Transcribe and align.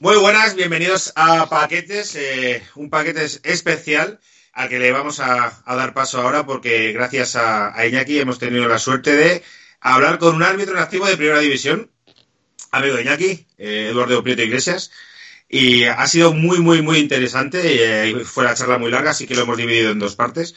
Muy 0.00 0.16
buenas, 0.16 0.54
bienvenidos 0.54 1.12
a 1.16 1.48
Paquetes, 1.48 2.14
eh, 2.16 2.62
un 2.74 2.90
paquete 2.90 3.24
especial 3.44 4.20
al 4.52 4.68
que 4.68 4.78
le 4.78 4.92
vamos 4.92 5.20
a, 5.20 5.62
dar 5.66 5.94
paso 5.94 6.20
ahora 6.20 6.44
porque 6.44 6.92
gracias 6.92 7.34
a, 7.36 7.74
Iñaki 7.86 8.18
hemos 8.18 8.38
tenido 8.38 8.68
la 8.68 8.78
suerte 8.78 9.16
de 9.16 9.42
hablar 9.80 10.18
con 10.18 10.34
un 10.34 10.42
árbitro 10.42 10.74
en 10.74 10.82
activo 10.82 11.06
de 11.06 11.16
Primera 11.16 11.40
División, 11.40 11.90
amigo 12.72 12.96
de 12.96 13.02
Iñaki, 13.02 13.46
eh, 13.58 13.88
Eduardo 13.90 14.22
Prieto 14.22 14.42
Iglesias, 14.42 14.90
y 15.48 15.84
ha 15.84 16.06
sido 16.06 16.32
muy, 16.32 16.60
muy, 16.60 16.82
muy 16.82 16.98
interesante. 16.98 17.60
Eh, 18.10 18.24
fue 18.24 18.44
la 18.44 18.54
charla 18.54 18.78
muy 18.78 18.90
larga, 18.90 19.10
así 19.10 19.26
que 19.26 19.34
lo 19.34 19.42
hemos 19.42 19.56
dividido 19.56 19.92
en 19.92 19.98
dos 19.98 20.14
partes. 20.14 20.54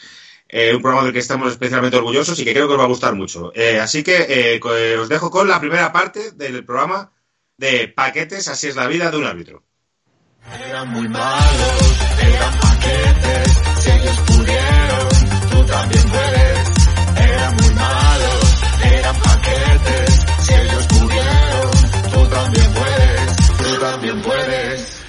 Eh, 0.48 0.73
un 0.76 0.81
programa 0.81 1.05
del 1.05 1.13
que 1.13 1.20
estamos 1.20 1.51
especialmente 1.51 1.98
orgullosos 1.98 2.40
y 2.40 2.43
que 2.43 2.54
creo 2.54 2.67
que 2.67 2.73
os 2.73 2.79
va 2.79 2.85
a 2.85 2.88
gustar 2.88 3.15
mucho. 3.15 3.51
Así 3.81 4.04
que 4.04 4.59
os 4.62 5.09
dejo 5.09 5.29
con 5.29 5.48
la 5.48 5.59
primera 5.59 5.91
parte 5.91 6.31
del 6.31 6.65
programa 6.65 7.12
de 7.59 7.90
Paquetes, 7.90 8.48
así 8.48 8.68
es 8.68 8.76
la 8.77 8.88
vida 8.88 9.12
de 9.12 9.18
un 9.18 9.26
árbitro. 9.26 9.63
Eran 10.66 10.88
muy 10.90 11.09
malos, 11.09 11.99
eran 12.23 12.60
paquetes, 12.60 13.54
si 13.79 13.91
ellos 13.91 14.18
pudieron, 14.27 15.10
tú 15.51 15.66
también 15.66 16.04
puedes. 16.10 16.70
Eran 17.18 17.55
muy 17.57 17.74
malos, 17.76 18.62
eran 18.82 19.16
paquetes, 19.21 20.26
si 20.40 20.54
ellos 20.54 20.88
pudieron, 20.88 21.71
tú 22.13 22.29
también 22.29 22.74
puedes, 22.74 23.35
tú 23.57 23.79
también 23.82 24.21
puedes. 24.21 25.01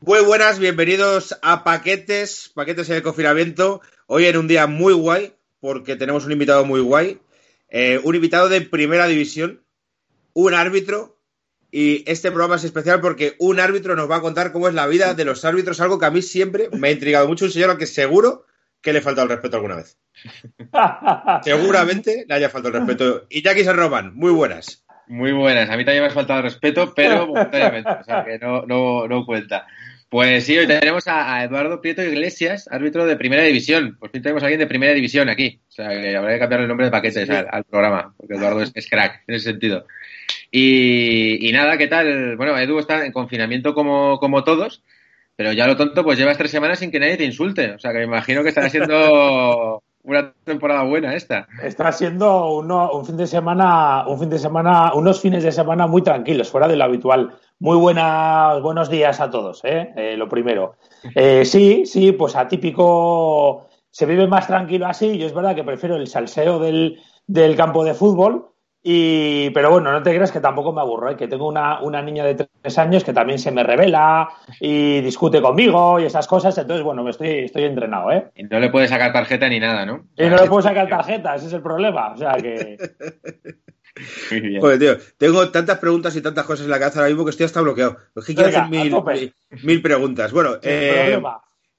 Muy 0.00 0.20
buenas, 0.20 0.58
bienvenidos 0.58 1.38
a 1.40 1.64
Paquetes, 1.64 2.52
Paquetes 2.54 2.90
en 2.90 2.96
el 2.96 3.02
confinamiento. 3.02 3.80
Hoy 4.06 4.26
en 4.26 4.36
un 4.36 4.46
día 4.46 4.66
muy 4.66 4.92
guay, 4.92 5.34
porque 5.60 5.96
tenemos 5.96 6.26
un 6.26 6.32
invitado 6.32 6.66
muy 6.66 6.80
guay, 6.80 7.18
eh, 7.70 7.98
un 8.04 8.14
invitado 8.14 8.50
de 8.50 8.60
primera 8.60 9.06
división, 9.06 9.63
un 10.34 10.54
árbitro, 10.54 11.18
y 11.70 12.08
este 12.08 12.30
programa 12.30 12.56
es 12.56 12.64
especial 12.64 13.00
porque 13.00 13.34
un 13.38 13.58
árbitro 13.58 13.96
nos 13.96 14.08
va 14.08 14.16
a 14.16 14.20
contar 14.20 14.52
cómo 14.52 14.68
es 14.68 14.74
la 14.74 14.86
vida 14.86 15.14
de 15.14 15.24
los 15.24 15.44
árbitros, 15.44 15.80
algo 15.80 15.98
que 15.98 16.06
a 16.06 16.10
mí 16.10 16.22
siempre 16.22 16.68
me 16.70 16.88
ha 16.88 16.92
intrigado 16.92 17.26
mucho, 17.26 17.46
un 17.46 17.50
señor 17.50 17.70
al 17.70 17.78
que 17.78 17.86
seguro 17.86 18.44
que 18.80 18.92
le 18.92 19.00
falta 19.00 19.22
el 19.22 19.30
respeto 19.30 19.56
alguna 19.56 19.76
vez. 19.76 19.98
Seguramente 21.42 22.26
le 22.28 22.34
haya 22.34 22.50
faltado 22.50 22.76
el 22.76 22.86
respeto. 22.86 23.26
Y 23.30 23.42
Jackie 23.42 23.64
San 23.64 23.76
Román, 23.76 24.14
muy 24.14 24.30
buenas. 24.30 24.84
Muy 25.06 25.32
buenas. 25.32 25.68
A 25.70 25.76
mí 25.76 25.84
también 25.84 26.04
me 26.04 26.10
ha 26.10 26.14
faltado 26.14 26.40
el 26.40 26.44
respeto, 26.44 26.92
pero 26.94 27.26
momentáneamente, 27.26 27.90
o 27.90 28.04
sea 28.04 28.24
que 28.24 28.38
no, 28.38 28.66
no, 28.66 29.08
no 29.08 29.24
cuenta. 29.26 29.66
Pues 30.14 30.44
sí, 30.44 30.56
hoy 30.56 30.68
tenemos 30.68 31.08
a, 31.08 31.34
a, 31.34 31.42
Eduardo 31.42 31.80
Prieto 31.80 32.00
Iglesias, 32.00 32.68
árbitro 32.70 33.04
de 33.04 33.16
Primera 33.16 33.42
División. 33.42 33.96
Por 33.98 34.10
fin 34.10 34.22
tenemos 34.22 34.44
a 34.44 34.46
alguien 34.46 34.60
de 34.60 34.68
Primera 34.68 34.92
División 34.92 35.28
aquí. 35.28 35.60
O 35.68 35.72
sea, 35.72 35.88
que 35.88 36.16
habrá 36.16 36.34
que 36.34 36.38
cambiar 36.38 36.60
el 36.60 36.68
nombre 36.68 36.86
de 36.86 36.92
paquetes 36.92 37.26
sí. 37.26 37.34
al, 37.34 37.48
al, 37.50 37.64
programa, 37.64 38.14
porque 38.16 38.34
Eduardo 38.34 38.62
es, 38.62 38.70
es, 38.76 38.88
crack 38.88 39.24
en 39.26 39.34
ese 39.34 39.50
sentido. 39.50 39.88
Y, 40.52 41.48
y, 41.48 41.50
nada, 41.50 41.76
¿qué 41.76 41.88
tal? 41.88 42.36
Bueno, 42.36 42.56
Edu 42.56 42.78
está 42.78 43.04
en 43.04 43.10
confinamiento 43.10 43.74
como, 43.74 44.20
como 44.20 44.44
todos, 44.44 44.84
pero 45.34 45.52
ya 45.52 45.66
lo 45.66 45.76
tonto, 45.76 46.04
pues 46.04 46.16
llevas 46.16 46.38
tres 46.38 46.52
semanas 46.52 46.78
sin 46.78 46.92
que 46.92 47.00
nadie 47.00 47.16
te 47.16 47.24
insulte. 47.24 47.72
O 47.72 47.80
sea, 47.80 47.90
que 47.90 47.98
me 47.98 48.04
imagino 48.04 48.44
que 48.44 48.50
estará 48.50 48.70
siendo 48.70 49.82
una 50.04 50.34
temporada 50.44 50.84
buena 50.84 51.14
esta. 51.14 51.48
Está 51.62 51.90
siendo 51.90 52.54
uno, 52.56 52.92
un 52.92 53.06
fin 53.06 53.16
de 53.16 53.26
semana, 53.26 54.06
un 54.06 54.18
fin 54.18 54.30
de 54.30 54.38
semana, 54.38 54.92
unos 54.94 55.20
fines 55.20 55.42
de 55.42 55.50
semana 55.50 55.86
muy 55.86 56.02
tranquilos, 56.02 56.50
fuera 56.50 56.68
de 56.68 56.76
lo 56.76 56.84
habitual. 56.84 57.32
Muy 57.58 57.76
buenas, 57.78 58.60
buenos 58.60 58.90
días 58.90 59.20
a 59.20 59.30
todos, 59.30 59.64
¿eh? 59.64 59.92
Eh, 59.96 60.16
lo 60.16 60.28
primero. 60.28 60.76
Eh, 61.14 61.44
sí, 61.44 61.86
sí, 61.86 62.12
pues 62.12 62.36
atípico, 62.36 63.66
se 63.90 64.04
vive 64.04 64.26
más 64.26 64.46
tranquilo 64.46 64.86
así. 64.86 65.16
Yo 65.16 65.26
es 65.26 65.34
verdad 65.34 65.54
que 65.54 65.64
prefiero 65.64 65.96
el 65.96 66.06
salseo 66.06 66.58
del, 66.58 67.00
del 67.26 67.56
campo 67.56 67.82
de 67.82 67.94
fútbol, 67.94 68.50
y, 68.86 69.48
pero 69.50 69.70
bueno, 69.70 69.90
no 69.90 70.02
te 70.02 70.10
creas 70.10 70.30
que 70.30 70.40
tampoco 70.40 70.70
me 70.70 70.82
aburro, 70.82 71.10
¿eh? 71.10 71.16
que 71.16 71.26
tengo 71.26 71.48
una, 71.48 71.80
una, 71.80 72.02
niña 72.02 72.22
de 72.22 72.34
tres 72.34 72.78
años 72.78 73.02
que 73.02 73.14
también 73.14 73.38
se 73.38 73.50
me 73.50 73.62
revela 73.62 74.28
y 74.60 75.00
discute 75.00 75.40
conmigo 75.40 75.98
y 75.98 76.04
esas 76.04 76.26
cosas, 76.26 76.58
entonces 76.58 76.84
bueno, 76.84 77.02
me 77.02 77.08
estoy, 77.08 77.44
estoy 77.44 77.64
entrenado, 77.64 78.12
¿eh? 78.12 78.30
Y 78.34 78.42
no 78.42 78.60
le 78.60 78.68
puedes 78.68 78.90
sacar 78.90 79.10
tarjeta 79.10 79.48
ni 79.48 79.58
nada, 79.58 79.86
¿no? 79.86 80.04
Y 80.18 80.26
no 80.26 80.36
le 80.36 80.48
puedo 80.50 80.60
sacar 80.60 80.86
tarjeta, 80.86 81.34
ese 81.34 81.46
es 81.46 81.54
el 81.54 81.62
problema, 81.62 82.12
o 82.12 82.16
sea 82.18 82.32
que... 82.34 82.76
Muy 84.30 84.40
bien. 84.40 84.60
Joder, 84.60 84.78
tío, 84.78 84.98
tengo 85.16 85.48
tantas 85.48 85.78
preguntas 85.78 86.14
y 86.16 86.20
tantas 86.20 86.44
cosas 86.44 86.66
en 86.66 86.70
la 86.70 86.78
cabeza 86.78 86.98
ahora 86.98 87.08
mismo 87.08 87.24
que 87.24 87.30
estoy 87.30 87.46
hasta 87.46 87.62
bloqueado. 87.62 87.96
Es 88.14 88.24
que 88.26 88.34
quiero 88.34 88.50
hacer 88.50 88.68
mil, 88.68 88.92
mil, 88.92 89.34
mil, 89.62 89.80
preguntas. 89.82 90.32
Bueno, 90.32 90.56
eh, 90.62 91.18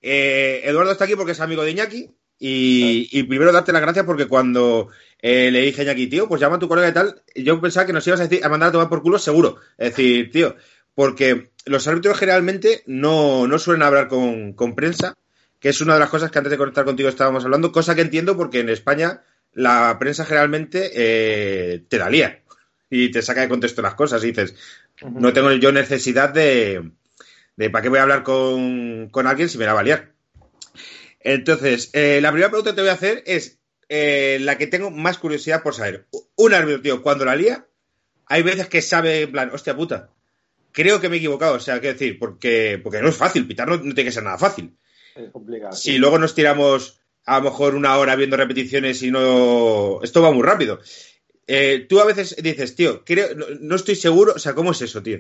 eh, 0.01 0.61
Eduardo 0.63 0.93
está 0.93 1.03
aquí 1.03 1.15
porque 1.15 1.33
es 1.33 1.41
amigo 1.41 1.63
de 1.63 1.71
Iñaki. 1.71 2.09
Y, 2.37 3.09
y, 3.11 3.23
primero 3.23 3.51
darte 3.53 3.71
las 3.71 3.81
gracias 3.81 4.05
porque 4.05 4.27
cuando 4.27 4.89
eh, 5.21 5.49
le 5.51 5.61
dije 5.61 5.81
a 5.81 5.83
Iñaki, 5.83 6.07
tío, 6.07 6.27
pues 6.27 6.41
llama 6.41 6.57
a 6.57 6.59
tu 6.59 6.67
colega 6.67 6.89
y 6.89 6.93
tal, 6.93 7.21
yo 7.35 7.59
pensaba 7.59 7.85
que 7.85 7.93
nos 7.93 8.05
ibas 8.07 8.19
a, 8.19 8.27
decir, 8.27 8.45
a 8.45 8.49
mandar 8.49 8.69
a 8.69 8.71
tomar 8.73 8.89
por 8.89 9.01
culo 9.01 9.17
seguro. 9.19 9.57
Es 9.77 9.89
decir, 9.89 10.31
tío, 10.31 10.55
porque 10.93 11.51
los 11.65 11.87
árbitros 11.87 12.17
generalmente 12.17 12.83
no, 12.85 13.47
no 13.47 13.59
suelen 13.59 13.83
hablar 13.83 14.07
con, 14.07 14.53
con, 14.53 14.75
prensa, 14.75 15.15
que 15.59 15.69
es 15.69 15.81
una 15.81 15.95
de 15.95 15.99
las 15.99 16.09
cosas 16.09 16.31
que 16.31 16.37
antes 16.37 16.51
de 16.51 16.57
conectar 16.57 16.85
contigo 16.85 17.09
estábamos 17.09 17.43
hablando, 17.43 17.71
cosa 17.71 17.95
que 17.95 18.01
entiendo 18.01 18.37
porque 18.37 18.59
en 18.59 18.69
España 18.69 19.23
la 19.53 19.97
prensa 19.99 20.25
generalmente 20.25 20.91
eh, 20.93 21.83
te 21.87 21.97
la 21.97 22.09
lía 22.09 22.43
y 22.89 23.09
te 23.09 23.21
saca 23.21 23.41
de 23.41 23.49
contexto 23.49 23.81
las 23.81 23.95
cosas 23.95 24.23
y 24.23 24.27
dices, 24.27 24.55
uh 25.01 25.07
-huh. 25.07 25.19
no 25.19 25.33
tengo 25.33 25.51
yo 25.53 25.71
necesidad 25.71 26.29
de, 26.29 26.91
de 27.55 27.69
para 27.69 27.81
qué 27.81 27.89
voy 27.89 27.99
a 27.99 28.03
hablar 28.03 28.23
con, 28.23 29.09
con 29.09 29.27
alguien 29.27 29.49
si 29.49 29.57
me 29.57 29.65
la 29.65 29.73
va 29.73 29.79
a 29.79 29.83
liar. 29.83 30.11
Entonces, 31.19 31.89
eh, 31.93 32.19
la 32.21 32.31
primera 32.31 32.49
pregunta 32.49 32.71
que 32.71 32.75
te 32.75 32.81
voy 32.81 32.91
a 32.91 32.93
hacer 32.93 33.23
es 33.25 33.57
eh, 33.89 34.37
la 34.41 34.57
que 34.57 34.67
tengo 34.67 34.91
más 34.91 35.17
curiosidad 35.17 35.63
por 35.63 35.75
saber. 35.75 36.07
Un 36.35 36.53
árbitro, 36.53 36.81
tío, 36.81 37.01
cuando 37.01 37.25
la 37.25 37.35
lía, 37.35 37.67
hay 38.25 38.43
veces 38.43 38.67
que 38.67 38.81
sabe, 38.81 39.21
en 39.21 39.31
plan, 39.31 39.51
hostia 39.53 39.75
puta, 39.75 40.09
creo 40.71 40.99
que 40.99 41.09
me 41.09 41.15
he 41.15 41.19
equivocado. 41.19 41.55
O 41.55 41.59
sea, 41.59 41.79
qué 41.81 41.93
decir, 41.93 42.19
porque, 42.19 42.79
porque 42.83 43.01
no 43.01 43.09
es 43.09 43.15
fácil, 43.15 43.47
pitar 43.47 43.67
no, 43.67 43.77
no 43.77 43.93
tiene 43.93 44.05
que 44.05 44.11
ser 44.11 44.23
nada 44.23 44.37
fácil. 44.37 44.77
Es 45.15 45.31
complicado. 45.31 45.73
Si 45.73 45.93
sí. 45.93 45.97
luego 45.97 46.19
nos 46.19 46.35
tiramos 46.35 46.99
a 47.25 47.37
lo 47.39 47.45
mejor 47.45 47.75
una 47.75 47.97
hora 47.97 48.15
viendo 48.15 48.37
repeticiones 48.37 49.01
y 49.01 49.11
no. 49.11 49.99
Esto 50.03 50.21
va 50.21 50.31
muy 50.31 50.43
rápido. 50.43 50.79
Eh, 51.47 51.85
tú 51.87 51.99
a 51.99 52.05
veces 52.05 52.35
dices, 52.41 52.75
tío, 52.75 53.03
creo, 53.05 53.35
no, 53.35 53.45
no, 53.59 53.75
estoy 53.75 53.95
seguro, 53.95 54.33
o 54.35 54.39
sea, 54.39 54.55
¿cómo 54.55 54.71
es 54.71 54.81
eso, 54.81 55.03
tío? 55.03 55.19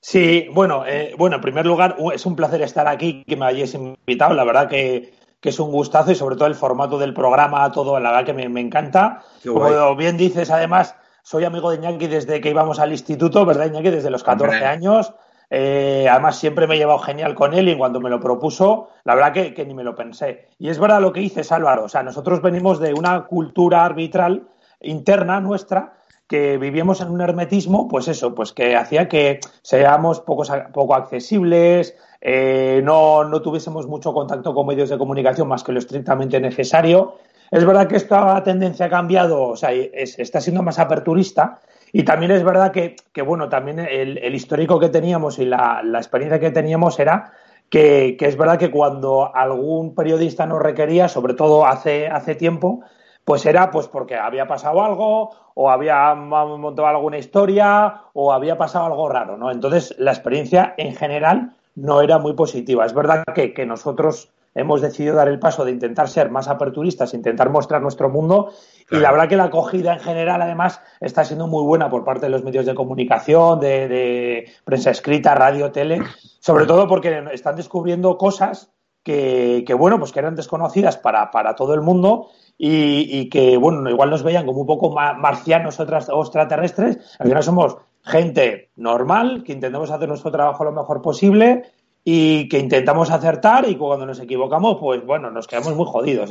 Sí, 0.00 0.46
bueno, 0.50 0.86
eh, 0.86 1.12
bueno, 1.18 1.36
en 1.36 1.42
primer 1.42 1.66
lugar, 1.66 1.96
es 2.14 2.24
un 2.24 2.36
placer 2.36 2.62
estar 2.62 2.86
aquí, 2.88 3.24
que 3.26 3.36
me 3.36 3.46
hayáis 3.46 3.74
invitado. 3.74 4.32
La 4.34 4.44
verdad 4.44 4.68
que 4.68 5.12
que 5.40 5.50
es 5.50 5.60
un 5.60 5.70
gustazo 5.70 6.10
y 6.10 6.14
sobre 6.14 6.36
todo 6.36 6.46
el 6.46 6.54
formato 6.54 6.98
del 6.98 7.14
programa, 7.14 7.70
todo, 7.72 7.98
la 8.00 8.10
verdad 8.10 8.26
que 8.26 8.32
me, 8.34 8.48
me 8.48 8.60
encanta. 8.60 9.22
Como 9.44 9.94
bien 9.96 10.16
dices, 10.16 10.50
además, 10.50 10.96
soy 11.22 11.44
amigo 11.44 11.70
de 11.70 11.76
Iñaki 11.76 12.06
desde 12.06 12.40
que 12.40 12.50
íbamos 12.50 12.80
al 12.80 12.92
instituto, 12.92 13.44
¿verdad, 13.44 13.66
Iñaki? 13.66 13.90
Desde 13.90 14.10
los 14.10 14.24
14 14.24 14.54
Hombre. 14.54 14.66
años. 14.66 15.12
Eh, 15.50 16.06
además, 16.10 16.36
siempre 16.36 16.66
me 16.66 16.74
he 16.74 16.78
llevado 16.78 16.98
genial 16.98 17.34
con 17.34 17.54
él 17.54 17.68
y 17.68 17.76
cuando 17.76 18.00
me 18.00 18.10
lo 18.10 18.20
propuso, 18.20 18.90
la 19.04 19.14
verdad 19.14 19.32
que, 19.32 19.54
que, 19.54 19.64
ni 19.64 19.74
me 19.74 19.84
lo 19.84 19.94
pensé. 19.94 20.48
Y 20.58 20.68
es 20.68 20.78
verdad 20.78 21.00
lo 21.00 21.12
que 21.12 21.20
dices, 21.20 21.52
Álvaro. 21.52 21.84
O 21.84 21.88
sea, 21.88 22.02
nosotros 22.02 22.42
venimos 22.42 22.80
de 22.80 22.92
una 22.92 23.24
cultura 23.26 23.84
arbitral 23.84 24.48
interna 24.80 25.40
nuestra 25.40 25.97
que 26.28 26.58
vivíamos 26.58 27.00
en 27.00 27.10
un 27.10 27.20
hermetismo, 27.22 27.88
pues 27.88 28.06
eso, 28.06 28.34
pues 28.34 28.52
que 28.52 28.76
hacía 28.76 29.08
que 29.08 29.40
seamos 29.62 30.20
pocos, 30.20 30.52
poco 30.74 30.94
accesibles, 30.94 31.96
eh, 32.20 32.82
no, 32.84 33.24
no 33.24 33.40
tuviésemos 33.40 33.86
mucho 33.86 34.12
contacto 34.12 34.52
con 34.52 34.66
medios 34.66 34.90
de 34.90 34.98
comunicación 34.98 35.48
más 35.48 35.64
que 35.64 35.72
lo 35.72 35.78
estrictamente 35.78 36.38
necesario. 36.38 37.14
Es 37.50 37.64
verdad 37.64 37.88
que 37.88 37.96
esta 37.96 38.42
tendencia 38.42 38.86
ha 38.86 38.90
cambiado, 38.90 39.42
o 39.42 39.56
sea, 39.56 39.72
es, 39.72 40.18
está 40.18 40.40
siendo 40.40 40.62
más 40.62 40.78
aperturista 40.78 41.60
y 41.92 42.02
también 42.02 42.32
es 42.32 42.44
verdad 42.44 42.72
que, 42.72 42.96
que 43.12 43.22
bueno, 43.22 43.48
también 43.48 43.78
el, 43.78 44.18
el, 44.18 44.34
histórico 44.34 44.78
que 44.78 44.90
teníamos 44.90 45.38
y 45.38 45.46
la, 45.46 45.80
la 45.82 45.98
experiencia 45.98 46.38
que 46.38 46.50
teníamos 46.50 46.98
era 46.98 47.32
que, 47.70 48.16
que, 48.18 48.26
es 48.26 48.36
verdad 48.36 48.58
que 48.58 48.70
cuando 48.70 49.34
algún 49.34 49.94
periodista 49.94 50.44
nos 50.44 50.60
requería, 50.60 51.08
sobre 51.08 51.32
todo 51.32 51.66
hace, 51.66 52.08
hace 52.08 52.34
tiempo, 52.34 52.82
pues 53.28 53.44
era 53.44 53.70
pues 53.70 53.88
porque 53.88 54.16
había 54.16 54.46
pasado 54.46 54.82
algo 54.82 55.28
o 55.52 55.68
había 55.68 56.14
montado 56.14 56.86
alguna 56.88 57.18
historia 57.18 58.04
o 58.14 58.32
había 58.32 58.56
pasado 58.56 58.86
algo 58.86 59.06
raro, 59.10 59.36
¿no? 59.36 59.50
Entonces 59.50 59.94
la 59.98 60.12
experiencia 60.12 60.72
en 60.78 60.94
general 60.94 61.54
no 61.74 62.00
era 62.00 62.16
muy 62.16 62.32
positiva. 62.32 62.86
Es 62.86 62.94
verdad 62.94 63.24
que, 63.34 63.52
que 63.52 63.66
nosotros 63.66 64.30
hemos 64.54 64.80
decidido 64.80 65.14
dar 65.14 65.28
el 65.28 65.38
paso 65.38 65.66
de 65.66 65.72
intentar 65.72 66.08
ser 66.08 66.30
más 66.30 66.48
aperturistas, 66.48 67.12
intentar 67.12 67.50
mostrar 67.50 67.82
nuestro 67.82 68.08
mundo 68.08 68.50
y 68.90 68.96
la 68.96 69.12
verdad 69.12 69.28
que 69.28 69.36
la 69.36 69.44
acogida 69.44 69.92
en 69.92 70.00
general 70.00 70.40
además 70.40 70.80
está 70.98 71.22
siendo 71.22 71.48
muy 71.48 71.64
buena 71.64 71.90
por 71.90 72.04
parte 72.04 72.24
de 72.24 72.30
los 72.30 72.42
medios 72.44 72.64
de 72.64 72.74
comunicación, 72.74 73.60
de, 73.60 74.50
prensa 74.64 74.90
escrita, 74.90 75.34
radio, 75.34 75.70
tele, 75.70 76.00
sobre 76.40 76.64
todo 76.64 76.88
porque 76.88 77.24
están 77.32 77.56
descubriendo 77.56 78.16
cosas 78.16 78.72
que, 79.04 79.74
bueno, 79.78 79.98
pues 79.98 80.12
que 80.12 80.18
eran 80.18 80.34
desconocidas 80.34 80.96
para, 80.96 81.30
para 81.30 81.54
todo 81.54 81.74
el 81.74 81.82
mundo 81.82 82.28
y, 82.58 83.28
que, 83.30 83.56
bueno, 83.56 83.88
igual 83.88 84.10
nos 84.10 84.24
veían 84.24 84.44
como 84.44 84.60
un 84.60 84.66
poco 84.66 84.90
marcianos 84.90 85.78
o 85.78 86.22
extraterrestres, 86.22 86.98
al 87.20 87.28
final 87.28 87.42
somos 87.42 87.76
gente 88.04 88.70
normal, 88.76 89.44
que 89.44 89.52
intentamos 89.52 89.90
hacer 89.90 90.08
nuestro 90.08 90.32
trabajo 90.32 90.64
lo 90.64 90.72
mejor 90.72 91.00
posible 91.00 91.64
y 92.04 92.48
que 92.48 92.58
intentamos 92.58 93.10
acertar 93.10 93.68
y 93.68 93.76
cuando 93.76 94.06
nos 94.06 94.18
equivocamos, 94.20 94.78
pues 94.80 95.04
bueno, 95.04 95.30
nos 95.30 95.46
quedamos 95.46 95.74
muy 95.74 95.86
jodidos. 95.86 96.30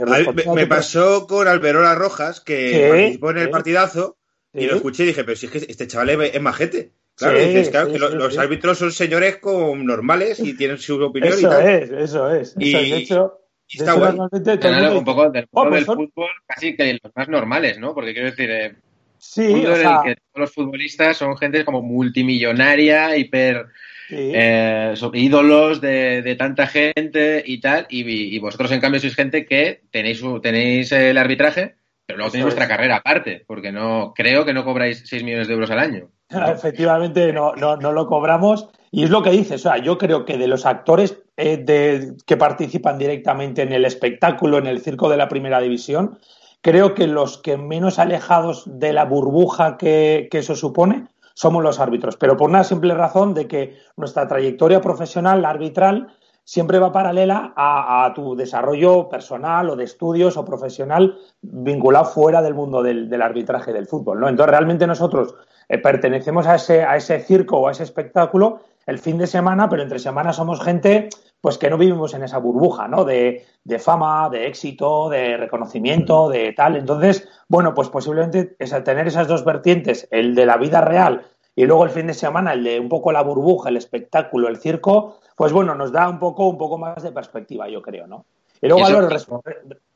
Me, 0.53 0.67
pasó 0.67 1.27
con 1.27 1.47
Alberola 1.47 1.95
Rojas, 1.95 2.41
que 2.41 2.87
participó 2.89 3.31
en 3.31 3.37
el 3.37 3.49
partidazo, 3.49 4.17
y 4.53 4.65
lo 4.65 4.75
escuché 4.75 5.03
y 5.03 5.07
dije, 5.07 5.23
pero 5.23 5.37
si 5.37 5.45
es 5.45 5.51
que 5.51 5.57
este 5.59 5.87
chaval 5.87 6.09
es, 6.09 6.41
majete. 6.41 6.93
Claro, 7.15 7.39
dices, 7.39 7.69
claro, 7.69 7.91
que 7.91 7.97
los 7.99 8.37
árbitros 8.37 8.77
son 8.77 8.91
señores 8.91 9.37
como 9.37 9.75
normales 9.75 10.39
y 10.39 10.55
tienen 10.55 10.77
su 10.77 11.01
opinión 11.03 11.33
eso 11.33 11.47
y 11.47 11.49
tal. 11.49 11.67
Es, 11.67 11.91
eso 11.91 12.29
es, 12.31 12.55
y, 12.59 12.73
de 12.73 12.97
hecho, 12.97 13.39
y 13.69 13.79
está 13.79 13.95
bueno. 13.95 14.29
un 14.31 15.05
poco 15.05 15.29
del, 15.29 15.47
oh, 15.51 15.67
pues 15.67 15.85
fútbol, 15.85 16.29
casi 16.45 16.75
que 16.75 16.99
los 17.01 17.15
más 17.15 17.27
normales, 17.27 17.77
¿no? 17.79 17.93
Porque 17.93 18.13
quiero 18.13 18.29
decir, 18.29 18.49
eh, 18.49 18.75
sí, 19.17 19.65
o 19.65 19.75
sea... 19.75 20.01
que 20.03 20.15
todos 20.15 20.41
los 20.41 20.53
futbolistas 20.53 21.17
son 21.17 21.37
gente 21.37 21.65
como 21.65 21.81
multimillonaria, 21.81 23.17
hiper 23.17 23.67
eh, 24.09 24.93
son 24.95 25.15
ídolos 25.15 25.81
de, 25.81 26.35
tanta 26.37 26.67
gente 26.67 27.43
y 27.45 27.59
tal, 27.59 27.85
y, 27.89 28.39
vosotros 28.39 28.71
en 28.71 28.79
cambio 28.79 29.01
sois 29.01 29.15
gente 29.15 29.45
que 29.45 29.81
tenéis, 29.91 30.23
tenéis 30.41 30.91
el 30.93 31.17
arbitraje, 31.17 31.75
pero 32.05 32.17
luego 32.17 32.31
tenéis 32.31 32.45
vuestra 32.45 32.67
carrera 32.67 32.97
aparte, 32.97 33.43
porque 33.45 33.71
no 33.71 34.13
creo 34.15 34.45
que 34.45 34.53
no 34.53 34.63
cobráis 34.63 35.03
6 35.05 35.23
millones 35.23 35.47
de 35.47 35.53
euros 35.53 35.71
al 35.71 35.79
año. 35.79 36.09
Efectivamente, 36.29 37.33
no, 37.33 37.53
no, 37.55 37.75
no 37.75 37.91
lo 37.91 38.07
cobramos. 38.07 38.69
Y 38.91 39.03
es 39.03 39.09
lo 39.09 39.21
que 39.21 39.31
dices, 39.31 39.65
o 39.65 39.69
sea, 39.69 39.77
yo 39.77 39.97
creo 39.97 40.25
que 40.25 40.37
de 40.37 40.47
los 40.47 40.65
actores 40.65 41.19
eh, 41.35 41.57
de, 41.57 42.13
que 42.25 42.37
participan 42.37 42.97
directamente 42.97 43.61
en 43.61 43.73
el 43.73 43.85
espectáculo, 43.85 44.57
en 44.57 44.67
el 44.67 44.81
circo 44.81 45.09
de 45.09 45.17
la 45.17 45.27
primera 45.27 45.59
división, 45.59 46.19
creo 46.61 46.93
que 46.93 47.07
los 47.07 47.37
que 47.37 47.57
menos 47.57 47.99
alejados 47.99 48.63
de 48.65 48.93
la 48.93 49.05
burbuja 49.05 49.77
que, 49.77 50.27
que 50.31 50.39
eso 50.39 50.55
supone 50.55 51.07
somos 51.33 51.61
los 51.61 51.79
árbitros, 51.79 52.17
pero 52.17 52.35
por 52.35 52.49
una 52.49 52.63
simple 52.63 52.95
razón 52.95 53.35
de 53.35 53.47
que 53.47 53.75
nuestra 53.95 54.27
trayectoria 54.27 54.81
profesional, 54.81 55.45
arbitral, 55.45 56.16
siempre 56.47 56.79
va 56.79 56.93
paralela 56.93 57.51
a, 57.57 58.09
tu 58.15 58.33
desarrollo 58.33 59.09
personal 59.09 59.69
o 59.69 59.75
de 59.75 59.83
estudios 59.83 60.37
o 60.37 60.45
profesional 60.45 61.17
vinculado 61.41 62.05
fuera 62.05 62.41
del 62.41 62.53
mundo 62.53 62.81
del, 62.81 63.21
arbitraje 63.21 63.73
del 63.73 63.85
fútbol. 63.85 64.21
¿no? 64.21 64.29
Entonces, 64.29 64.51
realmente 64.51 64.87
nosotros 64.87 65.35
eh, 65.67 65.77
pertenecemos 65.77 66.47
a 66.47 66.55
ese, 66.55 66.85
a 66.85 66.95
ese 66.95 67.19
circo 67.19 67.57
o 67.57 67.67
a 67.67 67.71
ese 67.71 67.83
espectáculo 67.83 68.61
el 68.85 68.97
fin 68.97 69.17
de 69.17 69.27
semana, 69.27 69.67
pero 69.67 69.83
entre 69.83 69.99
semana 69.99 70.31
somos 70.31 70.61
gente 70.61 71.09
pues 71.41 71.57
que 71.57 71.69
no 71.69 71.77
vivimos 71.77 72.13
en 72.13 72.23
esa 72.23 72.37
burbuja, 72.37 72.87
¿no? 72.87 73.03
De, 73.03 73.45
de, 73.65 73.79
fama, 73.79 74.29
de 74.29 74.47
éxito, 74.47 75.09
de 75.09 75.35
reconocimiento, 75.35 76.29
de 76.29 76.53
tal. 76.53 76.77
Entonces, 76.77 77.27
bueno, 77.49 77.73
pues 77.73 77.89
posiblemente 77.89 78.55
es 78.57 78.71
tener 78.85 79.05
esas 79.07 79.27
dos 79.27 79.43
vertientes, 79.43 80.07
el 80.11 80.33
de 80.33 80.45
la 80.45 80.55
vida 80.55 80.79
real 80.79 81.25
y 81.57 81.65
luego 81.65 81.83
el 81.83 81.89
fin 81.89 82.05
de 82.05 82.13
semana 82.13 82.53
el 82.53 82.63
de 82.63 82.79
un 82.79 82.87
poco 82.87 83.11
la 83.11 83.23
burbuja, 83.23 83.69
el 83.69 83.77
espectáculo, 83.77 84.47
el 84.47 84.57
circo, 84.57 85.19
pues 85.35 85.51
bueno, 85.51 85.73
nos 85.73 85.91
da 85.91 86.07
un 86.07 86.19
poco, 86.19 86.47
un 86.47 86.57
poco 86.57 86.77
más 86.77 87.01
de 87.01 87.11
perspectiva, 87.11 87.67
yo 87.67 87.81
creo, 87.81 88.05
¿no? 88.05 88.25
Y 88.61 88.67
luego, 88.67 88.85
Álvaro, 88.85 89.09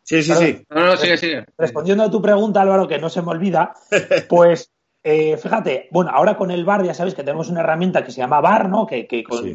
sí, 0.01 0.23
sí, 0.23 0.33
sí. 0.33 0.65
No, 0.71 0.87
no, 0.87 0.97
sigue, 0.97 1.17
sigue. 1.17 1.45
respondiendo 1.59 2.03
a 2.03 2.09
tu 2.09 2.19
pregunta, 2.19 2.61
Álvaro, 2.61 2.87
que 2.87 2.97
no 2.97 3.09
se 3.09 3.21
me 3.21 3.29
olvida, 3.29 3.75
pues 4.27 4.71
eh, 5.03 5.37
fíjate, 5.37 5.87
bueno, 5.91 6.09
ahora 6.11 6.35
con 6.35 6.49
el 6.49 6.65
bar 6.65 6.83
ya 6.83 6.95
sabéis 6.95 7.13
que 7.13 7.23
tenemos 7.23 7.49
una 7.49 7.59
herramienta 7.59 8.03
que 8.03 8.11
se 8.11 8.21
llama 8.21 8.41
bar, 8.41 8.67
¿no? 8.67 8.87
Que, 8.87 9.07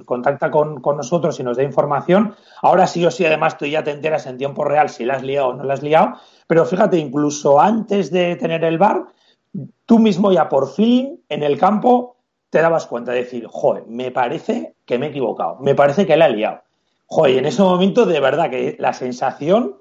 contacta 0.05 0.49
con, 0.49 0.81
nosotros 0.81 1.41
y 1.41 1.43
nos 1.43 1.57
da 1.57 1.65
información. 1.65 2.37
Ahora 2.63 2.87
sí 2.87 3.05
o 3.05 3.11
sí, 3.11 3.27
además, 3.27 3.59
tú 3.59 3.67
ya 3.67 3.83
te 3.83 3.91
enteras 3.91 4.27
en 4.27 4.39
tiempo 4.39 4.65
real 4.65 4.91
si 4.91 5.05
la 5.05 5.15
has 5.15 5.25
liado 5.25 5.49
o 5.49 5.55
no 5.55 5.65
la 5.65 5.75
has 5.75 5.83
liado. 5.83 6.21
Pero 6.47 6.65
fíjate, 6.67 6.99
incluso 6.99 7.61
antes 7.61 8.13
de 8.13 8.37
tener 8.37 8.63
el 8.63 8.79
bar, 8.79 9.07
tú 9.85 9.99
mismo 9.99 10.33
ya 10.33 10.49
por 10.49 10.73
fin 10.73 11.23
en 11.29 11.43
el 11.43 11.59
campo 11.59 12.17
te 12.51 12.61
dabas 12.61 12.87
cuenta 12.87 13.13
de 13.13 13.19
decir, 13.19 13.47
joder, 13.49 13.85
me 13.87 14.11
parece 14.11 14.77
que 14.85 14.99
me 14.99 15.07
he 15.07 15.11
equivocado, 15.11 15.59
me 15.61 15.75
parece 15.75 16.07
que 16.07 16.17
la 16.17 16.27
he 16.27 16.31
liado. 16.31 16.63
Joder, 17.07 17.35
y 17.35 17.39
en 17.39 17.47
ese 17.47 17.63
momento 17.63 18.07
de 18.07 18.21
verdad 18.21 18.51
que 18.51 18.77
la 18.79 18.93
sensación 18.93 19.77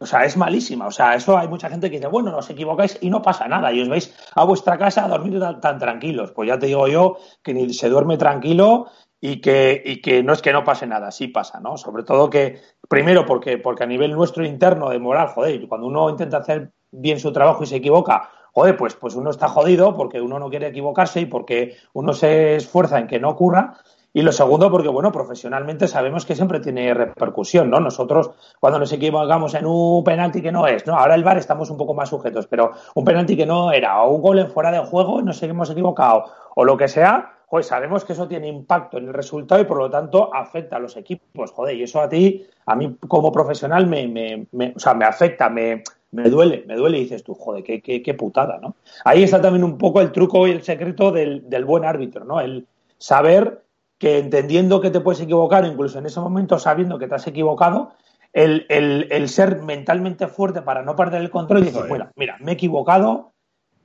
o 0.00 0.06
sea, 0.06 0.24
es 0.24 0.36
malísima. 0.36 0.86
O 0.86 0.90
sea, 0.90 1.14
eso 1.14 1.36
hay 1.36 1.48
mucha 1.48 1.68
gente 1.68 1.90
que 1.90 1.96
dice, 1.96 2.08
bueno, 2.08 2.30
no 2.30 2.40
equivocáis 2.40 2.98
y 3.00 3.10
no 3.10 3.20
pasa 3.20 3.48
nada. 3.48 3.72
Y 3.72 3.82
os 3.82 3.88
vais 3.88 4.14
a 4.34 4.44
vuestra 4.44 4.78
casa 4.78 5.04
a 5.04 5.08
dormir 5.08 5.40
tan, 5.60 5.78
tranquilos. 5.78 6.32
Pues 6.32 6.48
ya 6.48 6.58
te 6.58 6.66
digo 6.66 6.86
yo 6.88 7.16
que 7.42 7.52
ni 7.52 7.72
se 7.72 7.88
duerme 7.88 8.16
tranquilo 8.16 8.86
y 9.20 9.40
que, 9.40 9.82
y 9.84 10.00
que 10.00 10.22
no 10.22 10.32
es 10.32 10.42
que 10.42 10.52
no 10.52 10.62
pase 10.62 10.86
nada, 10.86 11.10
sí 11.10 11.26
pasa, 11.26 11.58
¿no? 11.58 11.76
Sobre 11.76 12.04
todo 12.04 12.30
que, 12.30 12.60
primero, 12.88 13.26
porque, 13.26 13.58
porque 13.58 13.82
a 13.82 13.86
nivel 13.86 14.12
nuestro 14.12 14.44
interno 14.44 14.90
de 14.90 15.00
moral, 15.00 15.28
joder, 15.28 15.66
cuando 15.66 15.88
uno 15.88 16.08
intenta 16.08 16.36
hacer 16.36 16.70
bien 16.92 17.18
su 17.18 17.32
trabajo 17.32 17.64
y 17.64 17.66
se 17.66 17.76
equivoca, 17.76 18.30
joder, 18.58 18.76
pues, 18.76 18.96
pues 18.96 19.14
uno 19.14 19.30
está 19.30 19.46
jodido 19.46 19.96
porque 19.96 20.20
uno 20.20 20.40
no 20.40 20.50
quiere 20.50 20.66
equivocarse 20.66 21.20
y 21.20 21.26
porque 21.26 21.76
uno 21.92 22.12
se 22.12 22.56
esfuerza 22.56 22.98
en 22.98 23.06
que 23.06 23.20
no 23.20 23.28
ocurra. 23.28 23.74
Y 24.12 24.22
lo 24.22 24.32
segundo, 24.32 24.68
porque, 24.68 24.88
bueno, 24.88 25.12
profesionalmente 25.12 25.86
sabemos 25.86 26.26
que 26.26 26.34
siempre 26.34 26.58
tiene 26.58 26.92
repercusión, 26.92 27.70
¿no? 27.70 27.78
Nosotros, 27.78 28.32
cuando 28.58 28.80
nos 28.80 28.92
equivocamos 28.92 29.54
en 29.54 29.64
un 29.64 30.02
penalti 30.02 30.42
que 30.42 30.50
no 30.50 30.66
es, 30.66 30.84
¿no? 30.88 30.96
Ahora 30.96 31.14
el 31.14 31.22
VAR 31.22 31.38
estamos 31.38 31.70
un 31.70 31.76
poco 31.76 31.94
más 31.94 32.08
sujetos, 32.08 32.48
pero 32.48 32.72
un 32.96 33.04
penalti 33.04 33.36
que 33.36 33.46
no 33.46 33.70
era, 33.70 34.02
o 34.02 34.10
un 34.12 34.22
gol 34.22 34.40
en 34.40 34.50
fuera 34.50 34.72
de 34.72 34.80
juego 34.80 35.20
y 35.20 35.22
nos 35.22 35.40
hemos 35.44 35.70
equivocado, 35.70 36.24
o 36.56 36.64
lo 36.64 36.76
que 36.76 36.88
sea, 36.88 37.34
pues 37.48 37.68
sabemos 37.68 38.04
que 38.04 38.14
eso 38.14 38.26
tiene 38.26 38.48
impacto 38.48 38.98
en 38.98 39.06
el 39.06 39.14
resultado 39.14 39.60
y 39.60 39.66
por 39.66 39.78
lo 39.78 39.88
tanto 39.88 40.34
afecta 40.34 40.76
a 40.76 40.80
los 40.80 40.96
equipos, 40.96 41.52
joder, 41.52 41.76
y 41.76 41.84
eso 41.84 42.00
a 42.00 42.08
ti, 42.08 42.44
a 42.66 42.74
mí 42.74 42.96
como 43.06 43.30
profesional 43.30 43.86
me, 43.86 44.48
o 44.74 44.78
sea, 44.80 44.94
me 44.94 45.04
afecta, 45.04 45.48
me, 45.48 45.84
me 46.10 46.28
duele, 46.30 46.64
me 46.66 46.76
duele 46.76 46.98
y 46.98 47.02
dices 47.02 47.22
tú, 47.22 47.34
joder, 47.34 47.62
qué, 47.62 47.82
qué, 47.82 48.02
qué, 48.02 48.14
putada, 48.14 48.58
¿no? 48.58 48.76
Ahí 49.04 49.22
está 49.22 49.40
también 49.40 49.64
un 49.64 49.76
poco 49.76 50.00
el 50.00 50.12
truco 50.12 50.46
y 50.46 50.52
el 50.52 50.62
secreto 50.62 51.12
del, 51.12 51.48
del 51.48 51.64
buen 51.64 51.84
árbitro, 51.84 52.24
¿no? 52.24 52.40
El 52.40 52.66
saber 52.96 53.62
que 53.98 54.18
entendiendo 54.18 54.80
que 54.80 54.90
te 54.90 55.00
puedes 55.00 55.20
equivocar, 55.20 55.64
incluso 55.66 55.98
en 55.98 56.06
ese 56.06 56.20
momento 56.20 56.58
sabiendo 56.58 56.98
que 56.98 57.08
te 57.08 57.14
has 57.16 57.26
equivocado, 57.26 57.92
el, 58.32 58.66
el, 58.68 59.28
ser 59.28 59.62
mentalmente 59.62 60.28
fuerte 60.28 60.62
para 60.62 60.82
no 60.82 60.94
perder 60.94 61.22
el 61.22 61.30
control 61.30 61.62
y 61.62 61.66
decir, 61.66 61.82
bueno, 61.88 62.10
mira, 62.14 62.36
me 62.40 62.52
he 62.52 62.54
equivocado, 62.54 63.32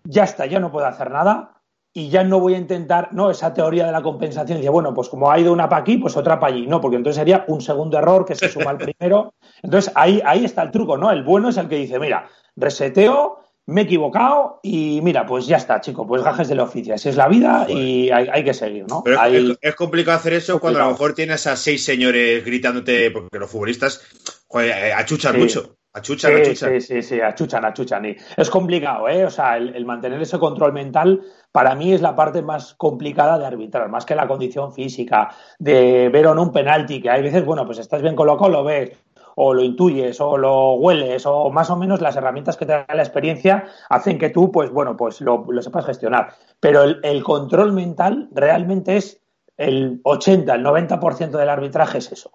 ya 0.03 0.23
está, 0.23 0.45
ya 0.45 0.59
no 0.59 0.71
puedo 0.71 0.85
hacer 0.85 1.09
nada 1.09 1.62
y 1.93 2.09
ya 2.09 2.23
no 2.23 2.39
voy 2.39 2.55
a 2.55 2.57
intentar, 2.57 3.09
no, 3.13 3.29
esa 3.29 3.53
teoría 3.53 3.85
de 3.85 3.91
la 3.91 4.01
compensación, 4.01 4.57
dice, 4.57 4.69
bueno, 4.69 4.93
pues 4.95 5.09
como 5.09 5.31
ha 5.31 5.39
ido 5.39 5.53
una 5.53 5.69
para 5.69 5.81
aquí, 5.83 5.97
pues 5.97 6.17
otra 6.17 6.39
para 6.39 6.53
allí, 6.53 6.65
no, 6.65 6.81
porque 6.81 6.97
entonces 6.97 7.19
sería 7.19 7.45
un 7.47 7.61
segundo 7.61 7.99
error 7.99 8.25
que 8.25 8.33
se 8.33 8.49
suma 8.49 8.71
al 8.71 8.77
primero. 8.97 9.35
Entonces 9.61 9.91
ahí, 9.95 10.19
ahí 10.25 10.43
está 10.43 10.63
el 10.63 10.71
truco, 10.71 10.97
¿no? 10.97 11.11
El 11.11 11.23
bueno 11.23 11.49
es 11.49 11.57
el 11.57 11.69
que 11.69 11.75
dice, 11.75 11.99
mira, 11.99 12.27
reseteo, 12.55 13.43
me 13.67 13.81
he 13.81 13.83
equivocado 13.83 14.59
y 14.63 15.01
mira, 15.03 15.25
pues 15.25 15.45
ya 15.45 15.57
está, 15.57 15.79
chico, 15.81 16.05
pues 16.07 16.23
gajes 16.23 16.47
del 16.47 16.59
oficio, 16.59 16.95
así 16.95 17.09
es 17.09 17.15
la 17.15 17.27
vida 17.27 17.67
y 17.69 18.09
hay, 18.09 18.43
que 18.43 18.55
seguir, 18.55 18.85
¿no? 18.89 19.03
Pero 19.03 19.19
es, 19.61 19.75
complicado 19.75 20.17
hacer 20.17 20.33
eso 20.33 20.59
cuando 20.59 20.81
a 20.81 20.85
lo 20.85 20.91
mejor 20.91 21.13
tienes 21.13 21.45
a 21.47 21.55
seis 21.55 21.85
señores 21.85 22.43
gritándote, 22.43 23.11
porque 23.11 23.37
los 23.37 23.49
futbolistas 23.49 24.01
joder, 24.47 24.69
eh, 24.69 24.93
achuchan 24.93 25.39
mucho. 25.39 25.77
Achuchan, 25.95 26.31
sí, 26.31 26.41
achuchan. 26.41 26.81
Sí, 26.81 26.81
sí, 26.81 27.01
sí, 27.03 27.21
achuchan, 27.21 27.65
achuchan. 27.65 28.05
Y 28.05 28.17
es 28.35 28.49
complicado, 28.49 29.07
¿eh? 29.07 29.25
O 29.25 29.29
sea, 29.29 29.57
el, 29.57 29.85
mantener 29.85 30.19
ese 30.21 30.39
control 30.39 30.73
mental 30.73 31.21
para 31.53 31.75
mí 31.75 31.93
es 31.93 32.01
la 32.01 32.15
parte 32.15 32.41
más 32.41 32.73
complicada 32.73 33.37
de 33.37 33.45
arbitrar, 33.45 33.87
más 33.87 34.05
que 34.05 34.15
la 34.15 34.27
condición 34.27 34.73
física, 34.73 35.29
de 35.59 36.09
ver 36.09 36.25
o 36.25 36.33
no 36.33 36.41
un 36.41 36.51
penalti, 36.51 36.99
que 36.99 37.11
hay 37.11 37.21
veces, 37.21 37.45
bueno, 37.45 37.63
pues 37.65 37.77
estás 37.77 38.01
bien 38.01 38.15
colocado, 38.15 38.49
lo 38.49 38.63
ves, 38.63 38.91
o 39.35 39.53
lo 39.53 39.61
intuyes 39.61 40.19
o 40.19 40.37
lo 40.37 40.73
hueles 40.73 41.25
o 41.25 41.49
más 41.51 41.69
o 41.69 41.75
menos 41.75 42.01
las 42.01 42.15
herramientas 42.15 42.57
que 42.57 42.65
te 42.65 42.71
da 42.71 42.85
la 42.93 43.01
experiencia 43.01 43.65
hacen 43.89 44.19
que 44.19 44.29
tú 44.29 44.51
pues 44.51 44.69
bueno 44.69 44.95
pues 44.95 45.21
lo, 45.21 45.45
sepas 45.61 45.85
gestionar. 45.85 46.35
Pero 46.59 46.83
el, 46.83 47.23
control 47.23 47.73
mental 47.73 48.29
realmente 48.31 48.97
es 48.97 49.21
el 49.57 50.01
80 50.03 50.53
el 50.53 50.63
90% 50.63 51.31
del 51.31 51.49
arbitraje 51.49 51.99
es 51.99 52.11
eso. 52.11 52.31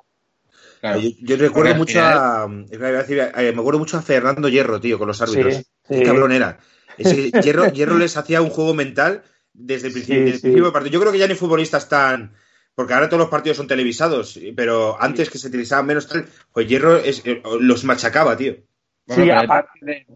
Yo, 1.23 1.37
recuerdo 1.37 1.75
mucho 1.75 2.01
a, 2.01 2.49
eh, 2.49 3.53
me 3.53 3.61
acuerdo 3.61 3.79
mucho 3.79 3.97
a 3.97 4.03
Fernando 4.03 4.49
Hierro 4.49 4.81
tío 4.81 4.99
con 4.99 5.09
los 5.09 5.21
árbitros. 5.21 5.65
Qué 5.89 6.03
cabrón 6.03 6.33
era 6.33 6.59
Hierro, 7.43 7.73
Hierro 7.73 7.99
les 7.99 8.17
hacía 8.17 8.43
un 8.43 8.51
juego 8.51 8.75
mental 8.75 9.23
desde 9.53 9.89
el 9.89 9.93
principio, 9.93 10.21
desde 10.21 10.37
el 10.37 10.41
principio 10.41 10.65
del 10.65 10.73
partido 10.73 10.93
yo 10.93 11.01
creo 11.01 11.13
que 11.13 11.19
ya 11.19 11.29
ni 11.29 11.35
futbolistas 11.35 11.89
tan 11.89 12.33
porque 12.75 12.95
ahora 12.95 13.09
todos 13.09 13.19
los 13.19 13.31
partidos 13.31 13.57
son 13.57 13.67
televisados, 13.67 14.39
pero 14.55 14.97
antes 15.03 15.31
que 15.31 15.39
se 15.39 15.49
utilizaban 15.49 15.85
menos, 15.85 16.09
pues 16.53 16.69
Hierro 16.69 16.97
es, 16.97 17.27
eh, 17.27 17.43
los 17.61 17.83
machacaba, 17.83 18.37
tío. 18.37 18.55
sí, 19.09 19.29
aparte 19.31 20.07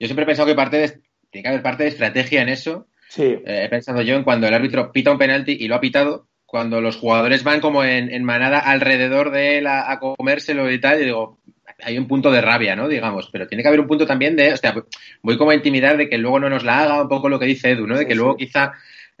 yo 0.00 0.06
siempre 0.06 0.22
he 0.22 0.26
pensado 0.26 0.48
que 0.48 0.54
parte 0.54 0.78
de, 0.78 0.88
tiene 1.30 1.42
que 1.42 1.48
haber 1.48 1.62
parte 1.62 1.82
de 1.82 1.90
estrategia 1.90 2.40
en 2.40 2.48
eso. 2.48 2.88
Sí. 3.10 3.24
Eh, 3.24 3.64
he 3.64 3.68
pensado 3.68 4.00
yo 4.00 4.14
en 4.14 4.24
cuando 4.24 4.48
el 4.48 4.54
árbitro 4.54 4.92
pita 4.92 5.12
un 5.12 5.18
penalti 5.18 5.52
y 5.52 5.68
lo 5.68 5.74
ha 5.74 5.80
pitado, 5.80 6.26
cuando 6.46 6.80
los 6.80 6.96
jugadores 6.96 7.44
van 7.44 7.60
como 7.60 7.84
en, 7.84 8.24
manada 8.24 8.60
alrededor 8.60 9.30
de 9.30 9.58
él 9.58 9.66
a, 9.66 9.98
comérselo 10.00 10.70
y 10.72 10.80
tal, 10.80 11.02
y 11.02 11.04
digo, 11.04 11.38
hay 11.82 11.98
un 11.98 12.06
punto 12.06 12.30
de 12.30 12.40
rabia, 12.40 12.76
¿no? 12.76 12.88
Digamos, 12.88 13.28
pero 13.32 13.46
tiene 13.46 13.62
que 13.62 13.68
haber 13.68 13.80
un 13.80 13.86
punto 13.86 14.06
también 14.06 14.36
de, 14.36 14.52
o 14.52 14.56
sea, 14.56 14.74
voy 15.22 15.36
como 15.36 15.50
a 15.50 15.54
intimidar 15.54 15.96
de 15.96 16.08
que 16.08 16.18
luego 16.18 16.40
no 16.40 16.48
nos 16.48 16.64
la 16.64 16.80
haga, 16.80 17.02
un 17.02 17.08
poco 17.08 17.28
lo 17.28 17.38
que 17.38 17.46
dice 17.46 17.70
Edu, 17.70 17.86
¿no? 17.86 17.96
De 17.96 18.06
que 18.06 18.14
luego 18.14 18.36
quizá 18.36 18.72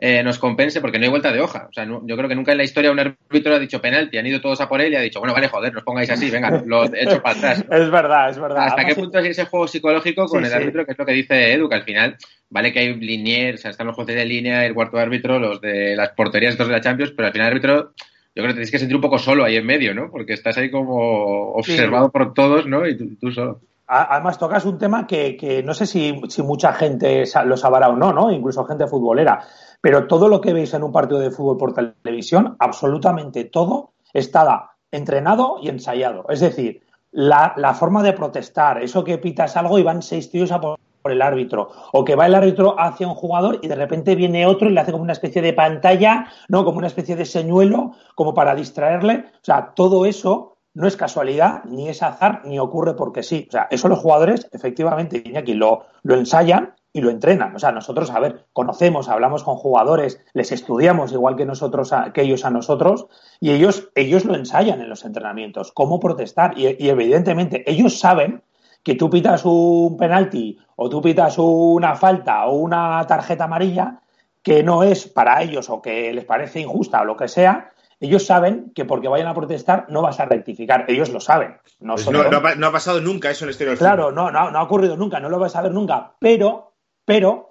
eh, 0.02 0.22
nos 0.22 0.38
compense 0.38 0.80
porque 0.80 0.98
no 0.98 1.04
hay 1.04 1.10
vuelta 1.10 1.30
de 1.30 1.40
hoja. 1.40 1.66
O 1.68 1.72
sea, 1.74 1.84
yo 1.84 2.16
creo 2.16 2.26
que 2.26 2.34
nunca 2.34 2.52
en 2.52 2.58
la 2.58 2.64
historia 2.64 2.90
un 2.90 2.98
árbitro 2.98 3.54
ha 3.54 3.58
dicho 3.58 3.82
penalti, 3.82 4.16
han 4.16 4.26
ido 4.26 4.40
todos 4.40 4.58
a 4.62 4.68
por 4.68 4.80
él 4.80 4.94
y 4.94 4.96
ha 4.96 5.00
dicho, 5.00 5.18
bueno, 5.18 5.34
vale, 5.34 5.48
joder, 5.48 5.74
nos 5.74 5.82
pongáis 5.82 6.08
así, 6.08 6.30
venga, 6.30 6.50
lo 6.66 6.84
he 6.84 7.02
hecho 7.02 7.20
para 7.20 7.36
atrás. 7.36 7.64
es 7.70 7.90
verdad, 7.90 8.30
es 8.30 8.38
verdad. 8.38 8.64
¿Hasta 8.64 8.86
qué 8.86 8.94
punto 8.94 9.18
es 9.18 9.26
ese 9.26 9.44
juego 9.44 9.68
psicológico 9.68 10.26
con 10.26 10.42
el 10.42 10.54
árbitro, 10.54 10.86
que 10.86 10.92
es 10.92 10.98
lo 10.98 11.04
que 11.04 11.12
dice 11.12 11.52
Edu, 11.52 11.68
que 11.68 11.74
al 11.74 11.82
final, 11.82 12.16
vale 12.48 12.72
que 12.72 12.78
hay 12.78 12.94
liniers, 12.94 13.60
o 13.60 13.62
sea, 13.62 13.70
están 13.72 13.88
los 13.88 13.94
jueces 13.94 14.16
de 14.16 14.24
línea, 14.24 14.64
el 14.64 14.72
cuarto 14.72 14.96
árbitro, 14.96 15.38
los 15.38 15.60
de 15.60 15.94
las 15.94 16.12
porterías, 16.12 16.52
estos 16.52 16.68
de 16.68 16.72
la 16.72 16.80
Champions, 16.80 17.12
pero 17.14 17.26
al 17.26 17.32
final 17.32 17.48
el 17.48 17.52
árbitro 17.52 17.92
yo 18.34 18.42
creo 18.42 18.48
que 18.48 18.54
tienes 18.54 18.70
que 18.70 18.78
sentir 18.78 18.96
un 18.96 19.02
poco 19.02 19.18
solo 19.18 19.44
ahí 19.44 19.56
en 19.56 19.66
medio, 19.66 19.94
¿no? 19.94 20.10
Porque 20.10 20.34
estás 20.34 20.56
ahí 20.56 20.70
como 20.70 21.52
observado 21.52 22.10
por 22.10 22.32
todos, 22.32 22.66
¿no? 22.66 22.86
Y 22.86 22.96
tú, 23.16 23.32
solo. 23.32 23.60
Además, 23.88 24.38
tocas 24.38 24.64
un 24.64 24.78
tema 24.78 25.06
que, 25.06 25.36
que 25.36 25.64
no 25.64 25.74
sé 25.74 25.84
si, 25.84 26.20
si, 26.28 26.42
mucha 26.42 26.72
gente 26.72 27.24
lo 27.44 27.56
sabrá 27.56 27.88
o 27.88 27.96
no, 27.96 28.12
¿no? 28.12 28.30
Incluso 28.30 28.64
gente 28.64 28.86
futbolera. 28.86 29.42
Pero 29.80 30.06
todo 30.06 30.28
lo 30.28 30.40
que 30.40 30.52
veis 30.52 30.72
en 30.74 30.84
un 30.84 30.92
partido 30.92 31.18
de 31.18 31.32
fútbol 31.32 31.56
por 31.56 31.74
televisión, 31.74 32.54
absolutamente 32.60 33.44
todo, 33.44 33.94
está 34.12 34.76
entrenado 34.92 35.56
y 35.60 35.68
ensayado. 35.68 36.26
Es 36.28 36.38
decir, 36.38 36.82
la, 37.10 37.52
la 37.56 37.74
forma 37.74 38.04
de 38.04 38.12
protestar, 38.12 38.80
eso 38.80 39.02
que 39.02 39.18
pitas 39.18 39.56
algo 39.56 39.76
y 39.78 39.82
van 39.82 40.02
seis 40.02 40.30
tíos 40.30 40.52
a 40.52 40.60
por 40.60 40.78
por 41.02 41.12
el 41.12 41.22
árbitro, 41.22 41.70
o 41.92 42.04
que 42.04 42.16
va 42.16 42.26
el 42.26 42.34
árbitro 42.34 42.74
hacia 42.78 43.08
un 43.08 43.14
jugador 43.14 43.58
y 43.62 43.68
de 43.68 43.74
repente 43.74 44.14
viene 44.14 44.46
otro 44.46 44.68
y 44.68 44.72
le 44.72 44.80
hace 44.80 44.92
como 44.92 45.04
una 45.04 45.12
especie 45.12 45.42
de 45.42 45.52
pantalla, 45.52 46.28
¿no? 46.48 46.64
Como 46.64 46.78
una 46.78 46.86
especie 46.86 47.16
de 47.16 47.24
señuelo, 47.24 47.92
como 48.14 48.34
para 48.34 48.54
distraerle. 48.54 49.26
O 49.34 49.44
sea, 49.44 49.72
todo 49.74 50.06
eso 50.06 50.58
no 50.74 50.86
es 50.86 50.96
casualidad, 50.96 51.64
ni 51.64 51.88
es 51.88 52.02
azar, 52.02 52.42
ni 52.44 52.58
ocurre 52.58 52.94
porque 52.94 53.22
sí. 53.22 53.46
O 53.48 53.52
sea, 53.52 53.66
eso 53.70 53.88
los 53.88 53.98
jugadores, 53.98 54.48
efectivamente, 54.52 55.22
Iñaki, 55.24 55.54
lo, 55.54 55.86
lo 56.02 56.14
ensayan 56.14 56.74
y 56.92 57.00
lo 57.00 57.10
entrenan. 57.10 57.54
O 57.54 57.58
sea, 57.58 57.72
nosotros, 57.72 58.10
a 58.10 58.20
ver, 58.20 58.46
conocemos, 58.52 59.08
hablamos 59.08 59.42
con 59.42 59.56
jugadores, 59.56 60.20
les 60.32 60.52
estudiamos 60.52 61.12
igual 61.12 61.36
que 61.36 61.46
nosotros, 61.46 61.92
que 62.14 62.22
ellos 62.22 62.44
a 62.44 62.50
nosotros, 62.50 63.06
y 63.40 63.50
ellos, 63.50 63.90
ellos 63.94 64.24
lo 64.24 64.34
ensayan 64.34 64.80
en 64.80 64.88
los 64.88 65.04
entrenamientos, 65.04 65.72
cómo 65.72 66.00
protestar. 66.00 66.56
y 66.56 66.88
evidentemente, 66.88 67.68
ellos 67.70 67.98
saben 67.98 68.42
que 68.82 68.94
tú 68.94 69.10
pitas 69.10 69.44
un 69.44 69.96
penalti 69.96 70.58
o 70.76 70.88
tú 70.88 71.02
pitas 71.02 71.36
una 71.38 71.94
falta 71.94 72.46
o 72.46 72.56
una 72.56 73.06
tarjeta 73.06 73.44
amarilla 73.44 74.00
que 74.42 74.62
no 74.62 74.82
es 74.82 75.06
para 75.06 75.42
ellos 75.42 75.68
o 75.68 75.82
que 75.82 76.12
les 76.12 76.24
parece 76.24 76.60
injusta 76.60 77.02
o 77.02 77.04
lo 77.04 77.16
que 77.16 77.28
sea, 77.28 77.72
ellos 78.00 78.24
saben 78.24 78.72
que 78.74 78.86
porque 78.86 79.08
vayan 79.08 79.28
a 79.28 79.34
protestar 79.34 79.86
no 79.90 80.00
vas 80.00 80.18
a 80.20 80.24
rectificar. 80.24 80.86
Ellos 80.88 81.10
lo 81.10 81.20
saben. 81.20 81.58
No, 81.80 81.94
pues 81.94 82.10
no, 82.10 82.66
ha, 82.66 82.72
pasado 82.72 83.00
nunca 83.02 83.30
eso 83.30 83.44
en 83.44 83.48
el 83.48 83.52
exterior. 83.52 83.76
Claro, 83.76 84.10
no, 84.10 84.30
no, 84.30 84.50
no 84.50 84.58
ha 84.58 84.62
ocurrido 84.62 84.96
nunca, 84.96 85.20
no 85.20 85.28
lo 85.28 85.38
vas 85.38 85.54
a 85.54 85.62
ver 85.62 85.72
nunca. 85.72 86.14
Pero, 86.18 86.72
pero, 87.04 87.49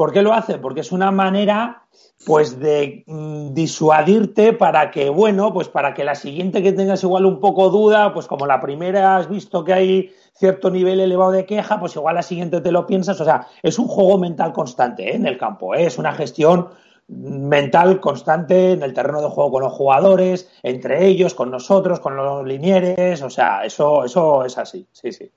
¿por 0.00 0.14
qué 0.14 0.22
lo 0.22 0.32
hacen? 0.32 0.62
Porque 0.62 0.80
es 0.80 0.92
una 0.92 1.10
manera 1.10 1.82
pues 2.24 2.58
de 2.58 3.04
mm, 3.06 3.52
disuadirte 3.52 4.54
para 4.54 4.90
que, 4.90 5.10
bueno, 5.10 5.52
pues 5.52 5.68
para 5.68 5.92
que 5.92 6.04
la 6.04 6.14
siguiente 6.14 6.62
que 6.62 6.72
tengas 6.72 7.02
igual 7.02 7.26
un 7.26 7.38
poco 7.38 7.68
duda, 7.68 8.14
pues 8.14 8.26
como 8.26 8.46
la 8.46 8.62
primera 8.62 9.18
has 9.18 9.28
visto 9.28 9.62
que 9.62 9.74
hay 9.74 10.10
cierto 10.32 10.70
nivel 10.70 11.00
elevado 11.00 11.32
de 11.32 11.44
queja, 11.44 11.78
pues 11.78 11.96
igual 11.96 12.14
la 12.14 12.22
siguiente 12.22 12.62
te 12.62 12.72
lo 12.72 12.86
piensas. 12.86 13.20
O 13.20 13.26
sea, 13.26 13.46
es 13.62 13.78
un 13.78 13.88
juego 13.88 14.16
mental 14.16 14.54
constante 14.54 15.10
¿eh? 15.10 15.16
en 15.16 15.26
el 15.26 15.36
campo, 15.36 15.74
¿eh? 15.74 15.84
es 15.84 15.98
una 15.98 16.14
gestión 16.14 16.68
mental 17.06 18.00
constante 18.00 18.72
en 18.72 18.82
el 18.82 18.94
terreno 18.94 19.20
de 19.20 19.28
juego 19.28 19.50
con 19.50 19.64
los 19.64 19.72
jugadores, 19.74 20.50
entre 20.62 21.08
ellos, 21.08 21.34
con 21.34 21.50
nosotros, 21.50 22.00
con 22.00 22.16
los 22.16 22.46
linieres, 22.46 23.20
o 23.20 23.28
sea, 23.28 23.66
eso, 23.66 24.06
eso 24.06 24.46
es 24.46 24.56
así, 24.56 24.86
sí, 24.92 25.12
sí. 25.12 25.30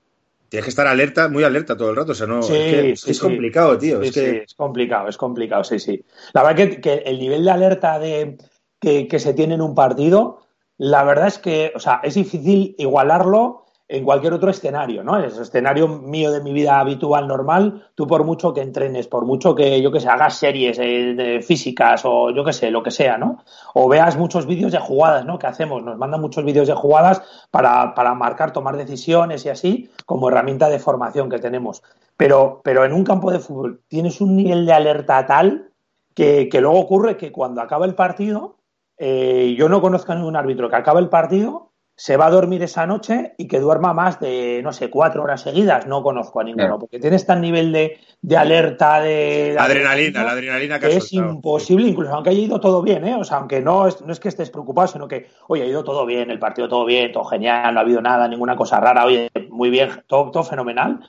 Tienes 0.54 0.66
que 0.66 0.70
estar 0.70 0.86
alerta, 0.86 1.28
muy 1.28 1.42
alerta 1.42 1.76
todo 1.76 1.90
el 1.90 1.96
rato. 1.96 2.12
O 2.12 2.14
sea, 2.14 2.28
no, 2.28 2.38
es, 2.38 3.18
complicado, 3.18 3.76
tío. 3.76 4.00
es, 4.02 4.16
es 4.16 4.54
complicado, 4.54 5.08
es 5.08 5.16
complicado, 5.16 5.64
sí, 5.64 5.80
sí. 5.80 6.04
La 6.32 6.44
verdad 6.44 6.70
que, 6.70 6.80
que 6.80 6.94
el 7.06 7.18
nivel 7.18 7.44
de 7.44 7.50
alerta 7.50 7.98
de, 7.98 8.38
que, 8.78 9.08
que, 9.08 9.18
se 9.18 9.34
tiene 9.34 9.54
en 9.54 9.62
un 9.62 9.74
partido, 9.74 10.46
la 10.78 11.02
verdad 11.02 11.26
es 11.26 11.38
que, 11.38 11.72
o 11.74 11.80
sea, 11.80 12.00
es 12.04 12.14
difícil 12.14 12.76
igualarlo 12.78 13.63
en 13.86 14.04
cualquier 14.04 14.32
otro 14.32 14.50
escenario, 14.50 15.04
¿no? 15.04 15.18
En 15.18 15.24
el 15.24 15.30
escenario 15.30 15.88
mío 15.88 16.32
de 16.32 16.40
mi 16.40 16.52
vida 16.52 16.80
habitual, 16.80 17.28
normal, 17.28 17.90
tú 17.94 18.06
por 18.06 18.24
mucho 18.24 18.54
que 18.54 18.62
entrenes, 18.62 19.06
por 19.08 19.26
mucho 19.26 19.54
que, 19.54 19.82
yo 19.82 19.92
que 19.92 20.00
sé, 20.00 20.08
hagas 20.08 20.38
series 20.38 20.78
eh, 20.80 21.40
físicas 21.42 22.02
o 22.04 22.30
yo 22.30 22.44
que 22.44 22.54
sé, 22.54 22.70
lo 22.70 22.82
que 22.82 22.90
sea, 22.90 23.18
¿no? 23.18 23.44
O 23.74 23.88
veas 23.88 24.16
muchos 24.16 24.46
vídeos 24.46 24.72
de 24.72 24.78
jugadas, 24.78 25.26
¿no? 25.26 25.38
Que 25.38 25.48
hacemos, 25.48 25.82
nos 25.82 25.98
mandan 25.98 26.22
muchos 26.22 26.44
vídeos 26.44 26.66
de 26.66 26.74
jugadas 26.74 27.22
para, 27.50 27.94
para 27.94 28.14
marcar, 28.14 28.52
tomar 28.52 28.76
decisiones 28.76 29.44
y 29.44 29.50
así, 29.50 29.90
como 30.06 30.30
herramienta 30.30 30.70
de 30.70 30.78
formación 30.78 31.28
que 31.28 31.38
tenemos. 31.38 31.82
Pero, 32.16 32.62
pero 32.64 32.84
en 32.84 32.94
un 32.94 33.04
campo 33.04 33.30
de 33.30 33.40
fútbol 33.40 33.82
tienes 33.88 34.20
un 34.22 34.34
nivel 34.34 34.64
de 34.64 34.72
alerta 34.72 35.26
tal 35.26 35.72
que, 36.14 36.48
que 36.48 36.60
luego 36.62 36.78
ocurre 36.78 37.18
que 37.18 37.32
cuando 37.32 37.60
acaba 37.60 37.84
el 37.84 37.94
partido, 37.94 38.56
eh, 38.96 39.54
yo 39.58 39.68
no 39.68 39.82
conozco 39.82 40.12
a 40.12 40.14
ningún 40.14 40.36
árbitro 40.36 40.70
que 40.70 40.76
acaba 40.76 41.00
el 41.00 41.08
partido 41.10 41.73
se 41.96 42.16
va 42.16 42.26
a 42.26 42.30
dormir 42.30 42.62
esa 42.62 42.86
noche 42.86 43.34
y 43.38 43.46
que 43.46 43.60
duerma 43.60 43.94
más 43.94 44.18
de, 44.18 44.60
no 44.64 44.72
sé, 44.72 44.90
cuatro 44.90 45.22
horas 45.22 45.42
seguidas. 45.42 45.86
No 45.86 46.02
conozco 46.02 46.40
a 46.40 46.44
ninguno, 46.44 46.78
porque 46.78 46.98
tienes 46.98 47.24
tan 47.24 47.40
nivel 47.40 47.72
de, 47.72 47.98
de 48.20 48.36
alerta, 48.36 49.00
de, 49.00 49.56
adrenalina, 49.56 50.24
la 50.24 50.32
adrenalina 50.32 50.80
que, 50.80 50.96
es 50.96 51.12
imposible, 51.12 51.86
incluso 51.86 52.12
aunque 52.12 52.30
haya 52.30 52.40
ido 52.40 52.58
todo 52.58 52.82
bien, 52.82 53.06
¿eh? 53.06 53.14
O 53.14 53.22
sea, 53.22 53.38
aunque 53.38 53.60
no 53.60 53.86
es, 53.86 54.00
no 54.02 54.12
es 54.12 54.18
que 54.18 54.28
estés 54.28 54.50
preocupado, 54.50 54.88
sino 54.88 55.06
que, 55.06 55.28
oye, 55.46 55.62
ha 55.62 55.66
ido 55.66 55.84
todo 55.84 56.04
bien, 56.04 56.30
el 56.30 56.40
partido 56.40 56.68
todo 56.68 56.84
bien, 56.84 57.12
todo 57.12 57.24
genial, 57.24 57.72
no 57.72 57.80
ha 57.80 57.82
habido 57.84 58.00
nada, 58.00 58.26
ninguna 58.26 58.56
cosa 58.56 58.80
rara, 58.80 59.04
oye, 59.04 59.30
muy 59.50 59.70
bien, 59.70 59.90
todo, 60.08 60.32
todo 60.32 60.42
fenomenal. 60.42 61.08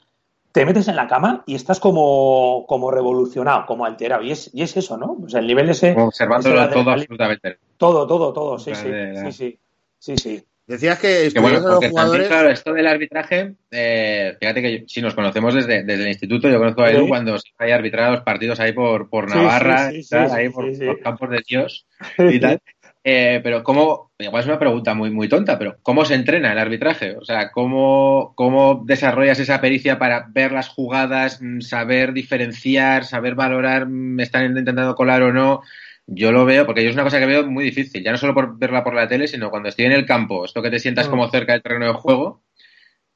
Te 0.52 0.66
metes 0.66 0.88
en 0.88 0.96
la 0.96 1.08
cama 1.08 1.44
y 1.48 1.56
estás 1.56 1.82
como, 1.82 2.64
como 2.68 2.90
revolucionado, 2.90 3.66
como 3.66 3.86
alterado. 3.86 4.22
Y 4.22 4.32
es, 4.32 4.52
y 4.54 4.62
es 4.62 4.78
eso, 4.78 4.98
¿no? 4.98 5.18
O 5.26 5.28
sea, 5.28 5.42
el 5.42 5.48
nivel 5.48 5.70
ese. 5.70 5.94
Observándolo 5.98 6.70
todo 6.70 6.92
absolutamente. 6.92 7.58
Todo, 7.76 8.08
todo, 8.08 8.32
todo, 8.32 8.58
sí, 8.58 8.72
sí, 8.74 9.60
sí, 10.00 10.18
sí. 10.18 10.44
Decías 10.68 10.98
que, 11.00 11.32
bueno, 11.40 11.60
los 11.60 11.86
jugadores... 11.86 12.28
claro, 12.28 12.50
esto 12.50 12.74
del 12.74 12.88
arbitraje, 12.88 13.54
eh, 13.70 14.36
fíjate 14.40 14.62
que 14.64 14.84
si 14.88 15.00
nos 15.00 15.14
conocemos 15.14 15.54
desde, 15.54 15.84
desde, 15.84 16.04
el 16.04 16.10
instituto, 16.10 16.50
yo 16.50 16.58
conozco 16.58 16.82
a 16.82 16.92
Edu 16.92 17.08
cuando 17.08 17.38
se 17.38 17.50
hay 17.60 17.72
arbitrar 17.72 18.12
los 18.12 18.22
partidos 18.22 18.60
ahí 18.60 18.74
por, 18.74 19.08
por 19.08 19.30
Navarra, 19.30 19.92
ahí 20.32 20.50
por, 20.50 20.76
por, 20.78 21.00
campos 21.02 21.30
de 21.30 21.44
Dios 21.48 21.86
y 22.18 22.40
tal. 22.40 22.60
Eh, 23.08 23.40
pero 23.44 23.64
cómo, 23.64 24.10
igual 24.18 24.42
es 24.42 24.48
una 24.48 24.58
pregunta 24.58 24.96
muy, 24.96 25.12
muy 25.12 25.30
tonta, 25.30 25.60
pero 25.60 25.78
¿cómo 25.84 26.04
se 26.06 26.16
entrena 26.16 26.52
el 26.52 26.58
arbitraje? 26.58 27.16
O 27.16 27.24
sea, 27.24 27.52
¿cómo, 27.52 28.34
¿cómo 28.36 28.82
desarrollas 28.84 29.40
esa 29.40 29.62
pericia 29.62 30.00
para 30.00 30.26
ver 30.32 30.52
las 30.52 30.70
jugadas, 30.70 31.40
mm, 31.40 31.62
saber 31.62 32.14
diferenciar, 32.14 33.06
saber 33.06 33.36
valorar, 33.36 33.86
me 33.86 34.16
mm, 34.16 34.20
están 34.22 34.58
intentando 34.58 34.96
colar 34.96 35.22
o 35.22 35.32
no? 35.32 35.62
Yo 36.08 36.32
lo 36.32 36.46
veo, 36.46 36.66
porque 36.66 36.84
yo 36.84 36.90
es 36.90 36.96
una 36.96 37.04
cosa 37.04 37.20
que 37.20 37.26
veo 37.26 37.48
muy 37.48 37.64
difícil, 37.64 38.04
ya 38.04 38.12
no 38.12 38.18
solo 38.18 38.34
por 38.34 38.58
verla 38.58 38.84
por 38.84 38.94
la 38.94 39.08
tele, 39.08 39.28
sino 39.28 39.50
cuando 39.50 39.70
estoy 39.70 39.86
en 39.86 39.92
el 39.92 40.06
campo, 40.06 40.46
esto 40.46 40.62
que 40.62 40.70
te 40.70 40.80
sientas 40.80 41.08
mm. 41.08 41.10
como 41.10 41.30
cerca 41.30 41.54
del 41.54 41.64
terreno 41.64 41.88
de 41.88 41.94
juego, 41.94 42.44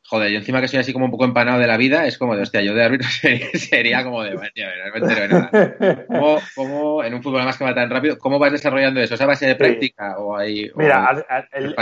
joder, 0.09 0.31
yo 0.31 0.39
encima 0.39 0.59
que 0.59 0.67
soy 0.67 0.79
así 0.79 0.91
como 0.91 1.05
un 1.05 1.11
poco 1.11 1.25
empanado 1.25 1.59
de 1.59 1.67
la 1.67 1.77
vida, 1.77 2.07
es 2.07 2.17
como 2.17 2.35
de, 2.35 2.41
hostia, 2.41 2.61
yo 2.61 2.73
de 2.73 2.83
árbitro 2.83 3.07
sería, 3.53 4.03
como 4.03 4.23
de, 4.23 4.31
tío, 4.55 4.65
no 4.65 4.91
me 4.91 5.07
entero 5.07 5.21
de 5.21 5.27
nada. 5.27 6.05
¿Cómo, 6.07 6.37
¿Cómo, 6.55 7.03
en 7.03 7.13
un 7.13 7.21
fútbol 7.21 7.43
más 7.43 7.57
que 7.57 7.63
va 7.63 7.75
tan 7.75 7.91
rápido, 7.91 8.17
cómo 8.17 8.39
vas 8.39 8.51
desarrollando 8.51 8.99
eso? 8.99 9.13
¿Es 9.13 9.21
a 9.21 9.27
base 9.27 9.45
de 9.45 9.55
práctica 9.55 10.17
o 10.17 10.35
hay 10.35 10.71
Mira, 10.75 11.23
el, 11.51 11.75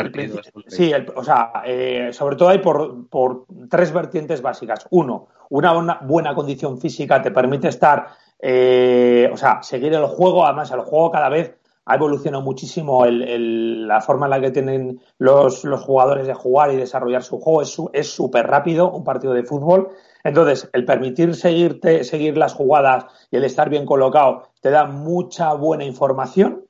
sí, 0.68 0.92
o 1.16 1.24
sea, 1.24 1.52
eh, 1.66 2.10
sobre 2.12 2.36
todo 2.36 2.50
hay 2.50 2.60
por, 2.60 3.08
por 3.08 3.46
tres 3.70 3.94
vertientes 3.94 4.42
básicas. 4.42 4.86
Uno, 4.90 5.30
una 5.50 6.00
buena 6.02 6.36
condición 6.36 6.82
física 6.82 7.22
te 7.22 7.32
permite 7.32 7.70
estar 7.70 8.08
eh, 8.40 9.30
o 9.32 9.38
sea, 9.38 9.62
seguir 9.64 9.94
el 9.94 10.06
juego, 10.06 10.46
además 10.46 10.72
el 10.72 10.82
juego 10.82 11.12
cada 11.12 11.30
vez 11.30 11.58
ha 11.88 11.96
evolucionado 11.96 12.44
muchísimo 12.44 13.06
la 13.06 14.02
forma 14.02 14.26
en 14.26 14.30
la 14.30 14.42
que 14.42 14.52
tienen 14.52 15.02
los, 15.18 15.64
jugadores 15.86 16.28
de 16.28 16.34
jugar 16.34 16.72
y 16.74 16.76
desarrollar 16.76 17.24
su 17.24 17.40
juego. 17.40 17.62
Es 17.94 18.12
súper 18.12 18.46
rápido 18.46 18.92
un 18.92 19.06
partido 19.06 19.34
de 19.34 19.44
fútbol. 19.44 19.90
Entonces, 20.26 20.70
el 20.74 20.84
permitir 20.84 21.34
seguirte, 21.34 22.04
seguir 22.04 22.38
las 22.38 22.54
jugadas 22.54 23.06
y 23.32 23.38
el 23.38 23.46
estar 23.46 23.70
bien 23.70 23.86
colocado 23.86 24.50
te 24.62 24.70
da 24.70 24.84
mucha 24.84 25.54
buena 25.54 25.86
información. 25.86 26.66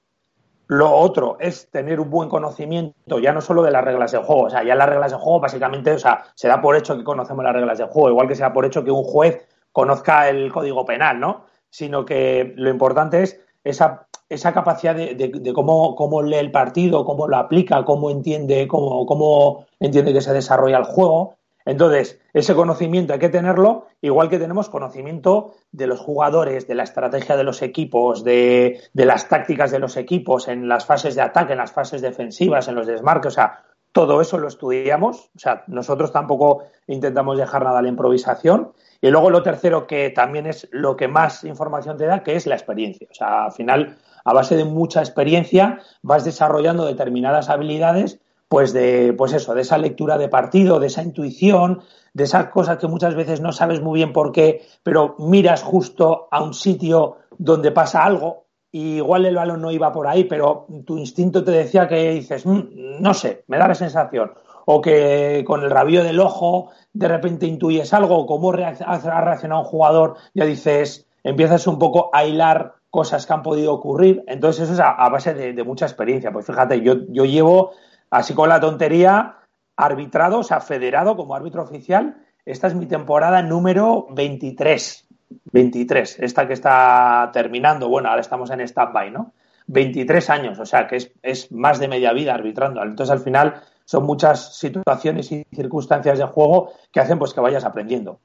Lo 0.67 0.91
otro 0.91 1.37
es 1.39 1.67
tener 1.71 1.99
un 1.99 2.11
buen 2.11 2.29
conocimiento, 2.29 3.19
ya 3.19 3.33
no 3.33 3.41
solo 3.41 3.63
de 3.63 3.71
las 3.71 3.83
reglas 3.83 4.11
de 4.11 4.17
juego, 4.17 4.43
o 4.43 4.49
sea, 4.49 4.63
ya 4.63 4.75
las 4.75 4.89
reglas 4.89 5.11
de 5.11 5.17
juego 5.17 5.39
básicamente, 5.39 5.93
o 5.93 5.99
sea, 5.99 6.25
se 6.35 6.49
da 6.49 6.61
por 6.61 6.75
hecho 6.75 6.97
que 6.97 7.05
conocemos 7.05 7.43
las 7.43 7.53
reglas 7.53 7.77
de 7.77 7.85
juego, 7.85 8.09
igual 8.09 8.27
que 8.27 8.35
se 8.35 8.41
da 8.41 8.51
por 8.51 8.65
hecho 8.65 8.83
que 8.83 8.91
un 8.91 9.03
juez 9.03 9.47
conozca 9.71 10.27
el 10.27 10.51
código 10.51 10.85
penal, 10.85 11.21
¿no? 11.21 11.45
Sino 11.69 12.05
que 12.05 12.53
lo 12.55 12.69
importante 12.69 13.23
es 13.23 13.39
esa, 13.63 14.07
esa 14.29 14.53
capacidad 14.53 14.95
de, 14.95 15.53
cómo, 15.53 15.95
cómo, 15.95 16.21
lee 16.21 16.37
el 16.37 16.51
partido, 16.51 17.05
cómo 17.05 17.27
lo 17.27 17.37
aplica, 17.37 17.83
cómo 17.85 18.09
entiende, 18.09 18.67
cómo, 18.67 19.05
cómo 19.05 19.65
entiende 19.79 20.13
que 20.13 20.21
se 20.21 20.33
desarrolla 20.33 20.77
el 20.77 20.85
juego. 20.85 21.35
Entonces, 21.65 22.21
ese 22.33 22.55
conocimiento 22.55 23.11
hay 23.11 23.19
que 23.19 23.27
tenerlo, 23.27 23.87
igual 24.01 24.29
que 24.29 24.39
tenemos 24.39 24.69
conocimiento 24.69 25.53
de 25.73 25.87
los 25.87 25.99
jugadores, 25.99 26.65
de 26.65 26.75
la 26.75 26.83
estrategia 26.83 27.35
de 27.35 27.43
los 27.43 27.61
equipos, 27.61 28.23
de, 28.23 28.79
de 28.93 29.05
las 29.05 29.27
tácticas 29.27 29.69
de 29.71 29.79
los 29.79 29.97
equipos 29.97 30.47
en 30.47 30.69
las 30.69 30.85
fases 30.85 31.15
de 31.15 31.23
ataque, 31.23 31.51
en 31.51 31.59
las 31.59 31.73
fases 31.73 32.01
defensivas, 32.01 32.69
en 32.69 32.75
los 32.75 32.87
desmarques. 32.87 33.33
O 33.33 33.35
sea, 33.35 33.65
todo 33.91 34.21
eso 34.21 34.37
lo 34.37 34.47
estudiamos. 34.47 35.29
O 35.35 35.39
sea, 35.39 35.63
nosotros 35.67 36.11
tampoco 36.11 36.63
intentamos 36.87 37.37
dejar 37.37 37.63
nada 37.63 37.79
a 37.79 37.81
la 37.81 37.89
improvisación. 37.89 38.73
Y 39.01 39.09
luego 39.09 39.29
lo 39.29 39.43
tercero, 39.43 39.87
que 39.87 40.09
también 40.09 40.47
es 40.47 40.67
lo 40.71 40.95
que 40.95 41.07
más 41.07 41.43
información 41.43 41.97
te 41.97 42.05
da, 42.05 42.23
que 42.23 42.35
es 42.35 42.47
la 42.47 42.55
experiencia. 42.55 43.07
O 43.11 43.13
sea, 43.13 43.45
al 43.45 43.51
final, 43.51 43.97
a 44.23 44.33
base 44.33 44.55
de 44.55 44.65
mucha 44.65 44.99
experiencia, 45.01 45.79
vas 46.01 46.25
desarrollando 46.25 46.85
determinadas 46.85 47.49
habilidades 47.49 48.19
pues 48.49 48.71
de 48.71 49.13
pues 49.17 49.33
eso, 49.33 49.53
de 49.53 49.61
esa 49.61 49.77
lectura 49.77 50.17
de 50.17 50.29
partido, 50.29 50.79
de 50.79 50.87
esa 50.87 51.03
intuición, 51.03 51.81
de 52.13 52.23
esas 52.23 52.47
cosas 52.47 52.77
que 52.77 52.87
muchas 52.87 53.15
veces 53.15 53.41
no 53.41 53.51
sabes 53.51 53.81
muy 53.81 53.99
bien 53.99 54.13
por 54.13 54.31
qué, 54.31 54.65
pero 54.83 55.15
miras 55.19 55.63
justo 55.63 56.27
a 56.31 56.41
un 56.41 56.53
sitio 56.53 57.17
donde 57.37 57.71
pasa 57.71 58.03
algo 58.03 58.46
y 58.71 58.97
igual 58.97 59.25
el 59.25 59.35
balón 59.35 59.61
no 59.61 59.71
iba 59.71 59.91
por 59.91 60.07
ahí, 60.07 60.25
pero 60.25 60.67
tu 60.85 60.97
instinto 60.97 61.43
te 61.43 61.51
decía 61.51 61.87
que 61.87 62.11
dices, 62.11 62.45
mm, 62.45 62.99
no 62.99 63.13
sé, 63.13 63.43
me 63.47 63.57
da 63.57 63.67
la 63.67 63.75
sensación 63.75 64.31
o 64.65 64.81
que 64.81 65.43
con 65.47 65.63
el 65.63 65.69
rabillo 65.69 66.03
del 66.03 66.19
ojo 66.19 66.71
de 66.91 67.07
repente 67.07 67.45
intuyes 67.45 67.93
algo, 67.93 68.25
cómo 68.25 68.51
ha 68.51 69.21
reaccionado 69.21 69.61
un 69.61 69.67
jugador, 69.67 70.15
ya 70.33 70.45
dices, 70.45 71.07
empiezas 71.23 71.67
un 71.67 71.79
poco 71.79 72.09
a 72.11 72.25
hilar 72.25 72.73
cosas 72.89 73.25
que 73.25 73.33
han 73.33 73.43
podido 73.43 73.73
ocurrir. 73.73 74.23
Entonces 74.27 74.63
eso 74.63 74.73
es 74.73 74.79
a, 74.79 75.07
base 75.09 75.33
de, 75.33 75.53
de, 75.53 75.63
mucha 75.63 75.85
experiencia. 75.85 76.31
Pues 76.31 76.45
fíjate, 76.45 76.81
yo, 76.81 76.95
yo 77.09 77.23
llevo 77.23 77.71
Así 78.09 78.33
con 78.33 78.49
la 78.49 78.59
tontería, 78.59 79.39
arbitrado, 79.75 80.39
o 80.39 80.43
sea, 80.43 80.61
federado 80.61 81.15
como 81.15 81.35
árbitro 81.35 81.63
oficial. 81.63 82.23
Esta 82.45 82.67
es 82.67 82.75
mi 82.75 82.85
temporada 82.85 83.41
número 83.41 84.07
23. 84.11 85.06
23, 85.29 86.19
esta 86.19 86.47
que 86.47 86.53
está 86.53 87.29
terminando. 87.33 87.89
Bueno, 87.89 88.09
ahora 88.09 88.21
estamos 88.21 88.49
en 88.51 88.61
stand-by, 88.61 89.11
¿no? 89.11 89.33
23 89.67 90.29
años, 90.29 90.59
o 90.59 90.65
sea, 90.65 90.87
que 90.87 90.95
es, 90.95 91.11
es 91.21 91.51
más 91.51 91.79
de 91.79 91.87
media 91.87 92.13
vida 92.13 92.33
arbitrando. 92.33 92.81
Entonces, 92.81 93.11
al 93.11 93.19
final, 93.19 93.61
son 93.83 94.05
muchas 94.05 94.57
situaciones 94.57 95.31
y 95.31 95.45
circunstancias 95.53 96.19
de 96.19 96.25
juego 96.25 96.73
que 96.91 96.99
hacen 96.99 97.19
pues 97.19 97.33
que 97.33 97.41
vayas 97.41 97.65
aprendiendo. 97.65 98.19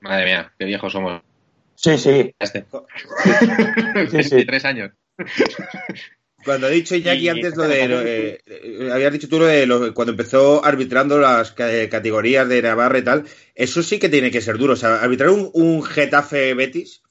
Madre 0.00 0.24
mía, 0.24 0.52
qué 0.58 0.64
viejos 0.64 0.92
somos. 0.92 1.22
Sí, 1.74 1.96
sí. 1.96 2.34
Este. 2.38 2.66
sí, 4.10 4.22
sí. 4.22 4.34
23 4.34 4.64
años. 4.64 4.90
Cuando 6.44 6.66
ha 6.66 6.70
dicho 6.70 6.96
Jackie 6.96 7.28
antes 7.28 7.56
lo 7.56 7.68
de. 7.68 8.42
Eh, 8.80 8.90
habías 8.90 9.12
dicho 9.12 9.28
tú 9.28 9.38
lo 9.38 9.46
de 9.46 9.92
cuando 9.92 10.12
empezó 10.12 10.64
arbitrando 10.64 11.18
las 11.18 11.52
categorías 11.52 12.48
de 12.48 12.62
Navarra 12.62 12.98
y 12.98 13.02
tal. 13.02 13.24
Eso 13.54 13.82
sí 13.82 13.98
que 13.98 14.08
tiene 14.08 14.30
que 14.30 14.40
ser 14.40 14.56
duro. 14.56 14.72
O 14.72 14.76
sea, 14.76 15.02
arbitrar 15.02 15.28
un, 15.28 15.82
Getafe 15.82 16.54
Betis 16.54 17.02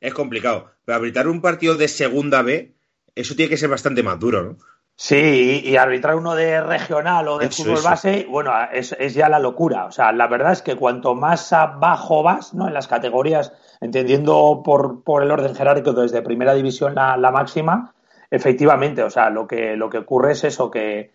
es 0.00 0.14
complicado. 0.14 0.70
Pero 0.86 0.96
arbitrar 0.96 1.28
un 1.28 1.42
partido 1.42 1.74
de 1.74 1.88
segunda 1.88 2.40
B, 2.40 2.74
eso 3.14 3.34
tiene 3.36 3.50
que 3.50 3.58
ser 3.58 3.68
bastante 3.68 4.02
más 4.02 4.18
duro, 4.18 4.42
¿no? 4.42 4.56
Sí, 4.96 5.62
y, 5.64 5.76
arbitrar 5.76 6.16
uno 6.16 6.34
de 6.34 6.60
regional 6.60 7.28
o 7.28 7.38
de 7.38 7.50
fútbol 7.50 7.82
base, 7.84 8.26
bueno, 8.28 8.52
es, 8.72 8.96
ya 9.14 9.28
la 9.28 9.38
locura. 9.38 9.84
O 9.84 9.92
sea, 9.92 10.10
la 10.12 10.26
verdad 10.26 10.52
es 10.52 10.62
que 10.62 10.76
cuanto 10.76 11.14
más 11.14 11.52
abajo 11.52 12.22
vas, 12.24 12.54
¿no? 12.54 12.66
En 12.66 12.74
las 12.74 12.88
categorías, 12.88 13.52
entendiendo 13.80 14.62
por, 14.64 15.04
por 15.04 15.22
el 15.22 15.30
orden 15.30 15.54
jerárquico 15.54 15.92
desde 15.92 16.22
primera 16.22 16.54
división 16.54 16.96
la, 16.96 17.16
la 17.16 17.30
máxima, 17.30 17.94
Efectivamente, 18.30 19.02
o 19.02 19.10
sea, 19.10 19.30
lo 19.30 19.46
que, 19.46 19.76
lo 19.76 19.88
que 19.88 19.98
ocurre 19.98 20.32
es 20.32 20.44
eso, 20.44 20.70
que, 20.70 21.12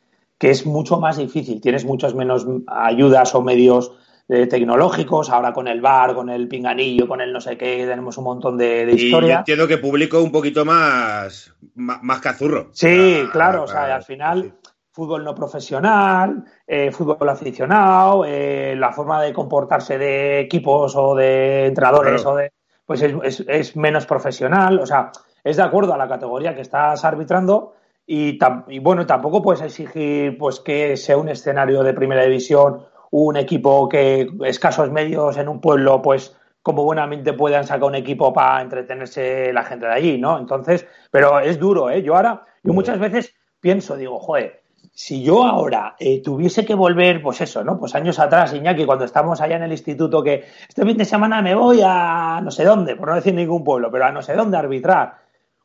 es 0.50 0.66
mucho 0.66 1.00
más 1.00 1.18
difícil. 1.18 1.62
Tienes 1.62 1.86
muchas 1.86 2.16
menos 2.16 2.46
ayudas 2.68 3.34
o 3.36 3.42
medios 3.42 3.92
eh, 4.30 4.48
tecnológicos, 4.48 5.30
ahora 5.30 5.52
con 5.52 5.68
el 5.68 5.82
bar, 5.82 6.16
con 6.16 6.30
el 6.30 6.48
pinganillo, 6.48 7.08
con 7.08 7.20
el 7.20 7.34
no 7.34 7.42
sé 7.42 7.58
qué, 7.58 7.86
tenemos 7.86 8.18
un 8.18 8.24
montón 8.24 8.58
de, 8.58 8.86
de 8.86 8.94
y 8.94 9.14
entiendo 9.14 9.68
que 9.68 9.78
público 9.78 10.22
un 10.22 10.32
poquito 10.32 10.64
más, 10.64 11.54
más, 11.76 12.22
cazurro. 12.22 12.70
Sí, 12.72 13.24
claro, 13.34 13.64
o 13.64 13.68
sea, 13.68 13.94
al 13.94 14.04
final 14.04 14.54
fútbol 14.94 15.24
no 15.24 15.36
profesional, 15.36 16.46
eh, 16.68 16.92
fútbol 16.92 17.28
aficionado, 17.28 18.24
eh, 18.26 18.76
la 18.78 18.94
forma 18.94 19.22
de 19.22 19.34
comportarse 19.34 19.98
de 19.98 20.40
equipos 20.40 20.96
o 20.96 21.16
de 21.16 21.66
entrenadores 21.66 22.26
o 22.26 22.36
de 22.36 22.54
pues 22.86 23.02
es, 23.02 23.44
es, 23.48 23.76
menos 23.76 24.06
profesional, 24.06 24.80
o 24.80 24.86
sea, 24.86 25.12
es 25.44 25.58
de 25.58 25.64
acuerdo 25.64 25.94
a 25.94 25.98
la 25.98 26.08
categoría 26.08 26.54
que 26.54 26.62
estás 26.62 27.04
arbitrando 27.04 27.74
y, 28.06 28.38
bueno, 28.80 29.06
tampoco 29.06 29.42
puedes 29.42 29.62
exigir 29.62 30.38
pues 30.38 30.60
que 30.60 30.98
sea 30.98 31.18
un 31.18 31.30
escenario 31.30 31.84
de 31.84 31.94
primera 31.94 32.24
división, 32.24 32.84
un 33.12 33.38
equipo 33.38 33.88
que 33.88 34.30
escasos 34.46 34.92
medios 34.92 35.38
en 35.38 35.48
un 35.48 35.62
pueblo, 35.62 36.02
pues 36.02 36.36
como 36.62 36.84
buenamente 36.84 37.34
puedan 37.34 37.66
sacar 37.66 37.84
un 37.84 37.96
equipo 37.96 38.34
para 38.34 38.62
entretenerse 38.62 39.52
la 39.54 39.64
gente 39.64 39.86
de 39.86 39.94
allí, 39.94 40.18
¿no? 40.18 40.38
Entonces, 40.38 40.86
pero 41.12 41.40
es 41.40 41.60
duro, 41.60 41.90
¿eh? 41.90 42.02
Yo 42.02 42.16
ahora, 42.16 42.46
yo 42.64 42.74
muchas 42.74 43.00
veces 43.00 43.36
pienso, 43.60 43.96
digo, 43.96 44.20
joder, 44.20 44.64
si 44.92 45.24
yo 45.24 45.44
ahora 45.44 45.96
eh, 46.00 46.22
tuviese 46.22 46.66
que 46.66 46.76
volver, 46.76 47.22
pues 47.22 47.42
eso, 47.42 47.64
¿no? 47.64 47.80
Pues 47.80 47.96
años 47.96 48.20
atrás, 48.20 48.54
Iñaki, 48.54 48.86
cuando 48.86 49.06
estábamos 49.06 49.42
allá 49.42 49.58
en 49.58 49.64
el 49.64 49.72
instituto, 49.72 50.24
que 50.24 50.46
este 50.68 50.86
fin 50.86 50.98
de 50.98 51.06
semana 51.06 51.42
me 51.42 51.56
voy 51.56 51.82
a 51.84 52.40
no 52.44 52.52
sé 52.52 52.64
dónde, 52.64 52.96
por 52.96 53.10
no 53.10 53.16
decir 53.16 53.34
ningún 53.34 53.64
pueblo, 53.64 53.90
pero 53.92 54.06
a 54.06 54.12
no 54.12 54.22
sé 54.22 54.34
dónde 54.34 54.58
arbitrar 54.58 55.23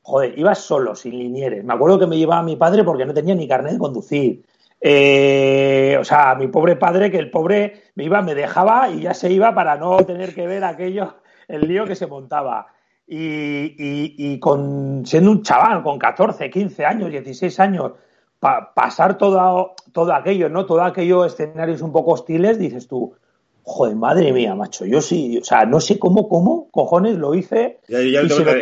joder, 0.08 0.38
ibas 0.38 0.60
solo, 0.60 0.94
sin 0.94 1.18
linieres. 1.18 1.62
Me 1.64 1.74
acuerdo 1.74 1.98
que 1.98 2.06
me 2.06 2.16
llevaba 2.16 2.42
mi 2.42 2.56
padre 2.56 2.82
porque 2.82 3.04
no 3.04 3.12
tenía 3.12 3.34
ni 3.34 3.46
carnet 3.46 3.74
de 3.74 3.78
conducir. 3.78 4.42
Eh, 4.80 5.98
o 6.00 6.04
sea, 6.04 6.34
mi 6.34 6.48
pobre 6.48 6.76
padre, 6.76 7.10
que 7.10 7.18
el 7.18 7.30
pobre 7.30 7.82
me 7.94 8.04
iba, 8.04 8.22
me 8.22 8.34
dejaba 8.34 8.88
y 8.88 9.02
ya 9.02 9.12
se 9.12 9.30
iba 9.30 9.54
para 9.54 9.76
no 9.76 9.98
tener 10.06 10.34
que 10.34 10.46
ver 10.46 10.64
aquello, 10.64 11.16
el 11.46 11.68
lío 11.68 11.84
que 11.84 11.94
se 11.94 12.06
montaba. 12.06 12.68
Y, 13.06 14.38
con 14.40 15.04
siendo 15.04 15.30
un 15.30 15.42
chaval, 15.42 15.82
con 15.82 15.98
14, 15.98 16.48
15 16.48 16.86
años, 16.86 17.10
16 17.10 17.60
años, 17.60 17.92
pasar 18.38 19.18
todo, 19.18 19.74
todo 19.92 20.14
aquello, 20.14 20.48
¿no? 20.48 20.64
Todo 20.64 20.84
aquellos 20.84 21.34
escenarios 21.34 21.82
un 21.82 21.92
poco 21.92 22.12
hostiles, 22.12 22.58
dices 22.58 22.88
tú, 22.88 23.14
joder, 23.62 23.94
madre 23.94 24.32
mía, 24.32 24.54
macho, 24.54 24.86
yo 24.86 25.02
sí, 25.02 25.38
o 25.38 25.44
sea, 25.44 25.66
no 25.66 25.80
sé 25.80 25.98
cómo, 25.98 26.28
cómo, 26.28 26.70
cojones 26.70 27.16
lo 27.16 27.34
hice. 27.34 27.80
Ya, 27.88 27.98
ya 28.00 28.22
y, 28.22 28.30
si 28.30 28.44
lo, 28.44 28.52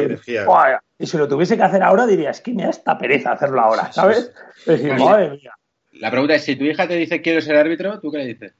y, 0.98 1.06
si 1.06 1.16
lo 1.18 1.28
tuviese 1.28 1.56
que 1.56 1.62
hacer 1.62 1.82
ahora, 1.82 2.06
diría, 2.06 2.30
es 2.30 2.40
que 2.40 2.52
me 2.52 2.64
da 2.64 2.70
esta 2.70 2.96
pereza 2.98 3.32
hacerlo 3.32 3.60
ahora, 3.60 3.92
¿sabes? 3.92 4.32
decir, 4.64 4.94
madre 4.94 5.30
mía. 5.30 5.52
La 5.92 6.10
pregunta 6.10 6.34
es, 6.34 6.44
si 6.44 6.56
tu 6.56 6.64
hija 6.64 6.86
te 6.86 6.94
dice 6.94 7.22
quiero 7.22 7.40
ser 7.40 7.56
árbitro, 7.56 7.98
¿tú 8.00 8.10
qué 8.10 8.18
le 8.18 8.26
dices? 8.26 8.54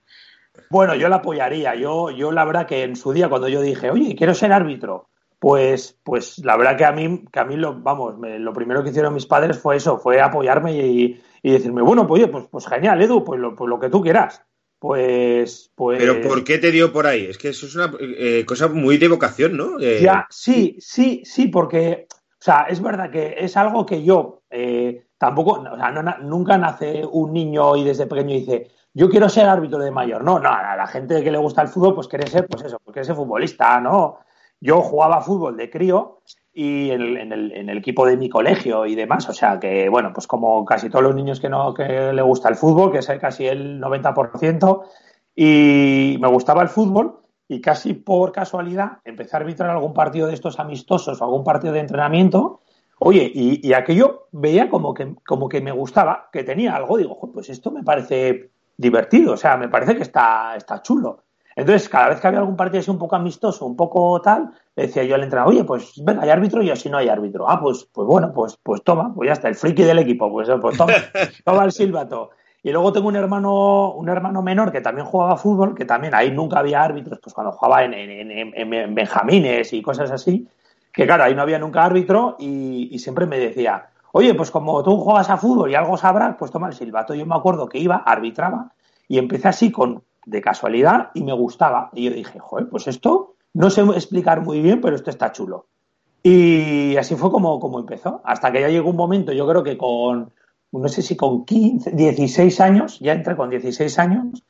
Bueno, 0.70 0.94
yo 0.94 1.08
la 1.08 1.16
apoyaría. 1.16 1.74
Yo, 1.74 2.10
yo 2.10 2.32
la 2.32 2.44
verdad 2.44 2.66
que 2.66 2.82
en 2.82 2.96
su 2.96 3.12
día, 3.12 3.28
cuando 3.28 3.48
yo 3.48 3.60
dije, 3.60 3.90
oye, 3.90 4.14
quiero 4.16 4.34
ser 4.34 4.52
árbitro, 4.52 5.08
pues, 5.38 5.98
pues 6.02 6.38
la 6.38 6.56
verdad 6.56 6.76
que 6.76 6.84
a 6.84 6.92
mí, 6.92 7.24
que 7.30 7.40
a 7.40 7.44
mí 7.44 7.56
lo, 7.56 7.74
vamos, 7.74 8.14
lo 8.18 8.52
primero 8.52 8.82
que 8.82 8.90
hicieron 8.90 9.14
mis 9.14 9.26
padres 9.26 9.58
fue 9.58 9.76
eso, 9.76 9.98
fue 9.98 10.20
apoyarme 10.20 10.76
y, 10.76 11.20
decirme, 11.42 11.82
bueno, 11.82 12.06
pues, 12.06 12.22
oye, 12.22 12.32
pues, 12.32 12.46
pues 12.50 12.66
genial, 12.66 13.00
Edu, 13.00 13.22
pues 13.22 13.38
lo, 13.38 13.54
pues 13.54 13.68
lo 13.68 13.78
que 13.78 13.90
tú 13.90 14.02
quieras. 14.02 14.42
Pues, 14.78 15.70
pues. 15.74 15.98
Pero 15.98 16.20
¿por 16.20 16.44
qué 16.44 16.58
te 16.58 16.70
dio 16.70 16.92
por 16.92 17.06
ahí? 17.06 17.26
Es 17.26 17.38
que 17.38 17.48
eso 17.48 17.66
es 17.66 17.74
una 17.76 17.92
eh, 18.00 18.44
cosa 18.46 18.68
muy 18.68 18.98
de 18.98 19.08
vocación, 19.08 19.56
¿no? 19.56 19.80
Eh, 19.80 20.00
ya, 20.02 20.26
sí, 20.30 20.76
sí, 20.80 21.22
sí, 21.24 21.48
porque, 21.48 22.06
sea, 22.46 22.66
es 22.68 22.80
verdad 22.80 23.10
que 23.10 23.34
es 23.38 23.56
algo 23.56 23.84
que 23.84 24.02
yo 24.04 24.42
eh, 24.50 25.08
tampoco, 25.18 25.60
o 25.60 25.76
sea, 25.76 25.90
nunca 26.20 26.56
nace 26.56 27.04
un 27.04 27.32
niño 27.32 27.76
y 27.76 27.82
desde 27.82 28.06
pequeño 28.06 28.34
dice, 28.34 28.70
yo 28.94 29.10
quiero 29.10 29.28
ser 29.28 29.48
árbitro 29.48 29.78
de 29.78 29.90
mayor. 29.90 30.22
No, 30.22 30.38
no, 30.38 30.48
a 30.48 30.76
la 30.76 30.86
gente 30.86 31.22
que 31.24 31.30
le 31.30 31.38
gusta 31.38 31.62
el 31.62 31.68
fútbol, 31.68 31.94
pues 31.94 32.08
quiere 32.08 32.28
ser, 32.28 32.46
pues 32.46 32.62
eso, 32.62 32.78
quiere 32.84 33.04
ser 33.04 33.16
futbolista, 33.16 33.80
¿no? 33.80 34.18
Yo 34.60 34.80
jugaba 34.80 35.20
fútbol 35.20 35.56
de 35.56 35.68
crío 35.68 36.22
y 36.52 36.90
en 36.90 37.02
el, 37.02 37.16
en, 37.52 37.68
el, 37.68 37.78
equipo 37.78 38.06
de 38.06 38.16
mi 38.16 38.30
colegio 38.30 38.86
y 38.86 38.94
demás. 38.94 39.28
O 39.28 39.32
sea 39.32 39.58
que, 39.58 39.88
bueno, 39.88 40.12
pues 40.14 40.26
como 40.26 40.64
casi 40.64 40.88
todos 40.88 41.02
los 41.04 41.14
niños 41.14 41.40
que 41.40 41.48
no 41.48 41.74
que 41.74 42.12
le 42.12 42.22
gusta 42.22 42.48
el 42.48 42.54
fútbol, 42.56 42.92
que 42.92 42.98
es 42.98 43.10
casi 43.20 43.46
el 43.46 43.80
90%, 43.80 44.84
y 45.34 46.16
me 46.20 46.28
gustaba 46.28 46.62
el 46.62 46.68
fútbol 46.68 47.20
y 47.48 47.60
casi 47.60 47.94
por 47.94 48.32
casualidad 48.32 48.98
empecé 49.04 49.36
a 49.36 49.40
arbitrar 49.40 49.70
algún 49.70 49.94
partido 49.94 50.26
de 50.26 50.34
estos 50.34 50.58
amistosos 50.58 51.20
o 51.20 51.24
algún 51.24 51.44
partido 51.44 51.72
de 51.72 51.80
entrenamiento. 51.80 52.60
Oye, 52.98 53.30
y, 53.32 53.72
aquello 53.74 54.28
veía 54.32 54.70
como 54.70 54.94
que, 54.94 55.14
como 55.26 55.48
que 55.48 55.60
me 55.60 55.70
gustaba, 55.70 56.28
que 56.32 56.44
tenía 56.44 56.74
algo. 56.74 56.96
Digo, 56.96 57.18
pues 57.32 57.50
esto 57.50 57.70
me 57.70 57.82
parece 57.82 58.50
divertido, 58.76 59.34
o 59.34 59.36
sea, 59.36 59.56
me 59.56 59.68
parece 59.68 59.96
que 59.96 60.02
está, 60.02 60.56
está 60.56 60.82
chulo. 60.82 61.22
Entonces, 61.54 61.88
cada 61.88 62.10
vez 62.10 62.20
que 62.20 62.26
había 62.26 62.40
algún 62.40 62.56
partido 62.56 62.80
así 62.80 62.90
un 62.90 62.98
poco 62.98 63.16
amistoso, 63.16 63.64
un 63.64 63.76
poco 63.76 64.20
tal, 64.20 64.50
le 64.74 64.86
decía 64.86 65.04
yo 65.04 65.14
al 65.14 65.22
entrenador, 65.22 65.54
oye, 65.54 65.64
pues 65.64 65.92
venga, 66.04 66.22
hay 66.22 66.28
árbitro 66.28 66.62
y 66.62 66.70
así 66.70 66.90
no 66.90 66.98
hay 66.98 67.08
árbitro. 67.08 67.48
Ah, 67.48 67.58
pues, 67.60 67.88
pues 67.90 68.06
bueno, 68.06 68.30
pues, 68.34 68.58
pues 68.62 68.82
toma, 68.82 69.14
pues 69.14 69.28
ya 69.28 69.32
está, 69.32 69.48
el 69.48 69.54
friki 69.54 69.82
del 69.82 69.98
equipo, 69.98 70.30
pues, 70.30 70.50
pues 70.60 70.76
toma, 70.76 70.92
toma 71.44 71.64
el 71.64 71.72
silbato. 71.72 72.30
Y 72.66 72.72
luego 72.72 72.92
tengo 72.92 73.06
un 73.06 73.14
hermano, 73.14 73.92
un 73.92 74.08
hermano 74.08 74.42
menor 74.42 74.72
que 74.72 74.80
también 74.80 75.06
jugaba 75.06 75.36
fútbol, 75.36 75.72
que 75.72 75.84
también 75.84 76.16
ahí 76.16 76.32
nunca 76.32 76.58
había 76.58 76.82
árbitros, 76.82 77.20
pues 77.22 77.32
cuando 77.32 77.52
jugaba 77.52 77.84
en, 77.84 77.94
en, 77.94 78.92
Benjamines 78.92 79.72
y 79.72 79.80
cosas 79.80 80.10
así, 80.10 80.48
que 80.92 81.06
claro, 81.06 81.22
ahí 81.22 81.34
no 81.36 81.42
había 81.42 81.60
nunca 81.60 81.84
árbitro 81.84 82.34
y, 82.40 82.88
y, 82.90 82.98
siempre 82.98 83.24
me 83.24 83.38
decía, 83.38 83.90
oye, 84.10 84.34
pues 84.34 84.50
como 84.50 84.82
tú 84.82 84.98
juegas 84.98 85.30
a 85.30 85.36
fútbol 85.36 85.70
y 85.70 85.76
algo 85.76 85.96
sabrás, 85.96 86.34
pues 86.36 86.50
toma 86.50 86.66
el 86.66 86.72
silbato. 86.72 87.14
Yo 87.14 87.24
me 87.24 87.36
acuerdo 87.36 87.68
que 87.68 87.78
iba, 87.78 87.98
arbitraba 87.98 88.72
y 89.06 89.18
empecé 89.18 89.46
así 89.46 89.70
con 89.70 90.02
de 90.24 90.40
casualidad 90.40 91.10
y 91.14 91.22
me 91.22 91.34
gustaba. 91.34 91.90
Y 91.92 92.06
yo 92.06 92.16
dije, 92.16 92.40
joder, 92.40 92.68
pues 92.68 92.88
esto 92.88 93.36
no 93.54 93.70
sé 93.70 93.82
explicar 93.82 94.40
muy 94.40 94.60
bien, 94.60 94.80
pero 94.80 94.96
esto 94.96 95.10
está 95.10 95.30
chulo. 95.30 95.66
Y 96.20 96.96
así 96.96 97.14
fue 97.14 97.30
como, 97.30 97.60
como 97.60 97.78
empezó. 97.78 98.22
Hasta 98.24 98.50
que 98.50 98.60
ya 98.60 98.68
llegó 98.70 98.90
un 98.90 98.96
momento, 98.96 99.30
yo 99.32 99.46
creo 99.46 99.62
que 99.62 99.78
con, 99.78 100.32
no 100.78 100.88
sé 100.88 101.02
si 101.02 101.16
con 101.16 101.44
15, 101.44 101.90
16 101.92 102.60
años, 102.60 102.98
ya 103.00 103.12
entré 103.12 103.36
con 103.36 103.50
16 103.50 103.98
años, 103.98 104.44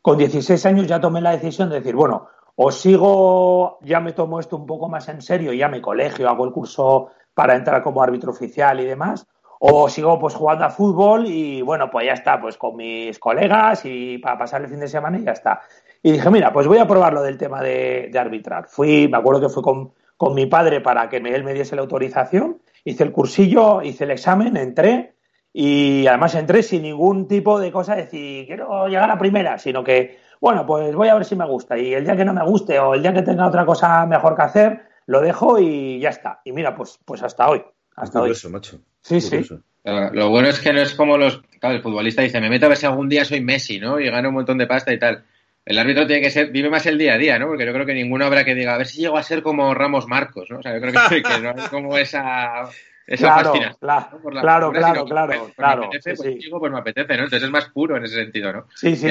con 0.00 0.18
16 0.18 0.66
años 0.66 0.86
ya 0.86 1.00
tomé 1.00 1.20
la 1.20 1.32
decisión 1.32 1.70
de 1.70 1.76
decir, 1.76 1.94
bueno, 1.94 2.28
o 2.56 2.70
sigo, 2.70 3.78
ya 3.82 4.00
me 4.00 4.12
tomo 4.12 4.40
esto 4.40 4.56
un 4.56 4.66
poco 4.66 4.88
más 4.88 5.08
en 5.08 5.22
serio, 5.22 5.52
ya 5.52 5.68
me 5.68 5.80
colegio, 5.80 6.28
hago 6.28 6.44
el 6.44 6.52
curso 6.52 7.10
para 7.34 7.56
entrar 7.56 7.82
como 7.82 8.02
árbitro 8.02 8.30
oficial 8.30 8.80
y 8.80 8.84
demás, 8.84 9.26
o 9.60 9.88
sigo 9.88 10.18
pues 10.18 10.34
jugando 10.34 10.64
a 10.64 10.70
fútbol 10.70 11.26
y 11.26 11.62
bueno, 11.62 11.88
pues 11.90 12.06
ya 12.06 12.12
está, 12.12 12.40
pues 12.40 12.56
con 12.56 12.76
mis 12.76 13.18
colegas 13.18 13.82
y 13.84 14.18
para 14.18 14.36
pasar 14.36 14.62
el 14.62 14.68
fin 14.68 14.80
de 14.80 14.88
semana 14.88 15.18
y 15.18 15.24
ya 15.24 15.32
está. 15.32 15.60
Y 16.02 16.10
dije, 16.12 16.30
mira, 16.30 16.52
pues 16.52 16.66
voy 16.66 16.78
a 16.78 16.86
probar 16.86 17.12
lo 17.12 17.22
del 17.22 17.38
tema 17.38 17.62
de, 17.62 18.10
arbitrar. 18.18 18.66
Fui, 18.66 19.06
me 19.08 19.18
acuerdo 19.18 19.40
que 19.40 19.48
fui 19.48 19.62
con, 19.62 19.92
con 20.16 20.34
mi 20.34 20.46
padre 20.46 20.80
para 20.80 21.08
que 21.08 21.18
él 21.18 21.44
me 21.44 21.54
diese 21.54 21.76
la 21.76 21.82
autorización, 21.82 22.60
hice 22.84 23.04
el 23.04 23.12
cursillo, 23.12 23.82
hice 23.82 24.02
el 24.02 24.10
examen, 24.10 24.56
entré 24.56 25.14
y 25.52 26.06
además 26.06 26.34
entré 26.34 26.62
sin 26.62 26.82
ningún 26.82 27.28
tipo 27.28 27.60
de 27.60 27.70
cosa 27.70 27.94
de 27.94 28.02
decir, 28.02 28.46
quiero 28.46 28.88
llegar 28.88 29.10
a 29.10 29.18
primera, 29.18 29.58
sino 29.58 29.84
que, 29.84 30.18
bueno, 30.40 30.64
pues 30.64 30.94
voy 30.94 31.08
a 31.08 31.14
ver 31.14 31.26
si 31.26 31.36
me 31.36 31.46
gusta. 31.46 31.78
Y 31.78 31.92
el 31.92 32.04
día 32.04 32.16
que 32.16 32.24
no 32.24 32.32
me 32.32 32.44
guste 32.44 32.78
o 32.78 32.94
el 32.94 33.02
día 33.02 33.12
que 33.12 33.22
tenga 33.22 33.46
otra 33.46 33.66
cosa 33.66 34.06
mejor 34.06 34.34
que 34.34 34.42
hacer, 34.42 34.82
lo 35.06 35.20
dejo 35.20 35.58
y 35.58 36.00
ya 36.00 36.08
está. 36.08 36.40
Y 36.44 36.52
mira, 36.52 36.74
pues, 36.74 36.98
pues 37.04 37.22
hasta 37.22 37.50
hoy. 37.50 37.62
Hasta 37.96 38.22
hoy. 38.22 38.32
macho. 38.50 38.80
Sí, 39.02 39.20
sí. 39.20 39.46
Lo 39.84 40.30
bueno 40.30 40.48
es 40.48 40.58
que 40.60 40.72
no 40.72 40.80
es 40.80 40.94
como 40.94 41.18
los. 41.18 41.42
Claro, 41.60 41.76
el 41.76 41.82
futbolista 41.82 42.22
dice, 42.22 42.40
me 42.40 42.48
meto 42.48 42.66
a 42.66 42.70
ver 42.70 42.78
si 42.78 42.86
algún 42.86 43.08
día 43.08 43.24
soy 43.24 43.40
Messi, 43.40 43.78
¿no? 43.78 44.00
Y 44.00 44.08
gano 44.08 44.30
un 44.30 44.36
montón 44.36 44.56
de 44.58 44.66
pasta 44.66 44.92
y 44.92 44.98
tal. 44.98 45.24
El 45.64 45.78
árbitro 45.78 46.06
tiene 46.06 46.22
que 46.22 46.30
ser, 46.30 46.50
vive 46.50 46.70
más 46.70 46.86
el 46.86 46.98
día 46.98 47.14
a 47.14 47.18
día, 47.18 47.38
¿no? 47.38 47.46
Porque 47.46 47.66
yo 47.66 47.72
creo 47.72 47.86
que 47.86 47.94
ninguno 47.94 48.24
habrá 48.24 48.44
que 48.44 48.54
diga, 48.54 48.74
a 48.74 48.78
ver 48.78 48.86
si 48.86 49.00
llego 49.00 49.16
a 49.16 49.22
ser 49.22 49.42
como 49.42 49.74
Ramos 49.74 50.08
Marcos, 50.08 50.50
¿no? 50.50 50.58
O 50.58 50.62
sea, 50.62 50.74
yo 50.74 50.80
creo 50.80 50.92
que, 51.08 51.22
que 51.22 51.40
no 51.40 51.50
es 51.50 51.68
como 51.68 51.98
esa 51.98 52.68
claro, 53.06 53.52
claro, 53.80 54.72
claro, 54.72 54.72
claro, 55.04 55.50
claro, 55.56 55.90
pues, 55.90 56.20
pues 56.50 56.72
me 56.72 56.78
apetece, 56.78 57.16
¿no? 57.16 57.24
Entonces 57.24 57.42
es 57.42 57.50
más 57.50 57.68
puro 57.70 57.96
en 57.96 58.04
ese 58.04 58.16
sentido, 58.16 58.52
¿no? 58.52 58.66
Sí, 58.74 58.96
sí, 58.96 59.08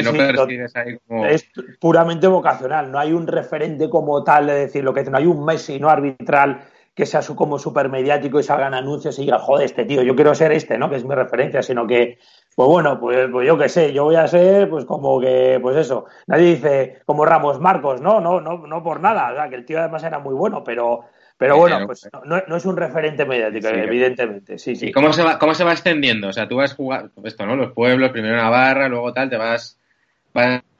Es 1.28 1.50
puramente 1.80 2.28
vocacional, 2.28 2.92
no 2.92 3.00
hay 3.00 3.14
un 3.14 3.28
referente 3.28 3.90
como 3.90 4.24
tal 4.24 4.48
de 4.48 4.54
decir 4.54 4.84
lo 4.84 4.94
que 4.94 5.04
no 5.04 5.18
hay 5.18 5.26
un 5.26 5.44
Messi 5.44 5.80
no 5.80 5.90
arbitral 5.90 6.62
que 6.94 7.06
sea 7.06 7.22
su, 7.22 7.36
como 7.36 7.58
súper 7.58 7.90
mediático 7.90 8.40
y 8.40 8.44
salgan 8.44 8.74
anuncios 8.74 9.18
y 9.18 9.24
diga, 9.24 9.40
joder, 9.40 9.66
este 9.66 9.86
tío, 9.86 10.04
yo 10.04 10.16
quiero 10.16 10.36
ser 10.36 10.52
este, 10.52 10.78
¿no? 10.78 10.90
Que 10.90 10.98
es 10.98 11.06
mi 11.06 11.16
referencia, 11.16 11.64
sino 11.64 11.88
que, 11.88 12.20
pues 12.56 12.68
bueno, 12.68 13.00
pues, 13.00 13.30
pues 13.32 13.48
yo 13.48 13.58
qué 13.58 13.70
sé, 13.70 13.94
yo 13.94 14.04
voy 14.04 14.16
a 14.16 14.28
ser, 14.28 14.70
pues 14.70 14.84
como 14.86 15.20
que, 15.20 15.58
pues 15.62 15.78
eso, 15.78 16.06
nadie 16.28 16.56
dice 16.56 17.02
como 17.06 17.26
Ramos 17.26 17.62
Marcos, 17.62 18.02
no, 18.02 18.20
no, 18.20 18.42
no, 18.42 18.68
no 18.68 18.84
por 18.84 19.00
nada, 19.00 19.32
o 19.32 19.36
sea, 19.36 19.50
que 19.50 19.56
el 19.56 19.66
tío 19.66 19.80
además 19.80 20.04
era 20.04 20.20
muy 20.20 20.34
bueno, 20.34 20.64
pero 20.64 21.06
pero 21.42 21.58
bueno, 21.58 21.88
pues 21.88 22.08
no, 22.24 22.56
es 22.56 22.66
un 22.66 22.78
referente 22.78 23.26
mediático, 23.26 23.68
evidentemente. 23.70 24.60
Sí, 24.60 24.76
sí. 24.76 24.90
¿Y 24.90 24.92
cómo 24.92 25.12
se, 25.12 25.24
va, 25.24 25.40
cómo 25.40 25.56
se 25.56 25.64
va 25.64 25.72
extendiendo? 25.72 26.28
O 26.28 26.34
sea, 26.34 26.48
tú 26.48 26.58
vas 26.58 26.76
jugar 26.76 27.10
esto, 27.24 27.48
¿no? 27.48 27.56
Los 27.56 27.72
pueblos, 27.72 28.12
primero 28.12 28.36
Navarra, 28.36 28.88
luego 28.88 29.12
tal, 29.12 29.28
te 29.28 29.38
vas. 29.38 29.80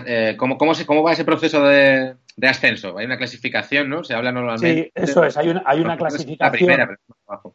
eh, 0.06 0.36
¿cómo, 0.38 0.60
cómo, 0.60 0.76
se, 0.76 0.86
¿Cómo 0.86 1.02
va 1.02 1.14
ese 1.14 1.26
proceso 1.26 1.66
de, 1.66 2.16
ascenso? 2.44 2.96
Hay 2.96 3.08
una 3.08 3.18
clasificación, 3.18 3.90
¿no? 3.90 4.04
Se 4.04 4.14
habla 4.14 4.32
normalmente. 4.32 4.84
Sí, 4.84 4.92
eso 4.94 5.24
es. 5.24 5.36
Hay 5.36 5.50
una, 5.50 5.64
hay 5.66 5.80
una 5.80 5.98
clasificación. 5.98 6.52
primera, 6.52 6.96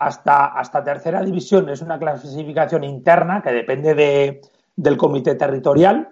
hasta, 0.00 0.46
hasta 0.46 0.82
tercera 0.82 1.22
división 1.22 1.68
es 1.68 1.82
una 1.82 2.00
clasificación 2.00 2.82
interna 2.82 3.40
que 3.40 3.52
depende 3.52 3.94
de, 3.94 4.40
del 4.74 4.96
comité 4.96 5.36
territorial. 5.36 6.08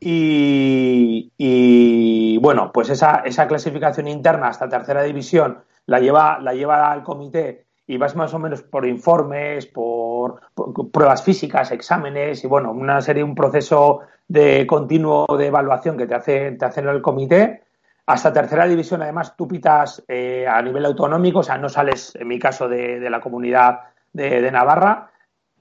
Y, 0.00 1.32
y 1.36 2.38
bueno, 2.38 2.70
pues 2.72 2.88
esa, 2.88 3.20
esa 3.26 3.46
clasificación 3.46 4.08
interna 4.08 4.48
hasta 4.48 4.70
tercera 4.70 5.02
división 5.02 5.58
la 5.90 5.98
lleva, 5.98 6.38
la 6.38 6.92
al 6.92 7.02
comité 7.02 7.66
y 7.88 7.96
vas 7.96 8.14
más 8.14 8.32
o 8.32 8.38
menos 8.38 8.62
por 8.62 8.86
informes, 8.86 9.66
por, 9.66 10.40
pruebas 10.92 11.24
físicas, 11.24 11.72
exámenes 11.72 12.44
y 12.44 12.46
bueno, 12.46 12.70
una 12.70 13.00
serie, 13.00 13.24
un 13.24 13.34
proceso 13.34 14.02
de 14.28 14.64
continuo 14.68 15.26
de 15.36 15.48
evaluación 15.48 15.98
que 15.98 16.06
te 16.06 16.14
hace, 16.14 16.52
te 16.52 16.64
hacen 16.64 16.86
el 16.86 17.02
comité. 17.02 17.64
Hasta 18.06 18.32
tercera 18.32 18.66
división, 18.66 19.02
además, 19.02 19.34
tú 19.36 19.48
pitas 19.48 20.04
eh, 20.06 20.46
a 20.46 20.62
nivel 20.62 20.86
autonómico, 20.86 21.40
o 21.40 21.42
sea, 21.42 21.58
no 21.58 21.68
sales, 21.68 22.14
en 22.14 22.28
mi 22.28 22.38
caso, 22.38 22.68
de, 22.68 23.10
la 23.10 23.20
comunidad 23.20 23.80
de, 24.12 24.40
de, 24.40 24.52
Navarra. 24.52 25.10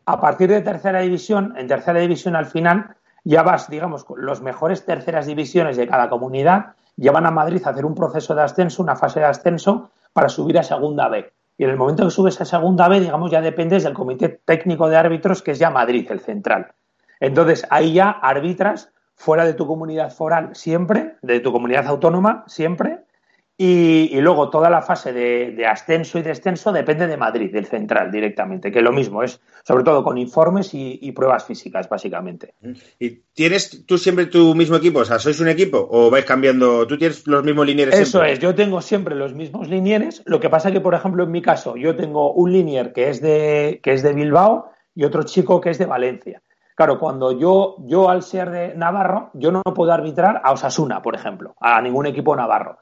A 0.05 0.19
partir 0.19 0.49
de 0.49 0.61
tercera 0.61 0.99
división, 0.99 1.55
en 1.57 1.67
tercera 1.67 1.99
división 1.99 2.35
al 2.35 2.45
final, 2.45 2.95
ya 3.23 3.41
vas, 3.41 3.67
digamos, 3.67 4.05
los 4.15 4.43
mejores 4.43 4.85
terceras 4.85 5.25
divisiones 5.25 5.75
de 5.75 5.87
cada 5.87 6.07
comunidad, 6.07 6.73
llevan 6.97 7.25
a 7.25 7.31
Madrid 7.31 7.61
a 7.65 7.71
hacer 7.71 7.85
un 7.85 7.95
proceso 7.95 8.35
de 8.35 8.43
ascenso, 8.43 8.83
una 8.83 8.95
fase 8.95 9.21
de 9.21 9.25
ascenso, 9.25 9.89
para 10.13 10.29
subir 10.29 10.57
a 10.59 10.63
segunda 10.63 11.07
B. 11.09 11.31
Y 11.57 11.65
en 11.65 11.71
el 11.71 11.77
momento 11.77 12.05
que 12.05 12.11
subes 12.11 12.39
a 12.39 12.45
segunda 12.45 12.87
B, 12.87 13.01
digamos, 13.01 13.31
ya 13.31 13.41
dependes 13.41 13.83
del 13.83 13.93
comité 13.93 14.29
técnico 14.29 14.87
de 14.87 14.95
árbitros, 14.95 15.41
que 15.41 15.51
es 15.51 15.59
ya 15.59 15.69
Madrid, 15.69 16.09
el 16.09 16.21
central. 16.21 16.71
Entonces, 17.19 17.67
ahí 17.69 17.93
ya 17.93 18.09
arbitras 18.09 18.91
fuera 19.15 19.43
de 19.45 19.53
tu 19.53 19.67
comunidad 19.67 20.11
foral 20.11 20.55
siempre, 20.55 21.15
de 21.21 21.41
tu 21.41 21.51
comunidad 21.51 21.85
autónoma 21.87 22.45
siempre, 22.47 22.99
y, 23.61 24.21
luego 24.21 24.49
toda 24.49 24.69
la 24.69 24.81
fase 24.81 25.11
de, 25.11 25.67
ascenso 25.67 26.17
y 26.17 26.21
descenso 26.21 26.71
depende 26.71 27.07
de 27.07 27.17
Madrid, 27.17 27.51
del 27.51 27.65
central 27.65 28.09
directamente, 28.09 28.71
que 28.71 28.81
lo 28.81 28.93
mismo 28.93 29.21
es, 29.21 29.41
sobre 29.65 29.83
todo 29.83 30.01
con 30.01 30.17
informes 30.17 30.69
y, 30.71 31.11
pruebas 31.11 31.43
físicas, 31.43 31.89
básicamente. 31.89 32.53
¿Y 32.97 33.09
tienes 33.33 33.85
tú 33.85 33.97
siempre 33.97 34.27
tu 34.27 34.55
mismo 34.55 34.77
equipo? 34.77 34.99
O 34.99 35.05
sea, 35.05 35.19
¿sois 35.19 35.41
un 35.41 35.49
equipo 35.49 35.85
o 35.91 36.09
vais 36.09 36.23
cambiando? 36.23 36.87
¿Tú 36.87 36.97
tienes 36.97 37.27
los 37.27 37.43
mismos 37.43 37.67
linieres? 37.67 37.99
Eso 37.99 38.23
es, 38.23 38.39
yo 38.39 38.55
tengo 38.55 38.79
siempre 38.81 39.13
los 39.13 39.33
mismos 39.33 39.67
linieres. 39.67 40.23
Lo 40.25 40.39
que 40.39 40.49
pasa 40.49 40.71
que, 40.71 40.79
por 40.79 40.93
ejemplo, 40.93 41.25
en 41.25 41.31
mi 41.31 41.41
caso, 41.41 41.75
yo 41.75 41.97
tengo 41.97 42.31
un 42.31 42.53
linier 42.53 42.93
que 42.93 43.09
es 43.09 43.19
de, 43.19 43.81
que 43.83 43.91
es 43.91 44.03
de 44.03 44.13
Bilbao 44.13 44.71
y 44.95 45.03
otro 45.03 45.23
chico 45.23 45.59
que 45.59 45.71
es 45.71 45.77
de 45.77 45.85
Valencia. 45.85 46.41
Claro, 46.75 46.97
cuando 46.97 47.37
yo, 47.37 47.75
yo 47.79 48.09
al 48.09 48.23
ser 48.23 48.51
de 48.51 48.73
Navarro, 48.75 49.31
yo 49.33 49.51
no 49.51 49.63
puedo 49.63 49.91
arbitrar 49.91 50.39
a 50.45 50.53
Osasuna, 50.53 51.01
por 51.01 51.13
ejemplo, 51.13 51.55
a 51.59 51.81
ningún 51.81 52.05
equipo 52.05 52.37
navarro 52.37 52.79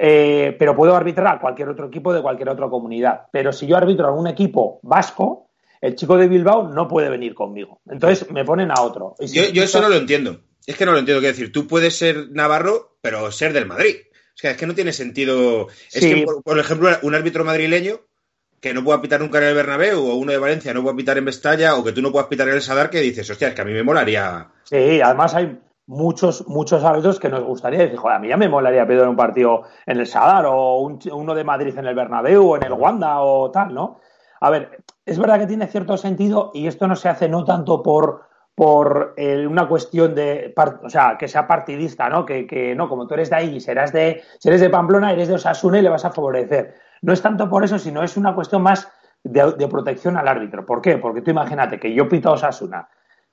eh, 0.00 0.54
pero 0.56 0.76
puedo 0.76 0.94
arbitrar 0.94 1.26
a 1.26 1.40
cualquier 1.40 1.70
otro 1.70 1.86
equipo 1.86 2.12
de 2.12 2.22
cualquier 2.22 2.48
otra 2.50 2.68
comunidad. 2.68 3.22
Pero 3.32 3.52
si 3.52 3.66
yo 3.66 3.76
arbitro 3.76 4.06
a 4.06 4.12
un 4.12 4.28
equipo 4.28 4.78
vasco, 4.82 5.50
el 5.80 5.96
chico 5.96 6.16
de 6.16 6.28
Bilbao 6.28 6.68
no 6.68 6.86
puede 6.86 7.08
venir 7.08 7.34
conmigo. 7.34 7.80
Entonces 7.90 8.30
me 8.30 8.44
ponen 8.44 8.70
a 8.70 8.80
otro. 8.80 9.16
yo, 9.18 9.62
eso 9.62 9.80
no 9.80 9.88
lo 9.88 9.96
entiendo. 9.96 10.40
Es 10.64 10.76
que 10.76 10.86
no 10.86 10.92
lo 10.92 10.98
entiendo. 10.98 11.20
Quiero 11.20 11.34
decir, 11.34 11.50
tú 11.50 11.66
puedes 11.66 11.96
ser 11.96 12.30
navarro, 12.30 12.98
pero 13.00 13.32
ser 13.32 13.52
del 13.52 13.66
Madrid. 13.66 13.96
Es 14.36 14.42
que, 14.42 14.50
es 14.50 14.56
que 14.56 14.66
no 14.66 14.74
tiene 14.74 14.92
sentido. 14.92 15.66
Es 15.92 16.00
que, 16.00 16.24
por, 16.44 16.58
ejemplo, 16.60 16.90
un 17.02 17.14
árbitro 17.16 17.44
madrileño 17.44 18.00
que 18.60 18.74
no 18.74 18.84
pueda 18.84 19.00
pitar 19.00 19.20
nunca 19.20 19.38
en 19.38 19.44
el 19.44 19.54
Bernabéu 19.54 19.98
o 19.98 20.14
uno 20.14 20.30
de 20.30 20.38
Valencia 20.38 20.74
no 20.74 20.82
pueda 20.82 20.96
pitar 20.96 21.18
en 21.18 21.24
Mestalla 21.24 21.76
o 21.76 21.84
que 21.84 21.92
tú 21.92 22.02
no 22.02 22.12
puedas 22.12 22.28
pitar 22.28 22.48
en 22.48 22.54
el 22.54 22.62
Sadar 22.62 22.90
que 22.90 23.00
dices, 23.00 23.28
hostia, 23.30 23.48
es 23.48 23.54
que 23.54 23.62
a 23.62 23.64
mí 23.64 23.72
me 23.72 23.82
molaría. 23.82 24.48
Sí, 24.64 25.00
además 25.00 25.34
hay 25.34 25.58
muchos, 25.88 26.46
muchos 26.46 26.84
árbitros 26.84 27.18
que 27.18 27.30
nos 27.30 27.42
gustaría 27.42 27.80
decir, 27.80 27.96
joder, 27.96 28.16
a 28.16 28.20
mí 28.20 28.28
ya 28.28 28.36
me 28.36 28.48
molaría 28.48 28.86
pedir 28.86 29.08
un 29.08 29.16
partido 29.16 29.62
en 29.86 29.98
el 29.98 30.06
Sadar 30.06 30.44
o 30.46 30.76
uno 30.76 31.34
de 31.34 31.44
Madrid 31.44 31.76
en 31.76 31.86
el 31.86 31.94
Bernabéu 31.94 32.50
o 32.50 32.56
en 32.56 32.62
el 32.62 32.74
Wanda 32.74 33.20
o 33.20 33.50
tal, 33.50 33.74
¿no? 33.74 33.98
A 34.40 34.50
ver, 34.50 34.84
es 35.04 35.18
verdad 35.18 35.40
que 35.40 35.46
tiene 35.46 35.66
cierto 35.66 35.96
sentido 35.96 36.50
y 36.54 36.66
esto 36.66 36.86
no 36.86 36.94
se 36.94 37.08
hace 37.08 37.28
no 37.28 37.42
tanto 37.44 37.82
por, 37.82 38.20
por 38.54 39.14
una 39.48 39.66
cuestión 39.66 40.14
de, 40.14 40.54
o 40.84 40.90
sea, 40.90 41.16
que 41.18 41.26
sea 41.26 41.46
partidista, 41.46 42.08
¿no? 42.10 42.26
Que, 42.26 42.74
no, 42.76 42.88
como 42.88 43.06
tú 43.06 43.14
eres 43.14 43.30
de 43.30 43.36
ahí, 43.36 43.60
serás 43.60 43.90
de, 43.92 44.22
si 44.38 44.50
de 44.50 44.70
Pamplona, 44.70 45.12
eres 45.12 45.28
de 45.28 45.34
Osasuna 45.34 45.78
y 45.78 45.82
le 45.82 45.88
vas 45.88 46.04
a 46.04 46.12
favorecer. 46.12 46.74
No 47.00 47.14
es 47.14 47.22
tanto 47.22 47.48
por 47.48 47.64
eso, 47.64 47.78
sino 47.78 48.02
es 48.02 48.16
una 48.18 48.34
cuestión 48.34 48.62
más 48.62 48.92
de, 49.24 49.52
de 49.52 49.68
protección 49.68 50.18
al 50.18 50.28
árbitro. 50.28 50.66
¿Por 50.66 50.82
qué? 50.82 50.98
Porque 50.98 51.22
tú 51.22 51.30
imagínate 51.30 51.80
que 51.80 51.94
yo 51.94 52.08
pito 52.08 52.28
a 52.28 52.32
Osasuna 52.32 52.88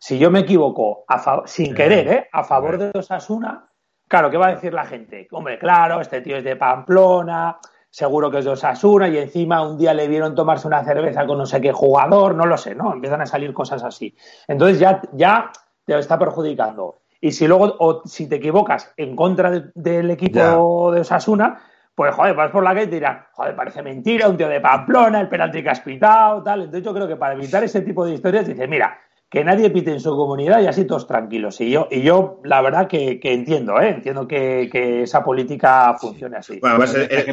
si 0.06 0.20
yo 0.20 0.30
me 0.30 0.42
equivoco 0.42 1.04
sin 1.46 1.74
querer, 1.74 2.08
¿eh? 2.08 2.30
a 2.32 2.44
favor 2.44 2.78
de 2.78 2.92
Osasuna, 2.94 3.72
claro, 4.08 4.30
¿qué 4.30 4.38
va 4.38 4.50
a 4.50 4.52
decir 4.54 4.72
la 4.72 4.86
gente? 4.86 5.28
Hombre, 5.32 5.58
claro, 5.58 6.00
este 6.00 6.22
tío 6.22 6.38
es 6.38 6.44
de 6.44 6.56
Pamplona, 6.56 7.58
seguro 7.90 8.30
que 8.30 8.38
es 8.38 8.46
de 8.46 8.52
Osasuna 8.52 9.08
y 9.08 9.18
encima 9.18 9.68
un 9.68 9.80
día 9.80 9.96
le 9.96 10.08
vieron 10.08 10.36
tomarse 10.36 10.68
una 10.68 10.84
cerveza 10.84 11.26
con 11.26 11.40
no 11.40 11.48
sé 11.48 11.60
qué 11.60 11.72
jugador, 11.72 12.36
no 12.36 12.46
lo 12.46 12.56
sé, 12.56 12.76
¿no? 12.76 12.94
Empiezan 12.94 13.22
a 13.22 13.26
salir 13.26 13.52
cosas 13.52 13.84
así. 13.84 14.16
Entonces 14.48 14.78
ya, 14.78 15.02
ya 15.14 15.52
te 15.84 15.98
está 15.98 16.20
perjudicando. 16.20 17.00
Y 17.20 17.32
si 17.32 17.48
luego, 17.48 17.76
o 17.80 18.04
si 18.06 18.30
te 18.30 18.36
equivocas 18.36 18.94
en 18.98 19.16
contra 19.16 19.72
del 19.74 20.12
equipo 20.12 20.92
de 20.92 21.00
Osasuna, 21.00 21.64
pues 21.96 22.14
joder, 22.14 22.36
vas 22.36 22.52
por 22.52 22.64
la 22.64 22.76
calle 22.76 22.86
y 22.86 22.90
te 22.90 22.96
dirán, 22.98 23.26
joder, 23.32 23.56
parece 23.56 23.82
mentira, 23.82 24.30
un 24.30 24.38
tío 24.38 24.50
de 24.50 24.62
Pamplona, 24.62 25.20
el 25.20 25.30
penalti 25.30 25.64
que 25.64 25.70
has 25.70 25.80
pitado, 25.80 26.44
tal. 26.44 26.60
Entonces 26.60 26.84
yo 26.84 26.94
creo 26.94 27.08
que 27.08 27.16
para 27.16 27.34
evitar 27.34 27.64
ese 27.64 27.82
tipo 27.82 28.06
de 28.06 28.14
historias, 28.14 28.46
dice, 28.46 28.68
mira, 28.68 29.00
que 29.30 29.44
nadie 29.44 29.70
pite 29.70 29.92
en 29.92 30.00
su 30.00 30.16
comunidad 30.16 30.62
y 30.62 30.68
así 30.68 30.86
todos 30.86 31.08
tranquilos. 31.08 31.60
Y 31.62 31.72
yo, 31.72 31.88
y 31.92 32.02
yo 32.02 32.42
la 32.44 32.62
verdad 32.62 32.88
que, 32.88 33.20
entiendo, 33.24 33.80
¿eh? 33.82 33.90
entiendo 33.90 34.28
que, 34.28 35.04
esa 35.04 35.24
política 35.24 35.96
funcione 36.00 36.38
así. 36.38 36.60
Bueno, 36.60 36.78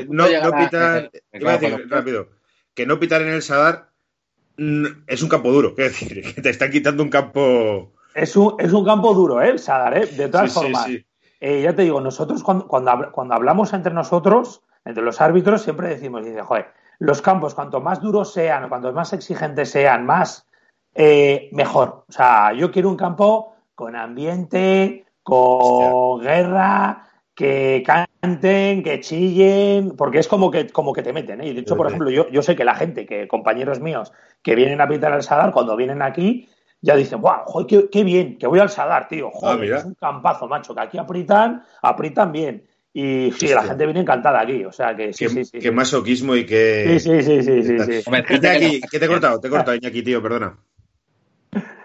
no, 0.09 0.25
pitar, 0.57 1.11
iba 1.33 1.53
a 1.53 1.59
decir 1.59 1.87
rápido, 1.89 2.29
que 2.75 2.87
no 2.87 2.99
pitar 2.99 3.23
en 3.23 3.29
el 3.29 3.43
Sadar 3.43 3.91
mm, 4.57 4.87
es 5.07 5.23
un 5.23 5.29
campo 5.29 5.53
duro, 5.53 5.75
es 5.77 5.77
decir, 6.01 6.35
que 6.35 6.43
te 6.43 6.51
están 6.51 6.71
quitando 6.71 7.03
un 7.03 7.11
campo... 7.11 7.93
Es 8.15 8.37
un, 8.37 8.57
es 8.59 8.73
un 8.73 8.85
campo 8.85 9.15
duro, 9.15 9.41
¿eh? 9.41 9.51
El 9.51 9.59
Sadar, 9.59 9.97
¿eh? 9.97 10.07
De 10.07 10.29
todas 10.29 10.53
formas. 10.53 10.89
eh, 11.41 11.63
ya 11.63 11.75
te 11.75 11.83
digo, 11.83 12.01
nosotros 12.01 12.43
cuando, 12.43 12.67
cuando, 12.67 13.35
hablamos 13.35 13.73
entre 13.73 13.93
nosotros, 13.93 14.63
entre 14.85 15.03
los 15.03 15.21
árbitros, 15.21 15.63
siempre 15.63 15.89
decimos, 15.89 16.25
dice, 16.25 16.43
joder, 16.43 16.73
los 16.99 17.23
campos, 17.23 17.55
cuanto 17.55 17.81
más 17.81 18.01
duros 18.01 18.33
sean, 18.33 18.69
cuanto 18.69 18.93
más 18.93 19.13
exigentes 19.13 19.71
sean, 19.71 20.05
más 20.05 20.47
eh, 20.95 21.49
mejor. 21.53 22.05
O 22.09 22.13
sea, 22.13 22.53
yo 22.53 22.71
quiero 22.71 22.89
un 22.89 22.97
campo 22.97 23.55
con 23.75 23.97
ambiente, 23.97 25.05
con 25.23 26.21
guerra, 26.21 27.09
que 27.35 27.83
canten, 27.85 28.83
que 28.83 29.01
chillen, 29.01 29.97
porque 29.97 30.19
es 30.19 30.29
como 30.29 30.51
que, 30.51 30.69
como 30.69 30.93
que 30.93 31.03
te 31.03 31.13
meten. 31.13 31.41
¿eh? 31.41 31.49
Y 31.49 31.55
de 31.55 31.61
hecho, 31.61 31.77
por 31.77 31.87
ejemplo, 31.87 32.11
yo, 32.11 32.29
yo 32.31 32.43
sé 32.43 32.55
que 32.55 32.65
la 32.65 32.75
gente, 32.75 33.07
que 33.07 33.27
compañeros 33.27 33.81
míos 33.81 34.13
que 34.43 34.55
vienen 34.55 34.81
a 34.81 34.89
pitar 34.89 35.13
al 35.13 35.23
Sadar, 35.23 35.53
cuando 35.53 35.77
vienen 35.77 36.03
aquí, 36.03 36.49
ya 36.81 36.97
dicen, 36.97 37.21
¡guau! 37.21 37.45
Joder, 37.47 37.89
qué, 37.91 38.05
bien! 38.05 38.39
Que 38.39 38.47
voy 38.47 38.59
al 38.59 38.69
Sadar, 38.69 39.09
tío. 39.09 39.29
Ah, 39.29 39.55
joder, 39.55 39.73
es 39.73 39.85
un 39.85 39.95
campazo, 39.95 40.47
macho, 40.49 40.75
que 40.75 40.81
aquí 40.81 40.99
aprietan, 40.99 41.65
aprietan 41.81 42.33
bien. 42.33 42.65
Y 42.95 43.33
sí, 43.33 43.49
la 43.49 43.63
gente 43.63 43.87
viene 43.87 44.01
encantada 44.01 44.41
aquí, 44.41 44.67
o 44.67 44.73
sea 44.73 44.95
que 44.95 45.15
sí, 45.15 45.27
sí, 45.27 45.45
sí. 45.47 45.59
Qué 45.59 45.71
masoquismo 45.73 46.37
y 46.37 46.45
qué... 46.45 46.99
Sí, 47.01 47.23
sí, 47.23 47.43
sí, 47.43 47.63
sí, 47.63 47.79
sí. 47.79 48.13
¿Qué 48.91 48.99
te 48.99 49.05
he 49.07 49.09
cortado? 49.09 49.41
Te 49.41 49.49
he 49.49 49.51
cortado, 49.51 49.75
Iñaki, 49.75 50.03
tío, 50.03 50.21
perdona. 50.21 50.59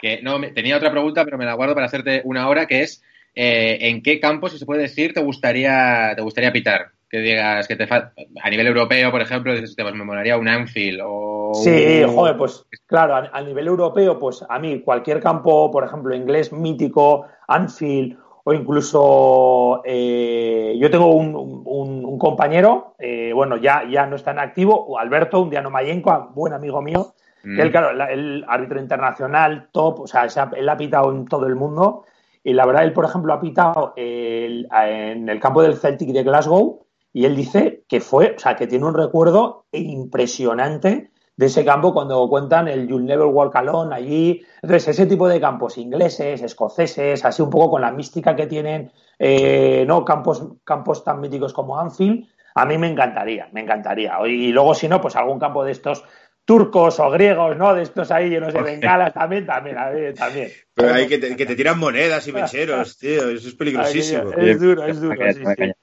Que 0.02 0.22
no, 0.22 0.40
tenía 0.54 0.78
otra 0.78 0.92
pregunta, 0.92 1.26
pero 1.26 1.38
me 1.38 1.46
la 1.46 1.54
guardo 1.54 1.74
para 1.74 1.88
hacerte 1.88 2.22
una 2.24 2.48
hora, 2.48 2.68
que 2.68 2.84
es 2.84 3.04
eh, 3.40 3.90
¿en 3.90 4.02
qué 4.02 4.20
campo, 4.20 4.50
si 4.50 4.58
se 4.58 4.66
puede 4.66 4.82
decir, 4.82 5.14
te 5.14 5.22
gustaría, 5.22 6.14
te 6.16 6.24
gustaría 6.24 6.52
pitar? 6.52 6.88
Que 7.08 7.20
digas 7.20 7.68
que 7.68 7.76
te 7.76 7.88
a 7.88 8.50
nivel 8.50 8.66
europeo, 8.66 9.12
por 9.12 9.22
ejemplo, 9.22 9.54
dices, 9.54 9.76
pues 9.80 9.94
me 9.94 10.04
molaría 10.04 10.38
un 10.38 10.48
Anfield 10.48 11.02
o... 11.06 11.52
Sí, 11.54 12.04
joder, 12.04 12.36
pues 12.36 12.66
claro, 12.88 13.30
a, 13.32 13.42
nivel 13.42 13.68
europeo, 13.68 14.18
pues 14.18 14.44
a 14.50 14.58
mí 14.58 14.82
cualquier 14.82 15.22
campo, 15.22 15.70
por 15.70 15.86
ejemplo, 15.86 16.16
inglés 16.16 16.52
mítico, 16.52 17.28
Anfield 17.48 18.18
o 18.44 18.54
incluso 18.54 19.84
eh, 19.86 20.76
yo 20.80 20.90
tengo 20.90 21.14
un, 21.14 22.18
compañero, 22.18 22.96
eh, 22.98 23.32
bueno, 23.36 23.58
ya, 23.58 23.84
ya 23.88 24.08
no 24.08 24.16
está 24.16 24.32
en 24.32 24.40
activo, 24.40 24.98
Alberto, 24.98 25.42
un 25.42 25.52
Diano 25.52 25.70
Mayenco, 25.70 26.32
buen 26.34 26.54
amigo 26.54 26.82
mío, 26.82 27.14
él, 27.56 27.68
mm. 27.68 27.72
claro, 27.72 28.06
el 28.10 28.46
árbitro 28.48 28.80
internacional, 28.80 29.70
top, 29.72 30.02
o 30.02 30.08
sea, 30.08 30.28
él 30.56 30.70
ha 30.70 30.78
pitado 30.78 31.12
en 31.12 31.26
todo 31.26 31.48
el 31.48 31.56
mundo 31.56 32.04
y 32.44 32.54
la 32.54 32.66
verdad, 32.66 32.84
él, 32.84 32.94
por 32.94 33.06
ejemplo, 33.06 33.34
ha 33.34 33.40
pitado 33.40 33.94
en 33.96 35.28
el 35.28 35.40
campo 35.40 35.62
del 35.62 35.76
Celtic 35.76 36.10
de 36.10 36.24
Glasgow 36.24 36.86
y 37.12 37.26
él 37.26 37.36
dice 37.36 37.84
que 37.90 38.00
fue, 38.00 38.36
o 38.38 38.40
sea, 38.40 38.56
que 38.56 38.68
tiene 38.68 38.86
un 38.86 38.94
recuerdo 38.94 39.66
impresionante 39.72 41.12
de 41.36 41.46
ese 41.46 41.66
campo 41.66 41.94
cuando 41.94 42.28
cuentan 42.30 42.68
el 42.68 42.88
You'll 42.88 43.06
Never 43.06 43.28
Walk 43.28 43.56
Alone 43.56 43.96
allí. 43.96 44.42
Entonces, 44.62 44.88
ese 44.88 45.06
tipo 45.06 45.28
de 45.28 45.40
campos 45.40 45.78
ingleses, 45.78 46.42
escoceses, 46.42 47.24
así 47.26 47.42
un 47.42 47.50
poco 47.50 47.72
con 47.72 47.82
la 47.82 47.92
mística 47.92 48.36
que 48.36 48.48
tienen, 48.48 48.92
eh, 49.20 49.86
¿no? 49.88 50.04
Campos, 50.04 50.44
campos 50.64 51.04
tan 51.04 51.20
míticos 51.20 51.54
como 51.54 51.78
Anfield, 51.78 52.28
a 52.56 52.66
mí 52.66 52.78
me 52.78 52.88
encantaría, 52.88 53.50
me 53.52 53.62
encantaría. 53.62 54.18
Y 54.26 54.52
luego, 54.52 54.74
si 54.74 54.88
no, 54.88 55.00
pues 55.00 55.16
algún 55.16 55.38
campo 55.38 55.64
de 55.64 55.74
estos 55.74 56.04
turcos 56.48 56.98
o 57.02 57.12
griegos, 57.12 57.58
¿no? 57.58 57.76
De 57.76 57.84
estos 57.84 58.10
ahí 58.10 58.30
llenos 58.30 58.54
de 58.54 58.62
bengalas 58.62 59.14
también, 59.14 59.46
también, 59.46 59.76
también. 60.16 60.50
Pero 60.74 60.94
hay 60.94 61.06
que 61.06 61.18
te, 61.18 61.36
que 61.36 61.46
te 61.46 61.58
tiran 61.58 61.78
monedas 61.78 62.26
y 62.26 62.32
mecheros, 62.34 62.98
tío, 62.98 63.30
eso 63.30 63.50
es 63.50 63.54
peligrosísimo. 63.54 64.32
Es 64.32 64.58
duro, 64.58 64.86
es 64.86 65.02
duro. 65.02 65.20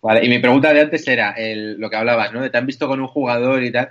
Vale, 0.01 0.25
y 0.25 0.29
mi 0.31 0.39
pregunta 0.39 0.73
de 0.73 0.81
antes 0.81 1.07
era 1.07 1.35
lo 1.39 1.91
que 1.91 1.97
hablabas, 1.97 2.33
¿no? 2.33 2.41
De 2.41 2.49
te 2.49 2.57
han 2.57 2.65
visto 2.65 2.89
con 2.89 2.99
un 2.99 3.09
jugador 3.09 3.63
y 3.63 3.73
tal. 3.73 3.91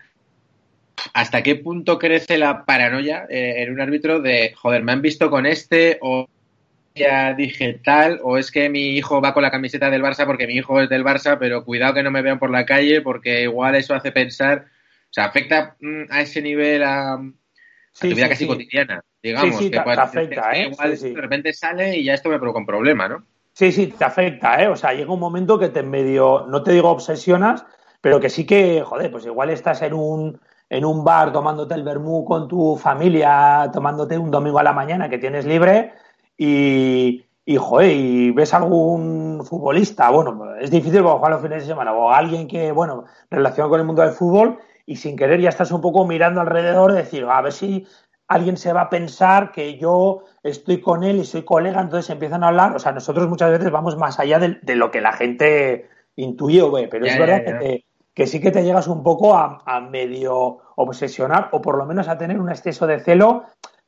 ¿Hasta 1.13 1.43
qué 1.43 1.57
punto 1.57 1.99
crece 1.99 2.39
la 2.39 2.65
paranoia 2.65 3.27
eh, 3.29 3.61
en 3.61 3.71
un 3.71 3.79
árbitro 3.79 4.19
de, 4.19 4.55
joder, 4.55 4.81
me 4.81 4.93
han 4.93 5.01
visto 5.03 5.29
con 5.29 5.45
este 5.45 5.99
o 6.01 6.27
ya 6.95 7.35
dije 7.35 7.81
tal, 7.83 8.19
o 8.23 8.39
es 8.39 8.49
que 8.49 8.69
mi 8.69 8.97
hijo 8.97 9.21
va 9.21 9.35
con 9.35 9.43
la 9.43 9.51
camiseta 9.51 9.91
del 9.91 10.01
Barça 10.01 10.25
porque 10.25 10.47
mi 10.47 10.55
hijo 10.55 10.81
es 10.81 10.89
del 10.89 11.03
Barça, 11.03 11.37
pero 11.39 11.65
cuidado 11.65 11.93
que 11.93 12.03
no 12.03 12.09
me 12.09 12.23
vean 12.23 12.39
por 12.39 12.49
la 12.49 12.65
calle 12.65 13.01
porque 13.01 13.43
igual 13.43 13.75
eso 13.75 13.93
hace 13.93 14.11
pensar 14.11 14.72
o 15.13 15.15
sea, 15.15 15.25
afecta 15.25 15.75
mm, 15.79 16.05
a 16.09 16.21
ese 16.21 16.41
nivel 16.41 16.81
a, 16.81 17.19
tu 18.01 18.07
vida 18.07 18.27
casi 18.27 18.47
cotidiana, 18.47 19.03
digamos. 19.21 19.57
Sí, 19.57 19.65
sí, 19.65 19.69
que 19.69 19.79
te, 19.79 19.91
afecta, 19.91 20.53
¿eh? 20.53 20.69
Igual 20.71 20.99
de 20.99 21.21
repente 21.21 21.53
sale 21.53 21.97
y 21.97 22.03
ya 22.03 22.15
esto 22.15 22.29
me 22.29 22.39
provoca 22.39 22.57
un 22.57 22.65
problema, 22.65 23.07
¿no? 23.07 23.23
Sí, 23.53 23.71
sí, 23.71 23.93
te 23.95 24.03
afecta, 24.05 24.59
¿eh? 24.59 24.67
O 24.67 24.75
sea, 24.75 24.91
llega 24.93 25.13
un 25.13 25.19
momento 25.19 25.59
que 25.59 25.69
te 25.69 25.83
medio, 25.83 26.47
no 26.49 26.63
te 26.63 26.71
digo 26.71 26.89
obsesionas, 26.89 27.63
pero 28.01 28.19
que 28.19 28.31
sí 28.31 28.43
que, 28.47 28.81
joder, 28.81 29.11
pues 29.11 29.23
igual 29.27 29.51
estás 29.51 29.83
en 29.83 29.93
un, 29.93 30.41
en 30.67 30.83
un 30.83 31.03
bar 31.03 31.31
tomándote 31.31 31.75
el 31.75 31.83
vermú 31.83 32.25
con 32.25 32.47
tu 32.47 32.75
familia, 32.75 33.69
tomándote 33.71 34.17
un 34.17 34.31
domingo 34.31 34.57
a 34.57 34.63
la 34.63 34.73
mañana 34.73 35.09
que 35.09 35.19
tienes 35.19 35.45
libre 35.45 35.93
y, 36.35 37.23
y, 37.45 37.57
joder, 37.57 37.91
y 37.95 38.31
ves 38.31 38.51
algún 38.55 39.45
futbolista, 39.45 40.09
bueno, 40.09 40.55
es 40.59 40.71
difícil 40.71 41.03
jugar 41.03 41.33
los 41.33 41.41
fines 41.43 41.61
de 41.61 41.67
semana, 41.67 41.93
o 41.93 42.09
alguien 42.09 42.47
que, 42.47 42.71
bueno, 42.71 43.05
relacionado 43.29 43.69
con 43.69 43.79
el 43.79 43.85
mundo 43.85 44.01
del 44.01 44.13
fútbol 44.13 44.57
y 44.85 44.97
sin 44.97 45.15
querer 45.15 45.39
ya 45.39 45.49
estás 45.49 45.71
un 45.71 45.81
poco 45.81 46.05
mirando 46.05 46.41
alrededor 46.41 46.93
decir, 46.93 47.25
a 47.25 47.41
ver 47.41 47.53
si 47.53 47.87
alguien 48.27 48.57
se 48.57 48.73
va 48.73 48.81
a 48.81 48.89
pensar 48.89 49.51
que 49.51 49.77
yo 49.77 50.23
estoy 50.41 50.81
con 50.81 51.03
él 51.03 51.17
y 51.17 51.25
soy 51.25 51.43
colega, 51.43 51.81
entonces 51.81 52.09
empiezan 52.09 52.43
a 52.43 52.47
hablar. 52.47 52.75
O 52.75 52.79
sea, 52.79 52.91
nosotros 52.91 53.27
muchas 53.27 53.51
veces 53.51 53.71
vamos 53.71 53.97
más 53.97 54.19
allá 54.19 54.39
de, 54.39 54.75
lo 54.75 54.91
que 54.91 55.01
la 55.01 55.13
gente 55.13 55.89
intuye 56.15 56.61
o 56.61 56.71
ve, 56.71 56.87
pero 56.87 57.05
es 57.05 57.17
verdad 57.17 57.43
Que, 58.15 58.27
sí 58.27 58.39
que 58.39 58.51
te 58.51 58.63
llegas 58.63 58.87
un 58.87 59.03
poco 59.03 59.35
a, 59.35 59.63
a, 59.65 59.79
medio 59.81 60.59
obsesionar 60.75 61.49
o 61.51 61.61
por 61.61 61.77
lo 61.77 61.85
menos 61.85 62.07
a 62.07 62.17
tener 62.17 62.39
un 62.39 62.49
exceso 62.49 62.85
de 62.85 62.99
celo 62.99 63.45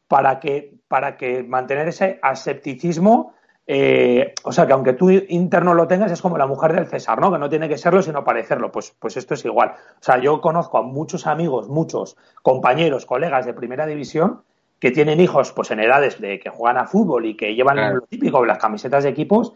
para 0.07 0.39
que, 0.39 0.75
para 0.87 1.17
que 1.17 1.43
mantener 1.43 1.87
ese 1.87 2.19
asepticismo 2.21 3.33
eh, 3.67 4.33
o 4.43 4.51
sea, 4.51 4.67
que 4.67 4.73
aunque 4.73 4.93
tú 4.93 5.09
interno 5.09 5.73
lo 5.73 5.87
tengas, 5.87 6.11
es 6.11 6.21
como 6.21 6.37
la 6.37 6.45
mujer 6.45 6.73
del 6.73 6.87
César, 6.87 7.19
¿no? 7.19 7.31
Que 7.31 7.39
no 7.39 7.49
tiene 7.49 7.67
que 7.67 7.77
serlo, 7.77 8.01
sino 8.01 8.23
parecerlo. 8.23 8.71
Pues, 8.71 8.95
pues 8.99 9.17
esto 9.17 9.33
es 9.33 9.43
igual. 9.45 9.69
O 9.69 10.03
sea, 10.03 10.19
yo 10.19 10.39
conozco 10.39 10.77
a 10.77 10.83
muchos 10.83 11.25
amigos, 11.25 11.67
muchos 11.67 12.15
compañeros, 12.43 13.05
colegas 13.05 13.45
de 13.45 13.53
primera 13.53 13.85
división 13.85 14.43
que 14.79 14.91
tienen 14.91 15.19
hijos 15.19 15.51
pues 15.53 15.71
en 15.71 15.79
edades 15.79 16.19
de 16.19 16.39
que 16.39 16.49
juegan 16.49 16.77
a 16.77 16.85
fútbol 16.85 17.25
y 17.25 17.35
que 17.35 17.55
llevan 17.55 17.95
lo 17.95 18.01
típico, 18.01 18.45
las 18.45 18.57
camisetas 18.57 19.03
de 19.03 19.09
equipos, 19.09 19.53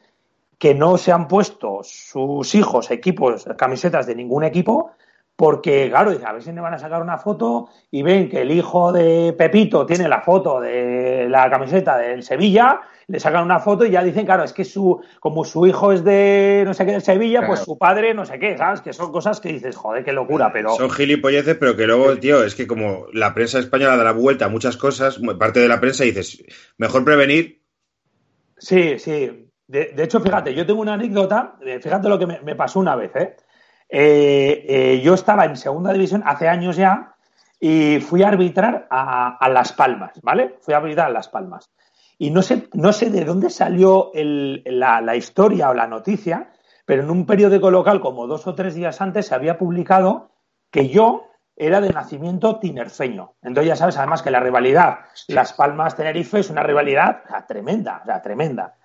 que 0.57 0.73
no 0.73 0.97
se 0.97 1.11
han 1.11 1.27
puesto 1.27 1.81
sus 1.83 2.55
hijos 2.55 2.89
equipos, 2.89 3.45
camisetas 3.57 4.07
de 4.07 4.15
ningún 4.15 4.43
equipo, 4.43 4.91
porque, 5.39 5.87
claro, 5.89 6.11
a 6.11 6.33
ver 6.33 6.43
si 6.43 6.51
me 6.51 6.59
van 6.59 6.73
a 6.73 6.79
sacar 6.79 7.01
una 7.01 7.17
foto 7.17 7.69
y 7.91 8.03
ven 8.03 8.27
que 8.27 8.41
el 8.41 8.51
hijo 8.51 8.91
de 8.91 9.31
Pepito 9.31 9.85
tiene 9.85 10.09
la 10.09 10.19
foto 10.19 10.59
de 10.59 11.29
la 11.29 11.49
camiseta 11.49 11.97
del 11.97 12.23
Sevilla, 12.23 12.81
le 13.07 13.21
sacan 13.21 13.45
una 13.45 13.59
foto 13.61 13.85
y 13.85 13.91
ya 13.91 14.03
dicen, 14.03 14.25
claro, 14.25 14.43
es 14.43 14.51
que 14.51 14.65
su, 14.65 15.01
como 15.21 15.45
su 15.45 15.65
hijo 15.65 15.93
es 15.93 16.03
de 16.03 16.63
no 16.65 16.73
sé 16.73 16.85
qué 16.85 16.91
del 16.91 17.01
Sevilla, 17.01 17.47
pues 17.47 17.61
su 17.61 17.77
padre 17.77 18.13
no 18.13 18.25
sé 18.25 18.37
qué, 18.37 18.57
¿sabes? 18.57 18.81
Que 18.81 18.91
son 18.91 19.13
cosas 19.13 19.39
que 19.39 19.53
dices, 19.53 19.77
joder, 19.77 20.03
qué 20.03 20.11
locura, 20.11 20.51
pero. 20.51 20.71
Son 20.71 20.89
gilipolleces, 20.89 21.55
pero 21.55 21.77
que 21.77 21.87
luego, 21.87 22.17
tío, 22.17 22.43
es 22.43 22.53
que 22.53 22.67
como 22.67 23.05
la 23.13 23.33
prensa 23.33 23.59
española 23.59 23.95
da 23.95 24.03
la 24.03 24.11
vuelta 24.11 24.43
a 24.43 24.49
muchas 24.49 24.75
cosas, 24.75 25.21
parte 25.39 25.61
de 25.61 25.69
la 25.69 25.79
prensa 25.79 26.03
dices, 26.03 26.43
mejor 26.77 27.05
prevenir. 27.05 27.61
Sí, 28.57 28.99
sí. 28.99 29.47
De, 29.67 29.93
hecho, 29.99 30.19
fíjate, 30.19 30.53
yo 30.53 30.65
tengo 30.65 30.81
una 30.81 30.95
anécdota, 30.95 31.55
fíjate 31.81 32.09
lo 32.09 32.19
que 32.19 32.27
me 32.27 32.55
pasó 32.57 32.81
una 32.81 32.97
vez, 32.97 33.15
¿eh? 33.15 33.37
Eh, 33.89 34.65
eh, 34.67 35.01
yo 35.01 35.15
estaba 35.15 35.45
en 35.45 35.57
segunda 35.57 35.91
división 35.91 36.21
hace 36.25 36.47
años 36.47 36.75
ya 36.75 37.15
y 37.59 37.99
fui 37.99 38.21
a 38.21 38.27
arbitrar 38.29 38.87
a, 38.89 39.49
Las 39.51 39.73
Palmas, 39.73 40.11
¿vale? 40.21 40.57
Fui 40.61 40.73
a 40.73 40.77
arbitrar 40.77 41.07
a 41.07 41.11
Las 41.13 41.27
Palmas. 41.27 41.71
Y 42.17 42.29
no 42.29 42.41
sé, 42.41 42.69
no 42.73 42.93
sé 42.93 43.09
de 43.09 43.25
dónde 43.25 43.49
salió 43.49 44.11
la, 44.13 45.15
historia 45.15 45.69
o 45.69 45.73
la 45.73 45.87
noticia, 45.87 46.51
pero 46.85 47.03
en 47.03 47.09
un 47.09 47.25
periódico 47.25 47.71
local, 47.71 47.99
como 47.99 48.27
dos 48.27 48.45
o 48.47 48.55
tres 48.55 48.75
días 48.75 49.01
antes, 49.01 49.27
se 49.27 49.35
había 49.35 49.57
publicado 49.57 50.31
que 50.69 50.89
yo 50.89 51.25
era 51.55 51.81
de 51.81 51.89
nacimiento 51.89 52.59
tinerfeño. 52.59 53.33
Entonces 53.41 53.67
ya 53.67 53.75
sabes, 53.75 53.97
además 53.97 54.21
que 54.21 54.31
la 54.31 54.39
rivalidad 54.39 54.99
Las 55.27 55.53
Palmas-Tenerife 55.53 56.39
es 56.39 56.49
una 56.49 56.63
rivalidad 56.63 57.23
tremenda, 57.47 57.99
o 58.03 58.05
sea, 58.05 58.21
tremenda. 58.21 58.75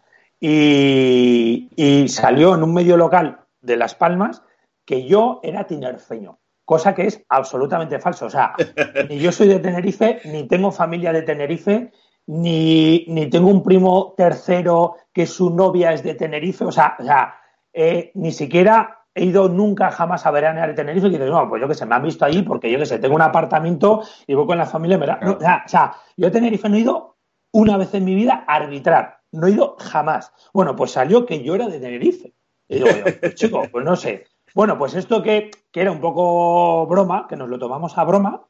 Y, 0.40 1.70
y, 1.76 2.08
salió 2.08 2.54
en 2.54 2.64
un 2.64 2.74
medio 2.74 2.96
local 2.96 3.40
de 3.62 3.76
Las 3.76 3.94
Palmas 3.94 4.42
que 4.84 5.06
yo 5.06 5.40
era 5.42 5.66
tinerfeño, 5.66 6.38
cosa 6.64 6.94
que 6.94 7.06
es 7.06 7.24
absolutamente 7.28 7.98
falso. 7.98 8.26
O 8.26 8.30
sea, 8.30 8.54
ni 9.08 9.18
yo 9.18 9.32
soy 9.32 9.48
de 9.48 9.58
Tenerife, 9.60 10.20
ni 10.24 10.46
tengo 10.46 10.70
familia 10.70 11.12
de 11.12 11.22
Tenerife, 11.22 11.92
ni, 12.26 13.04
ni 13.08 13.28
tengo 13.28 13.48
un 13.48 13.62
primo 13.62 14.14
tercero 14.16 14.96
que 15.12 15.26
su 15.26 15.50
novia 15.50 15.92
es 15.92 16.02
de 16.02 16.14
Tenerife. 16.14 16.64
O 16.64 16.72
sea, 16.72 16.96
o 16.98 17.04
sea 17.04 17.34
eh, 17.74 18.12
ni 18.14 18.30
siquiera 18.30 19.00
he 19.14 19.24
ido 19.24 19.48
nunca 19.48 19.90
jamás 19.90 20.26
a 20.26 20.30
veranear 20.30 20.68
de 20.68 20.74
Tenerife 20.74 21.08
y 21.08 21.10
dices, 21.10 21.28
no, 21.28 21.48
pues 21.48 21.60
yo 21.60 21.68
que 21.68 21.74
sé, 21.74 21.86
me 21.86 21.96
han 21.96 22.02
visto 22.02 22.24
allí 22.24 22.42
porque 22.42 22.70
yo 22.70 22.78
que 22.78 22.86
sé, 22.86 22.98
tengo 22.98 23.14
un 23.16 23.22
apartamento 23.22 24.02
y 24.26 24.34
voy 24.34 24.46
con 24.46 24.58
la 24.58 24.66
familia. 24.66 24.98
o, 25.22 25.40
sea, 25.68 25.96
yo 26.16 26.28
a 26.28 26.30
Tenerife 26.30 26.68
no 26.68 26.76
he 26.76 26.80
ido 26.80 27.16
una 27.52 27.76
vez 27.76 27.94
en 27.94 28.04
mi 28.04 28.14
vida 28.14 28.44
a 28.46 28.54
arbitrar, 28.56 29.18
no 29.32 29.46
he 29.46 29.52
ido 29.52 29.76
jamás. 29.78 30.32
Bueno, 30.52 30.74
pues 30.74 30.92
salió 30.92 31.26
que 31.26 31.42
yo 31.42 31.54
era 31.54 31.68
de 31.68 31.80
Tenerife. 31.80 32.34
Y 32.68 32.76
digo 32.76 32.88
yo, 32.88 33.04
pues 33.20 33.34
chico, 33.34 33.62
pues 33.70 33.84
no 33.84 33.94
sé, 33.96 34.24
bueno, 34.54 34.78
pues 34.78 34.94
esto 34.94 35.22
que, 35.22 35.50
era 35.72 35.90
un 35.90 36.00
poco 36.00 36.86
broma, 36.86 37.26
que 37.28 37.36
nos 37.36 37.48
lo 37.48 37.58
tomamos 37.58 37.98
a 37.98 38.04
broma, 38.04 38.42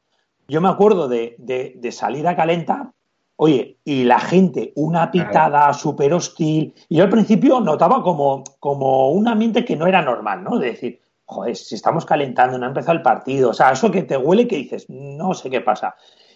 yo 0.47 0.61
me 0.61 0.69
acuerdo 0.69 1.07
de, 1.09 1.89
salir 1.91 2.27
a 2.27 2.35
calentar 2.35 2.91
Oye, 3.37 3.79
y 3.83 4.05
la 4.05 4.19
gente, 4.19 4.71
una 4.77 5.11
pitada 5.11 5.73
súper 5.73 6.13
hostil. 6.13 6.73
Y 6.87 6.95
yo 6.95 7.03
al 7.03 7.09
principio 7.09 7.59
notaba 7.59 8.01
como, 8.01 8.45
como 8.61 9.11
un 9.11 9.27
ambiente 9.27 9.65
que 9.65 9.75
no 9.75 9.87
era 9.87 10.01
normal, 10.01 10.41
¿no? 10.41 10.57
De 10.57 10.67
decir, 10.67 11.01
joder, 11.25 11.55
si 11.57 11.75
estamos 11.75 12.05
calentando, 12.05 12.57
no 12.57 12.65
ha 12.65 12.69
empezado 12.69 12.95
el 12.95 13.03
partido. 13.03 13.49
O 13.49 13.53
sea, 13.53 13.71
eso 13.71 13.91
que 13.91 14.03
te 14.03 14.15
huele 14.15 14.47
que 14.47 14.55
dices, 14.55 14.85
no 14.89 15.33
sé 15.33 15.49
qué 15.49 15.59
pasa. 15.59 15.95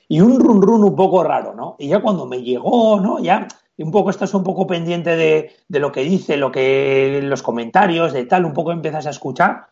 Y 0.10 0.20
un 0.20 0.40
run 0.42 0.62
run 0.62 0.84
un 0.84 0.96
poco 0.96 1.24
raro, 1.24 1.56
¿no? 1.56 1.78
Y 1.80 1.88
ya 1.88 2.02
cuando 2.02 2.26
me 2.26 2.42
llegó, 2.42 3.00
¿no? 3.00 3.20
Ya 3.20 3.48
un 3.84 3.92
poco 3.92 4.10
estás 4.10 4.34
un 4.34 4.44
poco 4.44 4.68
pendiente 4.68 5.15
de, 5.15 5.56
de 5.68 5.80
lo 5.80 5.92
que 5.92 6.02
dice, 6.02 6.38
lo 6.38 6.52
que 6.52 7.20
los 7.24 7.42
comentarios, 7.42 8.13
de 8.13 8.26
tal, 8.26 8.46
un 8.46 8.54
poco 8.54 8.72
empiezas 8.72 9.06
a 9.08 9.12
escuchar. 9.12 9.68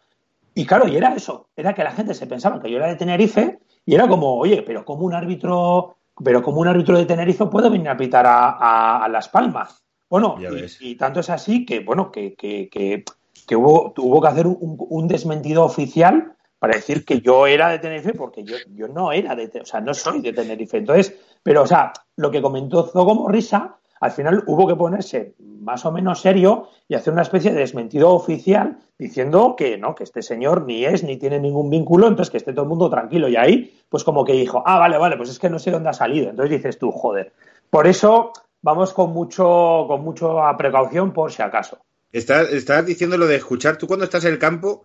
Y 0.54 0.66
claro, 0.66 0.88
y 0.88 0.96
era 0.96 1.14
eso, 1.14 1.50
era 1.56 1.74
que 1.74 1.84
la 1.84 1.92
gente 1.92 2.14
se 2.14 2.26
pensaba 2.26 2.62
que 2.62 2.72
yo 2.72 2.78
era 2.78 2.88
de 2.88 2.96
Tenerife 2.96 3.60
y 3.86 3.96
era 3.96 4.08
como, 4.08 4.38
oye, 4.38 4.64
pero 4.64 4.84
como 4.86 5.06
un 5.06 5.14
árbitro 5.14 5.98
pero 6.24 6.42
como 6.42 6.62
un 6.62 6.68
árbitro 6.68 6.98
de 6.98 7.06
Tenerife 7.06 7.46
puede 7.46 7.70
venir 7.70 7.90
a 7.90 7.98
pitar 7.98 8.26
a, 8.28 9.08
Las 9.10 9.30
Palmas. 9.30 9.84
Bueno, 10.10 10.38
y, 10.80 10.96
tanto 10.96 11.20
es 11.20 11.30
así 11.30 11.66
que, 11.66 11.82
bueno, 11.82 12.12
que, 12.12 12.34
que, 12.36 12.70
que, 12.70 13.56
hubo, 13.56 13.92
tuvo 13.92 14.22
que 14.22 14.28
hacer 14.28 14.48
un, 14.48 15.08
desmentido 15.08 15.64
oficial 15.66 16.34
para 16.60 16.76
decir 16.76 17.06
que 17.06 17.22
yo 17.22 17.46
era 17.46 17.70
de 17.70 17.80
Tenerife, 17.80 18.14
porque 18.14 18.44
yo, 18.44 18.56
yo 18.74 18.88
no 18.88 19.12
era 19.12 19.36
de, 19.36 19.52
o 19.62 19.66
sea, 19.66 19.80
no 19.80 19.94
soy 19.94 20.22
de 20.22 20.34
Tenerife. 20.34 20.78
Entonces, 20.78 21.14
pero, 21.44 21.64
o 21.64 21.68
sea, 21.68 21.94
lo 22.16 22.32
que 22.32 22.42
comentó 22.42 22.90
como 22.92 23.30
Risa 23.30 23.78
al 24.00 24.12
final 24.12 24.44
hubo 24.48 24.68
que 24.68 24.76
ponerse 24.76 25.34
más 25.40 25.86
o 25.86 25.92
menos 25.92 26.22
serio 26.22 26.70
y 26.88 26.96
hacer 26.96 27.14
una 27.14 27.24
especie 27.24 27.52
de 27.52 27.60
desmentido 27.60 28.12
oficial 28.12 28.78
diciendo 28.98 29.56
que 29.58 29.78
no, 29.78 29.96
que 29.96 30.04
este 30.04 30.22
señor 30.22 30.66
ni 30.66 30.86
es 30.86 31.04
ni 31.04 31.18
tiene 31.18 31.40
ningún 31.40 31.70
vínculo, 31.70 32.08
entonces 32.08 32.32
que 32.32 32.38
esté 32.38 32.54
todo 32.54 32.64
el 32.64 32.70
mundo 32.70 32.90
tranquilo. 32.90 33.28
Y 33.28 33.36
ahí, 33.36 33.78
pues 33.90 34.04
como 34.04 34.24
que 34.24 34.34
dijo, 34.34 34.64
ah, 34.66 34.80
vale, 34.80 34.98
vale, 34.98 35.18
pues 35.18 35.30
es 35.30 35.40
que 35.40 35.50
no 35.50 35.60
sé 35.60 35.72
dónde 35.72 35.90
ha 35.90 35.94
salido. 35.94 36.30
Entonces 36.30 36.58
dices 36.58 36.78
tú, 36.78 36.92
joder. 36.92 37.34
Por 37.70 37.88
eso 37.88 38.32
vamos 38.62 38.94
con 38.94 39.12
mucho, 39.12 39.86
con 39.88 40.02
mucho 40.02 40.40
precaución 40.58 41.14
por 41.14 41.32
si 41.32 41.42
acaso. 41.42 41.80
Estás, 42.12 42.52
estás 42.52 42.86
diciendo 42.86 43.18
lo 43.18 43.28
de 43.28 43.36
escuchar. 43.36 43.78
Tú 43.78 43.88
cuando 43.88 44.06
estás 44.06 44.26
en 44.26 44.34
el 44.34 44.40
campo, 44.40 44.84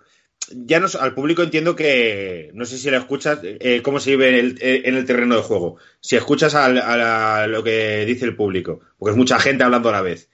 ya 0.50 0.80
no, 0.80 0.88
al 1.00 1.14
público 1.14 1.42
entiendo 1.42 1.76
que, 1.76 2.50
no 2.54 2.64
sé 2.64 2.78
si 2.78 2.90
lo 2.90 2.96
escuchas, 2.96 3.40
eh, 3.42 3.80
cómo 3.82 4.00
se 4.00 4.10
vive 4.10 4.38
en 4.38 4.94
el, 4.94 5.04
terreno 5.04 5.36
de 5.36 5.42
juego. 5.42 5.76
Si 6.00 6.16
escuchas 6.16 6.54
a, 6.54 7.46
lo 7.46 7.62
que 7.62 8.04
dice 8.06 8.24
el 8.24 8.36
público, 8.36 8.80
porque 8.98 9.12
es 9.12 9.16
mucha 9.16 9.38
gente 9.38 9.64
hablando 9.64 9.88
a 9.88 9.92
la 9.92 10.02
vez. 10.02 10.28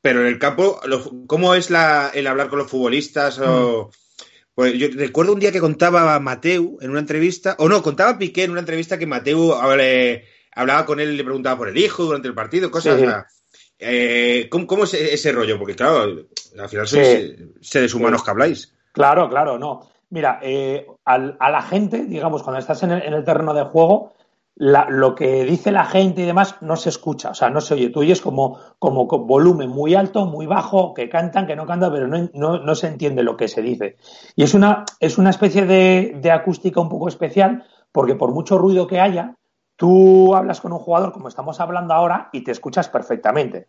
Pero 0.00 0.20
en 0.20 0.26
el 0.26 0.38
campo, 0.38 0.80
¿cómo 1.26 1.54
es 1.54 1.70
el 1.70 2.26
hablar 2.26 2.48
con 2.48 2.58
los 2.58 2.70
futbolistas? 2.70 3.38
O, 3.38 3.90
mm. 3.90 4.22
pues 4.54 4.74
yo 4.74 4.88
recuerdo 4.92 5.32
un 5.32 5.40
día 5.40 5.52
que 5.52 5.60
contaba 5.60 6.18
Mateu 6.20 6.78
en 6.80 6.90
una 6.90 7.00
entrevista, 7.00 7.56
o 7.58 7.68
no, 7.68 7.82
contaba 7.82 8.18
Piqué 8.18 8.44
en 8.44 8.50
una 8.50 8.60
entrevista 8.60 8.98
que 8.98 9.06
Mateu 9.06 9.54
hablaba 9.54 10.86
con 10.86 11.00
él 11.00 11.12
y 11.12 11.16
le 11.16 11.24
preguntaba 11.24 11.58
por 11.58 11.68
el 11.68 11.78
hijo 11.78 12.04
durante 12.04 12.28
el 12.28 12.34
partido, 12.34 12.70
cosas. 12.70 13.00
Eh, 13.78 14.48
¿cómo, 14.50 14.84
es 14.84 14.94
ese 14.94 15.32
rollo? 15.32 15.58
Porque 15.58 15.74
claro, 15.74 16.26
al 16.58 16.68
final 16.68 16.86
sois 16.86 17.34
seres 17.60 17.92
humanos 17.94 18.22
que 18.22 18.30
habláis. 18.30 18.73
Claro, 18.94 19.28
claro, 19.28 19.58
no. 19.58 19.80
Mira, 20.10 20.38
eh, 20.40 20.86
a 21.04 21.18
la 21.18 21.62
gente, 21.62 22.04
digamos, 22.04 22.44
cuando 22.44 22.60
estás 22.60 22.84
en 22.84 22.92
el, 22.92 23.24
terreno 23.24 23.52
de 23.52 23.64
juego, 23.64 24.12
lo 24.54 25.16
que 25.16 25.42
dice 25.42 25.72
la 25.72 25.84
gente 25.84 26.22
y 26.22 26.26
demás 26.26 26.58
no 26.60 26.76
se 26.76 26.90
escucha, 26.90 27.30
o 27.30 27.34
sea, 27.34 27.50
no 27.50 27.60
se 27.60 27.74
oye. 27.74 27.90
Tú 27.90 28.00
oyes 28.00 28.20
como, 28.20 28.56
como, 28.78 29.06
volumen 29.06 29.68
muy 29.70 29.96
alto, 29.96 30.26
muy 30.26 30.46
bajo, 30.46 30.94
que 30.94 31.08
cantan, 31.08 31.48
que 31.48 31.56
no 31.56 31.66
cantan, 31.66 31.92
pero 31.92 32.06
no, 32.06 32.74
se 32.76 32.86
entiende 32.86 33.24
lo 33.24 33.36
que 33.36 33.48
se 33.48 33.62
dice. 33.62 33.96
Y 34.36 34.44
es 34.44 34.54
una, 34.54 34.84
es 35.00 35.18
una 35.18 35.30
especie 35.30 35.66
de, 35.66 36.30
acústica 36.30 36.80
un 36.80 36.88
poco 36.88 37.08
especial, 37.08 37.64
porque 37.90 38.14
por 38.14 38.32
mucho 38.32 38.58
ruido 38.58 38.86
que 38.86 39.00
haya, 39.00 39.34
tú 39.74 40.36
hablas 40.36 40.60
con 40.60 40.72
un 40.72 40.78
jugador 40.78 41.12
como 41.12 41.26
estamos 41.26 41.58
hablando 41.58 41.92
ahora 41.92 42.28
y 42.32 42.44
te 42.44 42.52
escuchas 42.52 42.88
perfectamente. 42.88 43.66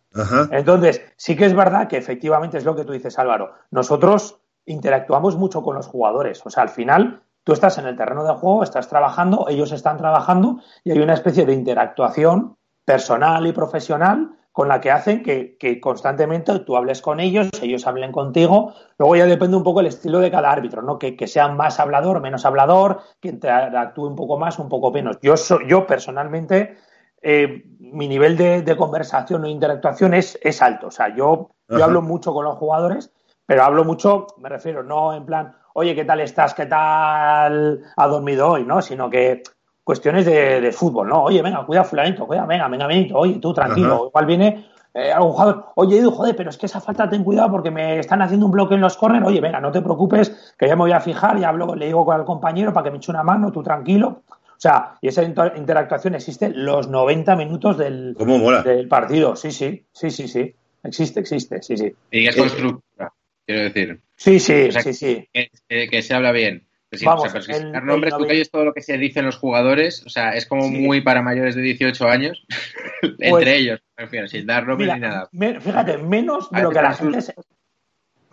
Entonces, 0.52 1.02
sí 1.16 1.34
que 1.34 1.46
es 1.46 1.54
verdad 1.54 1.88
que 1.88 1.96
efectivamente 1.96 2.58
es 2.58 2.64
lo 2.64 2.76
que 2.76 2.84
tú 2.84 2.92
dices, 2.92 3.18
Álvaro. 3.18 3.54
Nosotros 3.72 4.38
interactuamos 4.66 5.36
mucho 5.36 5.62
con 5.62 5.76
los 5.76 5.86
jugadores. 5.86 6.44
O 6.44 6.50
sea, 6.50 6.64
al 6.64 6.68
final 6.68 7.22
tú 7.44 7.52
estás 7.52 7.78
en 7.78 7.86
el 7.86 7.96
terreno 7.96 8.24
de 8.24 8.34
juego, 8.34 8.62
estás 8.62 8.88
trabajando, 8.88 9.46
ellos 9.48 9.72
están 9.72 9.96
trabajando 9.96 10.60
y 10.84 10.90
hay 10.90 10.98
una 10.98 11.14
especie 11.14 11.46
de 11.46 11.54
interactuación 11.54 12.56
personal 12.84 13.46
y 13.46 13.52
profesional 13.52 14.36
con 14.56 14.68
la 14.68 14.80
que 14.80 14.90
hacen 14.90 15.22
que, 15.22 15.80
constantemente 15.82 16.60
tú 16.60 16.78
hables 16.78 17.02
con 17.02 17.20
ellos, 17.20 17.50
ellos 17.60 17.86
hablen 17.86 18.10
contigo. 18.10 18.72
Luego 18.96 19.14
ya 19.14 19.26
depende 19.26 19.54
un 19.54 19.62
poco 19.62 19.80
el 19.80 19.86
estilo 19.86 20.18
de 20.18 20.30
cada 20.30 20.50
árbitro, 20.50 20.80
¿no? 20.80 20.98
Que, 20.98 21.14
que 21.14 21.26
sea 21.26 21.48
más 21.48 21.78
hablador, 21.78 22.22
menos 22.22 22.46
hablador, 22.46 23.00
que 23.20 23.28
interactúe 23.28 24.06
un 24.06 24.16
poco 24.16 24.38
más, 24.38 24.58
un 24.58 24.70
poco 24.70 24.90
menos. 24.90 25.18
Yo, 25.20 25.34
yo 25.68 25.86
personalmente, 25.86 26.78
eh, 27.20 27.64
mi 27.78 28.08
nivel 28.08 28.38
de, 28.38 28.76
conversación 28.78 29.44
o 29.44 29.46
interactuación 29.46 30.14
es, 30.14 30.38
es 30.42 30.62
alto. 30.62 30.86
O 30.86 30.90
sea, 30.90 31.14
yo, 31.14 31.50
yo 31.68 31.84
hablo 31.84 32.00
mucho 32.00 32.32
con 32.32 32.46
los 32.46 32.56
jugadores 32.56 33.12
pero 33.46 33.62
hablo 33.62 33.84
mucho, 33.84 34.26
me 34.38 34.48
refiero, 34.48 34.82
no 34.82 35.14
en 35.14 35.24
plan, 35.24 35.54
oye, 35.74 35.94
¿qué 35.94 36.04
tal 36.04 36.20
estás? 36.20 36.52
¿Qué 36.52 36.66
tal 36.66 37.80
ha 37.96 38.06
dormido 38.08 38.50
hoy? 38.50 38.64
¿no? 38.64 38.82
Sino 38.82 39.08
que 39.08 39.42
cuestiones 39.84 40.26
de, 40.26 40.72
fútbol, 40.72 41.08
¿no? 41.08 41.22
Oye, 41.22 41.40
venga, 41.42 41.64
cuida 41.64 41.84
fulanito, 41.84 42.26
cuida, 42.26 42.44
venga, 42.44 42.66
venga, 42.66 42.88
venga, 42.88 43.16
oye, 43.16 43.38
tú 43.38 43.54
tranquilo. 43.54 44.08
Igual 44.08 44.26
viene 44.26 44.66
eh, 44.92 45.12
algún 45.12 45.30
jugador, 45.30 45.66
oye, 45.76 45.98
Edu, 45.98 46.10
joder, 46.10 46.34
pero 46.34 46.50
es 46.50 46.58
que 46.58 46.66
esa 46.66 46.80
falta 46.80 47.08
ten 47.08 47.22
cuidado 47.22 47.52
porque 47.52 47.70
me 47.70 48.00
están 48.00 48.20
haciendo 48.20 48.46
un 48.46 48.52
bloque 48.52 48.74
en 48.74 48.80
los 48.80 48.96
corners, 48.96 49.24
oye, 49.24 49.40
venga, 49.40 49.60
no 49.60 49.70
te 49.70 49.80
preocupes, 49.80 50.54
que 50.58 50.66
ya 50.66 50.74
me 50.74 50.82
voy 50.82 50.92
a 50.92 51.00
fijar, 51.00 51.38
ya 51.38 51.50
hablo, 51.50 51.76
le 51.76 51.86
digo 51.86 52.04
con 52.04 52.18
el 52.18 52.24
compañero 52.24 52.72
para 52.72 52.84
que 52.84 52.90
me 52.90 52.96
eche 52.96 53.12
una 53.12 53.22
mano, 53.22 53.52
tú 53.52 53.62
tranquilo. 53.62 54.22
O 54.28 54.58
sea, 54.58 54.94
y 55.02 55.08
esa 55.08 55.22
interactuación 55.22 56.14
existe 56.14 56.48
los 56.48 56.88
90 56.88 57.36
minutos 57.36 57.76
del, 57.76 58.14
del 58.64 58.88
partido. 58.88 59.36
Sí, 59.36 59.52
sí, 59.52 59.84
sí, 59.92 60.10
sí, 60.10 60.26
sí. 60.26 60.54
Existe, 60.82 61.20
existe, 61.20 61.62
sí, 61.62 61.76
sí. 61.76 61.94
Y 62.10 62.26
es 62.26 62.34
constructiva 62.34 63.12
quiero 63.46 63.62
decir. 63.62 64.00
Sí, 64.16 64.40
sí, 64.40 64.70
sí, 64.72 64.94
sí. 64.94 65.28
Que, 65.68 66.02
se 66.02 66.14
habla 66.14 66.32
bien. 66.32 66.66
Vamos, 67.04 67.34
o 67.34 67.42
sea, 67.42 67.56
pero 67.72 67.84
nombres, 67.84 68.14
tú 68.16 68.24
oyes 68.24 68.50
todo 68.50 68.64
lo 68.64 68.72
que 68.72 68.80
se 68.80 68.96
dice 68.96 69.18
en 69.18 69.26
los 69.26 69.36
jugadores, 69.36 70.02
o 70.06 70.08
sea, 70.08 70.30
es 70.30 70.46
como 70.46 70.68
muy 70.68 71.02
para 71.02 71.20
mayores 71.20 71.54
de 71.54 71.62
18 71.62 72.08
años, 72.08 72.46
entre 73.02 73.30
pues, 73.30 73.46
ellos, 73.48 73.80
refiero, 73.96 74.28
sin 74.28 74.46
dar 74.46 74.66
nombres 74.66 74.94
ni 74.94 75.00
nada. 75.00 75.28
fíjate, 75.30 75.98
menos 75.98 76.50
de 76.50 76.62
lo 76.62 76.70
que 76.70 76.80
la 76.80 76.94
gente 76.94 77.20
se, 77.20 77.34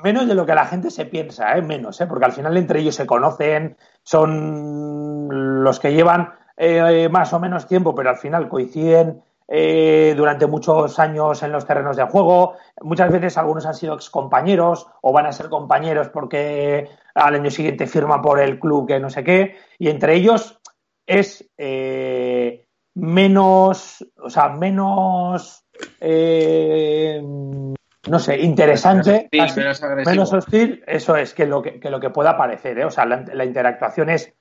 menos 0.03 0.27
de 0.27 0.35
lo 0.35 0.45
que 0.45 0.53
la 0.53 0.65
gente 0.65 0.91
se 0.91 1.05
piensa, 1.05 1.57
¿eh? 1.57 1.61
menos, 1.61 1.99
¿eh? 2.01 2.07
porque 2.07 2.25
al 2.25 2.33
final 2.33 2.55
entre 2.57 2.81
ellos 2.81 2.95
se 2.95 3.05
conocen, 3.05 3.77
son 4.03 5.63
los 5.63 5.79
que 5.79 5.93
llevan 5.93 6.33
eh, 6.57 7.07
más 7.09 7.33
o 7.33 7.39
menos 7.39 7.67
tiempo, 7.67 7.95
pero 7.95 8.09
al 8.09 8.17
final 8.17 8.49
coinciden 8.49 9.21
eh, 9.47 10.13
durante 10.15 10.47
muchos 10.47 10.97
años 10.99 11.43
en 11.43 11.51
los 11.51 11.65
terrenos 11.65 11.97
de 11.97 12.03
juego. 12.03 12.55
Muchas 12.81 13.11
veces 13.11 13.37
algunos 13.37 13.65
han 13.65 13.73
sido 13.73 13.93
excompañeros 13.93 14.87
o 15.01 15.11
van 15.11 15.25
a 15.25 15.31
ser 15.31 15.49
compañeros 15.49 16.09
porque 16.09 16.89
al 17.13 17.35
año 17.35 17.51
siguiente 17.51 17.87
firma 17.87 18.21
por 18.21 18.39
el 18.39 18.59
club 18.59 18.87
que 18.87 18.99
no 18.99 19.09
sé 19.09 19.23
qué. 19.23 19.57
Y 19.77 19.89
entre 19.89 20.15
ellos 20.15 20.59
es 21.05 21.49
eh, 21.57 22.65
menos, 22.95 24.05
o 24.17 24.29
sea, 24.29 24.49
menos, 24.49 25.65
eh, 25.99 27.21
no 27.21 28.19
sé, 28.19 28.39
interesante, 28.39 29.29
menos, 30.05 30.33
hostil, 30.33 30.83
eso 30.87 31.15
es 31.15 31.33
que 31.33 31.45
lo 31.45 31.61
que, 31.61 31.79
lo 31.89 31.99
que 31.99 32.09
pueda 32.09 32.37
parecer. 32.37 32.83
O 32.85 32.91
sea, 32.91 33.05
la 33.05 33.45
interactuación 33.45 34.09
es 34.09 34.33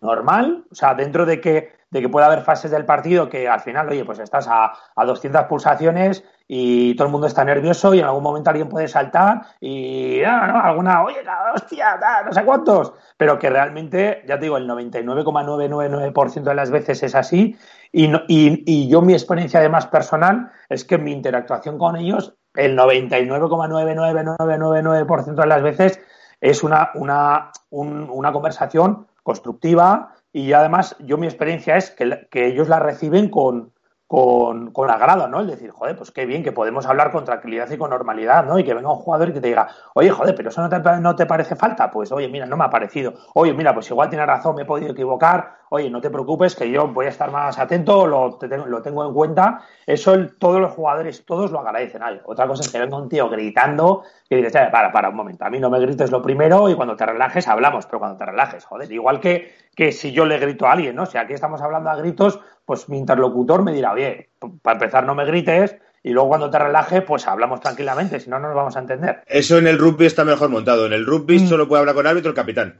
normal, 0.00 0.64
o 0.70 0.74
sea, 0.74 0.94
dentro 0.94 1.26
de 1.26 1.40
que 1.40 1.79
de 1.90 2.00
que 2.00 2.08
pueda 2.08 2.26
haber 2.26 2.42
fases 2.42 2.70
del 2.70 2.84
partido 2.84 3.28
que 3.28 3.48
al 3.48 3.58
final, 3.60 3.88
oye, 3.88 4.04
pues 4.04 4.20
estás 4.20 4.46
a, 4.48 4.72
a 4.94 5.04
200 5.04 5.44
pulsaciones 5.44 6.24
y 6.46 6.94
todo 6.94 7.06
el 7.06 7.12
mundo 7.12 7.26
está 7.26 7.44
nervioso 7.44 7.92
y 7.94 7.98
en 7.98 8.04
algún 8.04 8.22
momento 8.22 8.50
alguien 8.50 8.68
puede 8.68 8.86
saltar 8.88 9.42
y, 9.60 10.22
ah, 10.22 10.46
no, 10.46 10.60
alguna, 10.60 11.02
oye, 11.04 11.18
hostia, 11.54 11.98
no 12.24 12.32
sé 12.32 12.44
cuántos, 12.44 12.92
pero 13.16 13.38
que 13.38 13.50
realmente, 13.50 14.22
ya 14.26 14.38
te 14.38 14.44
digo, 14.44 14.56
el 14.56 14.68
99,999% 14.68 16.42
de 16.42 16.54
las 16.54 16.70
veces 16.70 17.02
es 17.02 17.14
así 17.14 17.56
y, 17.92 18.06
y, 18.28 18.62
y 18.66 18.88
yo 18.88 19.02
mi 19.02 19.12
experiencia 19.12 19.60
además 19.60 19.86
personal 19.86 20.50
es 20.68 20.84
que 20.84 20.98
mi 20.98 21.12
interactuación 21.12 21.78
con 21.78 21.96
ellos, 21.96 22.34
el 22.54 22.76
99,99999% 22.76 25.34
de 25.34 25.46
las 25.46 25.62
veces 25.62 26.00
es 26.40 26.62
una, 26.62 26.90
una, 26.94 27.50
una 27.70 28.32
conversación 28.32 29.06
constructiva, 29.22 30.14
y 30.32 30.52
además, 30.52 30.96
yo 31.00 31.18
mi 31.18 31.26
experiencia 31.26 31.76
es 31.76 31.90
que, 31.90 32.28
que 32.30 32.46
ellos 32.46 32.68
la 32.68 32.78
reciben 32.78 33.28
con, 33.28 33.72
con, 34.10 34.72
con, 34.72 34.90
agrado, 34.90 35.28
¿no? 35.28 35.38
El 35.38 35.46
decir, 35.46 35.70
joder, 35.70 35.96
pues 35.96 36.10
qué 36.10 36.26
bien 36.26 36.42
que 36.42 36.50
podemos 36.50 36.84
hablar 36.84 37.12
con 37.12 37.24
tranquilidad 37.24 37.70
y 37.70 37.78
con 37.78 37.90
normalidad, 37.90 38.44
¿no? 38.44 38.58
Y 38.58 38.64
que 38.64 38.74
venga 38.74 38.90
un 38.90 38.98
jugador 38.98 39.28
y 39.28 39.32
que 39.34 39.40
te 39.40 39.46
diga, 39.46 39.68
oye, 39.94 40.10
joder, 40.10 40.34
pero 40.34 40.48
eso 40.48 40.60
no 40.60 40.68
te, 40.68 40.80
no 41.00 41.14
te 41.14 41.26
parece 41.26 41.54
falta. 41.54 41.88
Pues, 41.92 42.10
oye, 42.10 42.26
mira, 42.28 42.44
no 42.44 42.56
me 42.56 42.64
ha 42.64 42.70
parecido. 42.70 43.14
Oye, 43.34 43.54
mira, 43.54 43.72
pues 43.72 43.88
igual 43.88 44.08
tiene 44.08 44.26
razón, 44.26 44.56
me 44.56 44.62
he 44.62 44.64
podido 44.64 44.90
equivocar. 44.90 45.60
Oye, 45.68 45.88
no 45.88 46.00
te 46.00 46.10
preocupes, 46.10 46.56
que 46.56 46.68
yo 46.68 46.88
voy 46.88 47.06
a 47.06 47.10
estar 47.10 47.30
más 47.30 47.56
atento, 47.60 48.04
lo, 48.04 48.36
lo 48.66 48.82
tengo 48.82 49.06
en 49.06 49.14
cuenta. 49.14 49.60
Eso 49.86 50.16
todos 50.40 50.60
los 50.60 50.72
jugadores, 50.72 51.24
todos 51.24 51.52
lo 51.52 51.60
agradecen. 51.60 52.02
otra 52.24 52.48
cosa 52.48 52.62
es 52.62 52.68
que 52.72 52.80
venga 52.80 52.96
un 52.96 53.08
tío 53.08 53.28
gritando 53.28 54.02
y 54.28 54.34
dices, 54.34 54.52
para, 54.72 54.90
para 54.90 55.10
un 55.10 55.14
momento, 55.14 55.44
a 55.44 55.50
mí 55.50 55.60
no 55.60 55.70
me 55.70 55.78
grites 55.78 56.10
lo 56.10 56.20
primero 56.20 56.68
y 56.68 56.74
cuando 56.74 56.96
te 56.96 57.06
relajes 57.06 57.46
hablamos, 57.46 57.86
pero 57.86 58.00
cuando 58.00 58.18
te 58.18 58.26
relajes, 58.26 58.64
joder, 58.64 58.90
igual 58.90 59.20
que, 59.20 59.54
que 59.76 59.92
si 59.92 60.10
yo 60.10 60.24
le 60.24 60.38
grito 60.38 60.66
a 60.66 60.72
alguien, 60.72 60.96
¿no? 60.96 61.06
Si 61.06 61.16
aquí 61.16 61.34
estamos 61.34 61.62
hablando 61.62 61.90
a 61.90 61.94
gritos, 61.94 62.40
pues 62.70 62.88
mi 62.88 62.98
interlocutor 62.98 63.64
me 63.64 63.72
dirá, 63.72 63.94
oye, 63.94 64.30
para 64.62 64.78
empezar 64.78 65.04
no 65.04 65.16
me 65.16 65.24
grites 65.24 65.74
y 66.04 66.10
luego 66.10 66.28
cuando 66.28 66.50
te 66.50 66.58
relaje, 66.60 67.02
pues 67.02 67.26
hablamos 67.26 67.58
tranquilamente, 67.58 68.20
si 68.20 68.30
no, 68.30 68.38
no 68.38 68.46
nos 68.46 68.54
vamos 68.54 68.76
a 68.76 68.78
entender. 68.78 69.24
Eso 69.26 69.58
en 69.58 69.66
el 69.66 69.76
rugby 69.76 70.06
está 70.06 70.24
mejor 70.24 70.50
montado. 70.50 70.86
En 70.86 70.92
el 70.92 71.04
rugby 71.04 71.40
mm. 71.40 71.48
solo 71.48 71.66
puede 71.66 71.80
hablar 71.80 71.96
con 71.96 72.06
el 72.06 72.12
árbitro 72.12 72.28
el 72.28 72.36
capitán. 72.36 72.78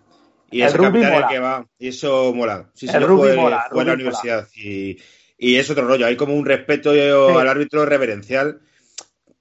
Y 0.49 0.63
el 0.63 0.73
capitán 0.73 1.27
que 1.29 1.41
va. 1.41 1.67
Y 1.77 1.89
eso 1.89 2.33
mola. 2.33 2.71
Sí, 2.73 2.87
el 2.87 3.03
rugby 3.03 3.35
mola. 3.35 3.67
Fue 3.69 3.85
la 3.85 3.95
universidad. 3.95 4.47
Y, 4.55 4.97
es 5.37 5.69
otro 5.69 5.89
rollo. 5.89 6.07
Hay 6.07 6.15
como 6.15 6.35
un 6.35 6.47
respeto 6.47 6.91
al 6.91 7.49
árbitro 7.49 7.85
reverencial 7.85 8.61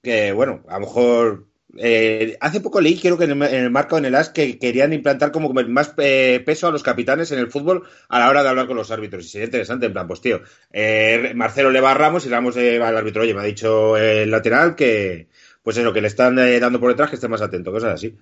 que, 0.02 0.32
bueno, 0.32 0.64
a 0.68 0.74
lo 0.74 0.80
mejor 0.80 1.46
eh, 1.76 2.36
hace 2.40 2.60
poco 2.60 2.80
leí, 2.80 2.98
creo 2.98 3.16
que 3.16 3.24
en 3.24 3.42
el, 3.42 3.70
marco 3.70 3.98
en 3.98 4.04
el 4.04 4.14
AS, 4.14 4.30
que 4.30 4.58
querían 4.58 4.92
implantar 4.92 5.30
como 5.30 5.52
más 5.52 5.94
eh, 5.98 6.42
peso 6.44 6.66
a 6.66 6.72
los 6.72 6.82
capitanes 6.82 7.30
en 7.32 7.38
el 7.38 7.50
fútbol 7.50 7.84
a 8.08 8.18
la 8.18 8.28
hora 8.28 8.42
de 8.42 8.48
hablar 8.48 8.66
con 8.66 8.76
los 8.76 8.90
árbitros. 8.90 9.24
Y 9.24 9.28
sería 9.28 9.46
interesante, 9.46 9.86
en 9.86 9.92
plan, 9.92 10.06
pues 10.06 10.20
tío, 10.20 10.42
eh, 10.72 11.32
Marcelo 11.34 11.70
le 11.70 11.80
va 11.80 11.92
a 11.92 11.94
Ramos 11.94 12.26
y 12.26 12.28
Ramos 12.28 12.56
va 12.56 12.88
al 12.88 12.96
árbitro, 12.96 13.22
oye, 13.22 13.34
me 13.34 13.40
ha 13.40 13.44
dicho 13.44 13.96
el 13.96 14.30
lateral 14.30 14.74
que, 14.74 15.28
pues 15.62 15.76
eso, 15.76 15.92
que 15.92 16.00
le 16.00 16.08
están 16.08 16.36
dando 16.36 16.80
por 16.80 16.90
detrás 16.90 17.10
que 17.10 17.16
esté 17.16 17.28
más 17.28 17.42
atento, 17.42 17.70
cosas 17.70 17.94
así. 17.94 18.16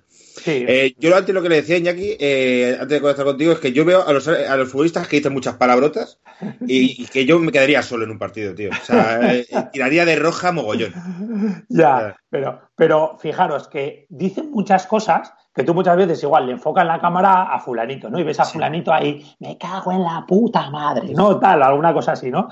Eh, 0.45 0.93
yo 0.97 1.15
antes 1.15 1.33
lo 1.33 1.41
que 1.41 1.49
le 1.49 1.55
decía 1.55 1.77
Iñaki, 1.77 2.17
eh, 2.19 2.77
antes 2.79 2.97
de 2.97 3.01
conectar 3.01 3.25
contigo, 3.25 3.53
es 3.53 3.59
que 3.59 3.71
yo 3.71 3.85
veo 3.85 4.05
a 4.05 4.11
los, 4.11 4.27
a 4.27 4.55
los 4.57 4.69
futbolistas 4.69 5.07
que 5.07 5.17
dicen 5.17 5.33
muchas 5.33 5.55
palabrotas 5.55 6.19
y, 6.61 7.05
que 7.11 7.25
yo 7.25 7.39
me 7.39 7.51
quedaría 7.51 7.81
solo 7.81 8.03
en 8.03 8.11
un 8.11 8.19
partido, 8.19 8.53
tío. 8.53 8.69
O 8.71 8.85
sea, 8.85 9.33
eh, 9.33 9.47
tiraría 9.71 10.05
de 10.05 10.17
roja 10.17 10.51
mogollón. 10.51 10.93
Ya, 11.69 12.15
pero, 12.29 12.61
pero 12.75 13.17
fijaros 13.19 13.67
que 13.69 14.05
dicen 14.09 14.51
muchas 14.51 14.85
cosas 14.85 15.33
que 15.55 15.63
tú 15.63 15.73
muchas 15.73 15.97
veces 15.97 16.21
igual 16.23 16.45
le 16.45 16.53
enfocas 16.53 16.85
la 16.85 16.99
cámara 16.99 17.53
a 17.53 17.59
fulanito, 17.59 18.09
¿no? 18.09 18.19
Y 18.19 18.23
ves 18.23 18.39
a 18.39 18.45
fulanito 18.45 18.93
ahí, 18.93 19.25
me 19.39 19.57
cago 19.57 19.91
en 19.91 20.03
la 20.03 20.25
puta 20.27 20.69
madre, 20.69 21.13
¿no? 21.13 21.39
Tal, 21.39 21.63
alguna 21.63 21.93
cosa 21.93 22.13
así, 22.13 22.29
¿no? 22.29 22.49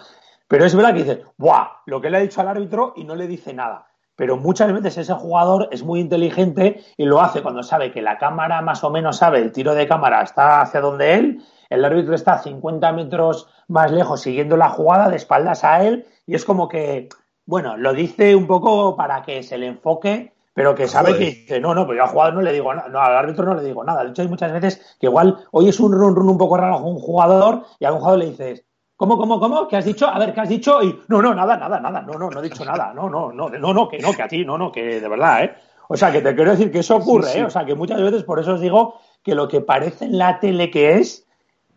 Pero 0.48 0.66
es 0.66 0.74
verdad 0.74 0.94
que 0.94 1.04
dices, 1.04 1.20
¡buah! 1.38 1.82
Lo 1.86 2.02
que 2.02 2.10
le 2.10 2.18
ha 2.18 2.22
dicho 2.22 2.42
al 2.42 2.48
árbitro 2.48 2.94
y 2.96 3.04
no 3.04 3.16
le 3.16 3.28
dice 3.28 3.54
nada 3.54 3.88
pero 4.18 4.36
muchas 4.36 4.74
veces 4.74 4.98
ese 4.98 5.14
jugador 5.14 5.70
es 5.72 5.84
muy 5.84 6.02
inteligente 6.02 6.84
y 6.98 7.06
lo 7.06 7.22
hace 7.22 7.42
cuando 7.42 7.64
sabe 7.64 7.92
que 7.92 8.02
la 8.02 8.18
cámara 8.18 8.62
más 8.62 8.84
o 8.84 8.90
menos 8.90 9.18
sabe, 9.18 9.40
el 9.40 9.54
tiro 9.54 9.76
de 9.76 9.88
cámara 9.88 10.24
está 10.24 10.60
hacia 10.60 10.82
donde 10.82 11.14
él, 11.14 11.42
el 11.70 11.86
árbitro 11.86 12.16
está 12.16 12.40
50 12.40 12.92
metros 12.94 13.48
más 13.68 13.92
lejos 13.92 14.22
siguiendo 14.22 14.58
la 14.58 14.70
jugada 14.70 15.10
de 15.10 15.18
espaldas 15.18 15.64
a 15.64 15.86
él 15.86 16.08
y 16.26 16.34
es 16.34 16.46
como 16.46 16.68
que, 16.68 17.10
bueno, 17.46 17.78
lo 17.78 17.94
dice 17.94 18.36
un 18.36 18.48
poco 18.48 18.98
para 18.98 19.22
que 19.22 19.44
se 19.44 19.58
le 19.58 19.68
enfoque, 19.68 20.34
pero 20.56 20.74
que 20.74 20.88
sabe 20.88 21.16
que 21.16 21.26
dice, 21.26 21.60
no, 21.60 21.76
no, 21.76 21.86
pero 21.86 21.98
yo 21.98 22.04
al 22.04 22.10
jugador 22.10 22.34
no 22.34 22.42
le 22.42 22.52
digo 22.52 22.74
nada, 22.74 22.90
no, 22.90 23.00
al 23.00 23.16
árbitro 23.16 23.46
no 23.46 23.54
le 23.54 23.64
digo 23.64 23.84
nada. 23.84 24.04
De 24.04 24.10
hecho, 24.10 24.24
hay 24.24 24.28
muchas 24.28 24.52
veces 24.52 24.98
que 25.00 25.06
igual 25.06 25.38
hoy 25.52 25.70
es 25.70 25.80
un 25.80 25.92
run 25.92 26.16
run 26.16 26.30
un 26.30 26.38
poco 26.40 26.58
raro 26.58 26.78
a 26.78 26.82
un 26.82 26.98
jugador 26.98 27.66
y 27.80 27.86
a 27.86 27.94
un 27.94 28.00
jugador 28.00 28.18
le 28.18 28.26
dices, 28.32 28.66
¿Cómo, 28.98 29.16
cómo, 29.16 29.40
cómo? 29.40 29.68
¿Qué 29.68 29.78
has 29.78 29.86
dicho? 29.86 30.08
A 30.08 30.18
ver, 30.18 30.34
¿qué 30.34 30.42
has 30.42 30.50
dicho? 30.50 30.82
Y 30.82 31.00
no, 31.08 31.22
no, 31.22 31.34
nada, 31.36 31.56
nada, 31.56 31.80
nada. 31.80 32.02
No, 32.02 32.18
no, 32.18 32.32
no 32.32 32.40
he 32.40 32.50
dicho 32.50 32.66
nada. 32.66 32.94
No, 32.96 33.08
no, 33.08 33.32
no, 33.32 33.48
no, 33.48 33.74
no, 33.74 33.88
que 33.88 34.00
no, 34.00 34.12
que 34.12 34.24
a 34.24 34.28
ti, 34.28 34.44
no, 34.44 34.58
no, 34.58 34.72
que 34.72 35.00
de 35.00 35.08
verdad, 35.08 35.44
¿eh? 35.44 35.56
O 35.88 35.96
sea, 35.96 36.12
que 36.12 36.22
te 36.22 36.36
quiero 36.36 36.52
decir 36.52 36.72
que 36.72 36.80
eso 36.80 36.96
ocurre, 36.96 37.38
¿eh? 37.38 37.44
O 37.44 37.50
sea, 37.52 37.64
que 37.64 37.76
muchas 37.76 38.02
veces 38.02 38.24
por 38.24 38.40
eso 38.40 38.56
os 38.56 38.62
digo 38.62 39.00
que 39.24 39.36
lo 39.36 39.48
que 39.48 39.62
parece 39.62 40.06
en 40.06 40.18
la 40.18 40.40
tele 40.40 40.72
que 40.72 40.96
es 40.96 41.28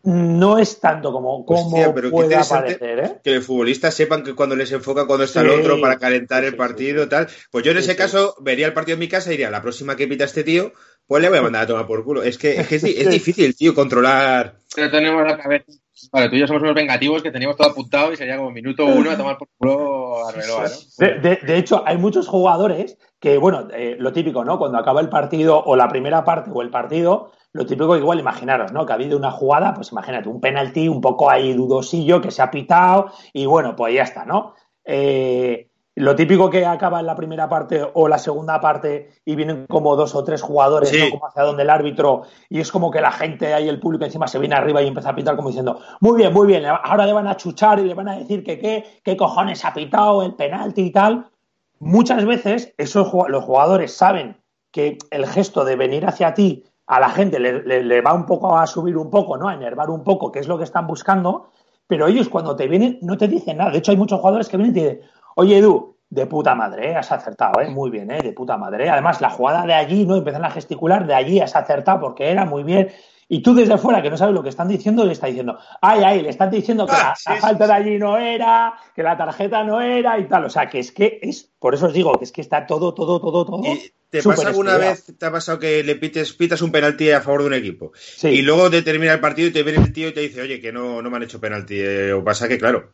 no 0.02 0.58
es 0.58 0.80
tanto 0.80 1.12
como, 1.12 1.44
como 1.44 1.92
puede 2.10 2.36
aparecer, 2.36 2.98
¿eh? 3.00 3.20
Que 3.22 3.34
los 3.34 3.44
futbolistas 3.44 3.92
sepan 3.92 4.24
que 4.24 4.34
cuando 4.34 4.56
les 4.56 4.72
enfoca 4.72 5.06
cuando 5.06 5.24
está 5.24 5.42
el 5.42 5.50
otro 5.50 5.78
para 5.78 5.98
calentar 5.98 6.42
el 6.44 6.56
partido 6.56 7.06
tal. 7.06 7.28
Pues 7.50 7.66
yo 7.66 7.72
en 7.72 7.78
ese 7.78 7.96
caso 7.96 8.34
vería 8.40 8.66
el 8.66 8.72
partido 8.72 8.94
en 8.94 9.00
mi 9.00 9.08
casa 9.08 9.28
y 9.28 9.32
diría, 9.32 9.50
la 9.50 9.60
próxima 9.60 9.94
que 9.94 10.08
pita 10.08 10.24
este 10.24 10.42
tío, 10.42 10.72
pues 11.06 11.20
le 11.20 11.28
voy 11.28 11.38
a 11.38 11.42
mandar 11.42 11.64
a 11.64 11.66
tomar 11.66 11.86
por 11.86 12.02
culo. 12.02 12.22
Es 12.22 12.38
que, 12.38 12.58
es, 12.58 12.66
que 12.66 12.76
es, 12.76 12.82
difícil, 13.10 13.54
tío, 13.54 13.74
controlar. 13.74 14.56
Pero 14.74 14.90
tenemos 14.90 15.22
la 15.26 15.36
cabeza 15.36 15.70
Vale, 16.12 16.28
tú 16.28 16.36
y 16.36 16.40
yo 16.40 16.46
somos 16.46 16.62
unos 16.62 16.74
vengativos 16.74 17.22
que 17.22 17.30
teníamos 17.30 17.56
todo 17.56 17.70
apuntado 17.70 18.12
y 18.12 18.16
sería 18.16 18.36
como 18.36 18.50
minuto 18.50 18.86
uno 18.86 19.10
a 19.10 19.16
tomar 19.16 19.38
por 19.38 19.48
culo 19.56 20.26
a 20.26 20.32
reloj, 20.32 20.62
¿no? 20.98 21.06
De, 21.20 21.58
hecho, 21.58 21.82
hay 21.86 21.98
muchos 21.98 22.28
jugadores 22.28 22.98
que, 23.20 23.38
bueno, 23.38 23.68
eh, 23.72 23.96
lo 23.98 24.12
típico, 24.12 24.44
¿no? 24.44 24.58
Cuando 24.58 24.78
acaba 24.78 25.00
el 25.00 25.08
partido 25.08 25.62
o 25.62 25.76
la 25.76 25.88
primera 25.88 26.24
parte 26.24 26.50
o 26.52 26.62
el 26.62 26.70
partido, 26.70 27.32
lo 27.52 27.66
típico 27.66 27.96
igual 27.96 28.20
imaginaros, 28.20 28.72
¿no? 28.72 28.86
Que 28.86 28.92
ha 28.92 28.96
habido 28.96 29.18
una 29.18 29.30
jugada, 29.30 29.74
pues 29.74 29.92
imagínate, 29.92 30.28
un 30.28 30.40
penalti 30.40 30.88
un 30.88 31.00
poco 31.00 31.30
ahí 31.30 31.52
dudosillo 31.52 32.20
que 32.20 32.30
se 32.30 32.42
ha 32.42 32.50
pitado 32.50 33.10
y 33.32 33.46
bueno, 33.46 33.76
pues 33.76 33.94
ya 33.94 34.02
está, 34.02 34.24
¿no? 34.24 34.54
Eh, 34.84 35.69
lo 36.00 36.16
típico 36.16 36.48
que 36.50 36.64
acaba 36.64 37.00
en 37.00 37.06
la 37.06 37.14
primera 37.14 37.48
parte 37.48 37.86
o 37.94 38.08
la 38.08 38.18
segunda 38.18 38.60
parte 38.60 39.10
y 39.24 39.36
vienen 39.36 39.66
como 39.66 39.96
dos 39.96 40.14
o 40.14 40.24
tres 40.24 40.42
jugadores, 40.42 40.92
¿no? 40.92 41.10
Como 41.10 41.26
hacia 41.26 41.42
donde 41.42 41.62
el 41.62 41.70
árbitro, 41.70 42.22
y 42.48 42.60
es 42.60 42.72
como 42.72 42.90
que 42.90 43.00
la 43.00 43.12
gente 43.12 43.52
ahí, 43.52 43.68
el 43.68 43.78
público 43.78 44.04
encima 44.04 44.26
se 44.26 44.38
viene 44.38 44.54
arriba 44.54 44.82
y 44.82 44.88
empieza 44.88 45.10
a 45.10 45.14
pitar 45.14 45.36
como 45.36 45.48
diciendo, 45.48 45.78
muy 46.00 46.16
bien, 46.16 46.32
muy 46.32 46.46
bien, 46.46 46.64
ahora 46.66 47.06
le 47.06 47.12
van 47.12 47.26
a 47.26 47.36
chuchar 47.36 47.78
y 47.78 47.84
le 47.84 47.94
van 47.94 48.08
a 48.08 48.16
decir 48.16 48.42
que 48.42 48.58
qué, 48.58 49.00
qué 49.04 49.16
cojones 49.16 49.64
ha 49.64 49.74
pitado 49.74 50.22
el 50.22 50.34
penalti 50.34 50.82
y 50.82 50.90
tal. 50.90 51.30
Muchas 51.78 52.24
veces 52.24 52.74
esos, 52.78 53.12
los 53.28 53.44
jugadores 53.44 53.94
saben 53.94 54.42
que 54.72 54.98
el 55.10 55.26
gesto 55.26 55.64
de 55.64 55.76
venir 55.76 56.06
hacia 56.06 56.34
ti 56.34 56.64
a 56.86 56.98
la 56.98 57.10
gente 57.10 57.38
le, 57.38 57.62
le 57.62 58.00
va 58.00 58.14
un 58.14 58.26
poco 58.26 58.56
a 58.56 58.66
subir 58.66 58.96
un 58.96 59.10
poco, 59.10 59.36
¿no? 59.36 59.48
A 59.48 59.54
enervar 59.54 59.90
un 59.90 60.02
poco, 60.02 60.32
que 60.32 60.40
es 60.40 60.48
lo 60.48 60.58
que 60.58 60.64
están 60.64 60.86
buscando, 60.86 61.50
pero 61.86 62.06
ellos 62.06 62.28
cuando 62.28 62.54
te 62.54 62.68
vienen 62.68 62.98
no 63.02 63.16
te 63.16 63.28
dicen 63.28 63.58
nada. 63.58 63.70
De 63.70 63.78
hecho, 63.78 63.90
hay 63.90 63.96
muchos 63.96 64.20
jugadores 64.20 64.48
que 64.48 64.56
vienen 64.56 64.76
y 64.76 64.80
te 64.80 64.88
dicen, 64.88 65.10
Oye, 65.40 65.56
Edu, 65.56 65.96
de 66.10 66.26
puta 66.26 66.54
madre, 66.54 66.90
¿eh? 66.90 66.96
has 66.96 67.10
acertado, 67.10 67.62
¿eh? 67.62 67.68
Muy 67.70 67.88
bien, 67.88 68.10
¿eh? 68.10 68.20
De 68.22 68.34
puta 68.34 68.58
madre. 68.58 68.90
Además, 68.90 69.22
la 69.22 69.30
jugada 69.30 69.64
de 69.64 69.72
allí, 69.72 70.04
¿no? 70.04 70.16
Empiezan 70.16 70.44
a 70.44 70.50
gesticular, 70.50 71.06
de 71.06 71.14
allí 71.14 71.40
has 71.40 71.56
acertado 71.56 71.98
porque 71.98 72.30
era 72.30 72.44
muy 72.44 72.62
bien. 72.62 72.92
Y 73.26 73.40
tú 73.40 73.54
desde 73.54 73.78
fuera, 73.78 74.02
que 74.02 74.10
no 74.10 74.18
sabes 74.18 74.34
lo 74.34 74.42
que 74.42 74.50
están 74.50 74.68
diciendo, 74.68 75.02
le 75.06 75.12
está 75.12 75.28
diciendo, 75.28 75.58
ay, 75.80 76.02
ay, 76.04 76.20
le 76.20 76.28
están 76.28 76.50
diciendo 76.50 76.86
que 76.86 76.92
ah, 76.94 77.14
la, 77.26 77.36
falta 77.36 77.66
de 77.66 77.72
allí 77.72 77.98
no 77.98 78.18
era, 78.18 78.74
que 78.94 79.02
la 79.02 79.16
tarjeta 79.16 79.64
no 79.64 79.80
era 79.80 80.18
y 80.18 80.28
tal. 80.28 80.44
O 80.44 80.50
sea, 80.50 80.68
que 80.68 80.80
es 80.80 80.92
que 80.92 81.20
es, 81.22 81.48
por 81.58 81.74
eso 81.74 81.86
os 81.86 81.94
digo, 81.94 82.12
que 82.18 82.24
es 82.24 82.32
que 82.32 82.42
está 82.42 82.66
todo, 82.66 82.92
todo, 82.92 83.18
todo, 83.18 83.46
todo. 83.46 83.64
¿Y 83.64 83.90
¿Te 84.10 84.22
pasa 84.22 84.48
alguna 84.48 84.76
vez, 84.76 85.06
te 85.16 85.24
ha 85.24 85.32
pasado 85.32 85.58
que 85.58 85.82
le 85.82 85.96
pites, 85.96 86.34
pitas 86.34 86.60
un 86.60 86.70
penalti 86.70 87.12
a 87.12 87.22
favor 87.22 87.40
de 87.40 87.46
un 87.46 87.54
equipo? 87.54 87.92
Y 88.24 88.42
luego 88.42 88.68
te 88.68 88.82
termina 88.82 89.14
el 89.14 89.20
partido 89.20 89.48
y 89.48 89.52
te 89.52 89.62
viene 89.62 89.82
el 89.82 89.94
tío 89.94 90.08
y 90.08 90.12
te 90.12 90.20
dice, 90.20 90.42
oye, 90.42 90.60
que 90.60 90.70
no, 90.70 91.00
no 91.00 91.08
me 91.08 91.16
han 91.16 91.22
hecho 91.22 91.40
penalti. 91.40 91.80
Eh, 91.80 92.12
o 92.12 92.22
pasa 92.22 92.46
que, 92.46 92.58
claro, 92.58 92.92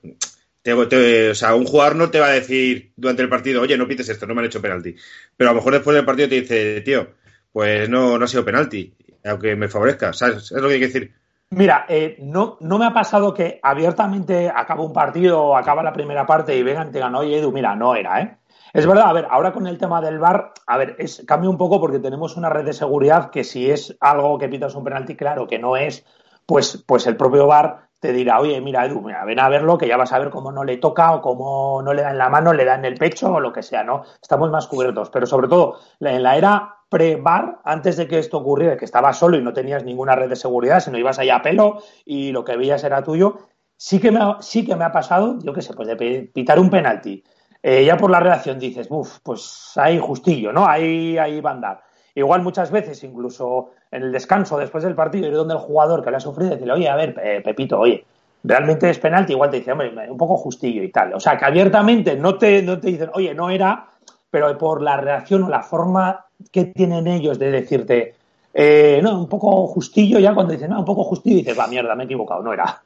o 0.72 1.34
sea, 1.34 1.54
un 1.54 1.66
jugador 1.66 1.96
no 1.96 2.10
te 2.10 2.20
va 2.20 2.26
a 2.26 2.32
decir 2.32 2.92
durante 2.96 3.22
el 3.22 3.28
partido, 3.28 3.62
oye, 3.62 3.76
no 3.76 3.86
pites 3.86 4.08
esto, 4.08 4.26
no 4.26 4.34
me 4.34 4.40
han 4.40 4.46
hecho 4.46 4.62
penalti. 4.62 4.94
Pero 5.36 5.50
a 5.50 5.52
lo 5.52 5.58
mejor 5.58 5.74
después 5.74 5.94
del 5.94 6.04
partido 6.04 6.28
te 6.28 6.40
dice, 6.40 6.80
tío, 6.80 7.08
pues 7.52 7.88
no, 7.88 8.18
no 8.18 8.24
ha 8.24 8.28
sido 8.28 8.44
penalti, 8.44 8.94
aunque 9.24 9.56
me 9.56 9.68
favorezca. 9.68 10.12
¿Sabes? 10.12 10.50
Es 10.50 10.52
lo 10.52 10.68
que 10.68 10.74
hay 10.74 10.80
que 10.80 10.86
decir. 10.86 11.14
Mira, 11.50 11.86
eh, 11.88 12.16
no, 12.20 12.56
no 12.60 12.78
me 12.78 12.86
ha 12.86 12.92
pasado 12.92 13.32
que 13.32 13.60
abiertamente 13.62 14.50
acaba 14.54 14.82
un 14.82 14.92
partido 14.92 15.56
acaba 15.56 15.82
la 15.82 15.92
primera 15.92 16.26
parte 16.26 16.56
y 16.56 16.62
vengan 16.62 16.88
y 16.88 16.90
te 16.90 16.98
digan, 16.98 17.14
oye, 17.14 17.38
Edu, 17.38 17.52
mira, 17.52 17.76
no 17.76 17.94
era, 17.94 18.20
¿eh? 18.20 18.36
Es 18.72 18.86
verdad, 18.86 19.08
a 19.08 19.12
ver, 19.12 19.26
ahora 19.30 19.52
con 19.52 19.66
el 19.66 19.78
tema 19.78 20.02
del 20.02 20.18
VAR, 20.18 20.52
a 20.66 20.76
ver, 20.76 20.96
es, 20.98 21.22
cambia 21.26 21.48
un 21.48 21.56
poco 21.56 21.80
porque 21.80 22.00
tenemos 22.00 22.36
una 22.36 22.50
red 22.50 22.64
de 22.64 22.72
seguridad 22.72 23.30
que 23.30 23.44
si 23.44 23.70
es 23.70 23.96
algo 24.00 24.36
que 24.38 24.48
pitas 24.48 24.74
un 24.74 24.84
penalti, 24.84 25.14
claro 25.14 25.46
que 25.46 25.58
no 25.58 25.76
es, 25.76 26.04
pues, 26.44 26.84
pues 26.86 27.06
el 27.06 27.16
propio 27.16 27.46
VAR 27.46 27.85
te 27.98 28.12
dirá, 28.12 28.40
oye, 28.40 28.60
mira, 28.60 28.84
Edu, 28.84 29.02
ven 29.02 29.40
a 29.40 29.48
verlo, 29.48 29.78
que 29.78 29.88
ya 29.88 29.96
vas 29.96 30.12
a 30.12 30.18
ver 30.18 30.30
cómo 30.30 30.52
no 30.52 30.64
le 30.64 30.76
toca 30.76 31.14
o 31.14 31.22
cómo 31.22 31.80
no 31.82 31.94
le 31.94 32.02
da 32.02 32.10
en 32.10 32.18
la 32.18 32.28
mano, 32.28 32.52
le 32.52 32.64
da 32.64 32.74
en 32.74 32.84
el 32.84 32.94
pecho 32.94 33.32
o 33.32 33.40
lo 33.40 33.52
que 33.52 33.62
sea, 33.62 33.84
¿no? 33.84 34.02
Estamos 34.20 34.50
más 34.50 34.66
cubiertos. 34.66 35.10
Pero 35.10 35.26
sobre 35.26 35.48
todo, 35.48 35.78
en 36.00 36.22
la 36.22 36.36
era 36.36 36.76
pre-bar, 36.88 37.60
antes 37.64 37.96
de 37.96 38.06
que 38.06 38.18
esto 38.18 38.38
ocurriera, 38.38 38.76
que 38.76 38.84
estabas 38.84 39.18
solo 39.18 39.36
y 39.36 39.42
no 39.42 39.52
tenías 39.52 39.82
ninguna 39.84 40.14
red 40.14 40.28
de 40.28 40.36
seguridad, 40.36 40.80
sino 40.80 40.98
ibas 40.98 41.18
ahí 41.18 41.30
a 41.30 41.42
pelo 41.42 41.82
y 42.04 42.32
lo 42.32 42.44
que 42.44 42.56
veías 42.56 42.84
era 42.84 43.02
tuyo, 43.02 43.38
sí 43.76 43.98
que 44.00 44.10
me 44.10 44.20
ha, 44.20 44.36
sí 44.40 44.64
que 44.64 44.76
me 44.76 44.84
ha 44.84 44.92
pasado, 44.92 45.38
yo 45.40 45.52
qué 45.52 45.62
sé, 45.62 45.74
pues 45.74 45.88
de 45.88 46.30
pitar 46.32 46.58
un 46.58 46.70
penalti. 46.70 47.24
Eh, 47.62 47.84
ya 47.84 47.96
por 47.96 48.10
la 48.10 48.20
reacción 48.20 48.58
dices, 48.58 48.86
uff, 48.90 49.18
pues 49.22 49.72
ahí 49.76 49.98
justillo, 49.98 50.52
¿no? 50.52 50.66
Ahí, 50.66 51.18
ahí 51.18 51.40
va 51.40 51.50
a 51.50 51.54
andar. 51.54 51.82
Igual 52.14 52.42
muchas 52.42 52.70
veces, 52.70 53.02
incluso 53.04 53.72
en 53.90 54.02
el 54.02 54.12
descanso 54.12 54.58
después 54.58 54.84
del 54.84 54.94
partido, 54.94 55.28
ir 55.28 55.34
donde 55.34 55.54
el 55.54 55.60
jugador 55.60 56.04
que 56.04 56.10
le 56.10 56.16
ha 56.16 56.20
sufrido 56.20 56.50
y 56.50 56.54
decirle, 56.54 56.72
oye, 56.74 56.88
a 56.88 56.96
ver, 56.96 57.14
Pepito, 57.42 57.78
oye, 57.78 58.04
realmente 58.42 58.90
es 58.90 58.98
penalti, 58.98 59.32
igual 59.32 59.50
te 59.50 59.58
dice, 59.58 59.72
hombre, 59.72 59.92
un 60.08 60.16
poco 60.16 60.36
justillo 60.36 60.82
y 60.82 60.90
tal. 60.90 61.14
O 61.14 61.20
sea, 61.20 61.36
que 61.36 61.44
abiertamente 61.44 62.16
no 62.16 62.36
te, 62.36 62.62
no 62.62 62.78
te 62.78 62.88
dicen, 62.88 63.10
oye, 63.14 63.34
no 63.34 63.50
era, 63.50 63.88
pero 64.30 64.56
por 64.58 64.82
la 64.82 64.96
reacción 64.96 65.44
o 65.44 65.48
la 65.48 65.62
forma 65.62 66.26
que 66.52 66.66
tienen 66.66 67.06
ellos 67.06 67.38
de 67.38 67.50
decirte, 67.50 68.14
eh, 68.52 69.00
no, 69.02 69.18
un 69.18 69.28
poco 69.28 69.66
justillo, 69.66 70.18
ya 70.18 70.34
cuando 70.34 70.52
dicen, 70.52 70.70
no, 70.70 70.78
un 70.78 70.84
poco 70.84 71.04
justillo, 71.04 71.38
dices, 71.38 71.58
va, 71.58 71.66
mierda, 71.66 71.94
me 71.94 72.04
he 72.04 72.06
equivocado, 72.06 72.42
no 72.42 72.52
era. 72.52 72.82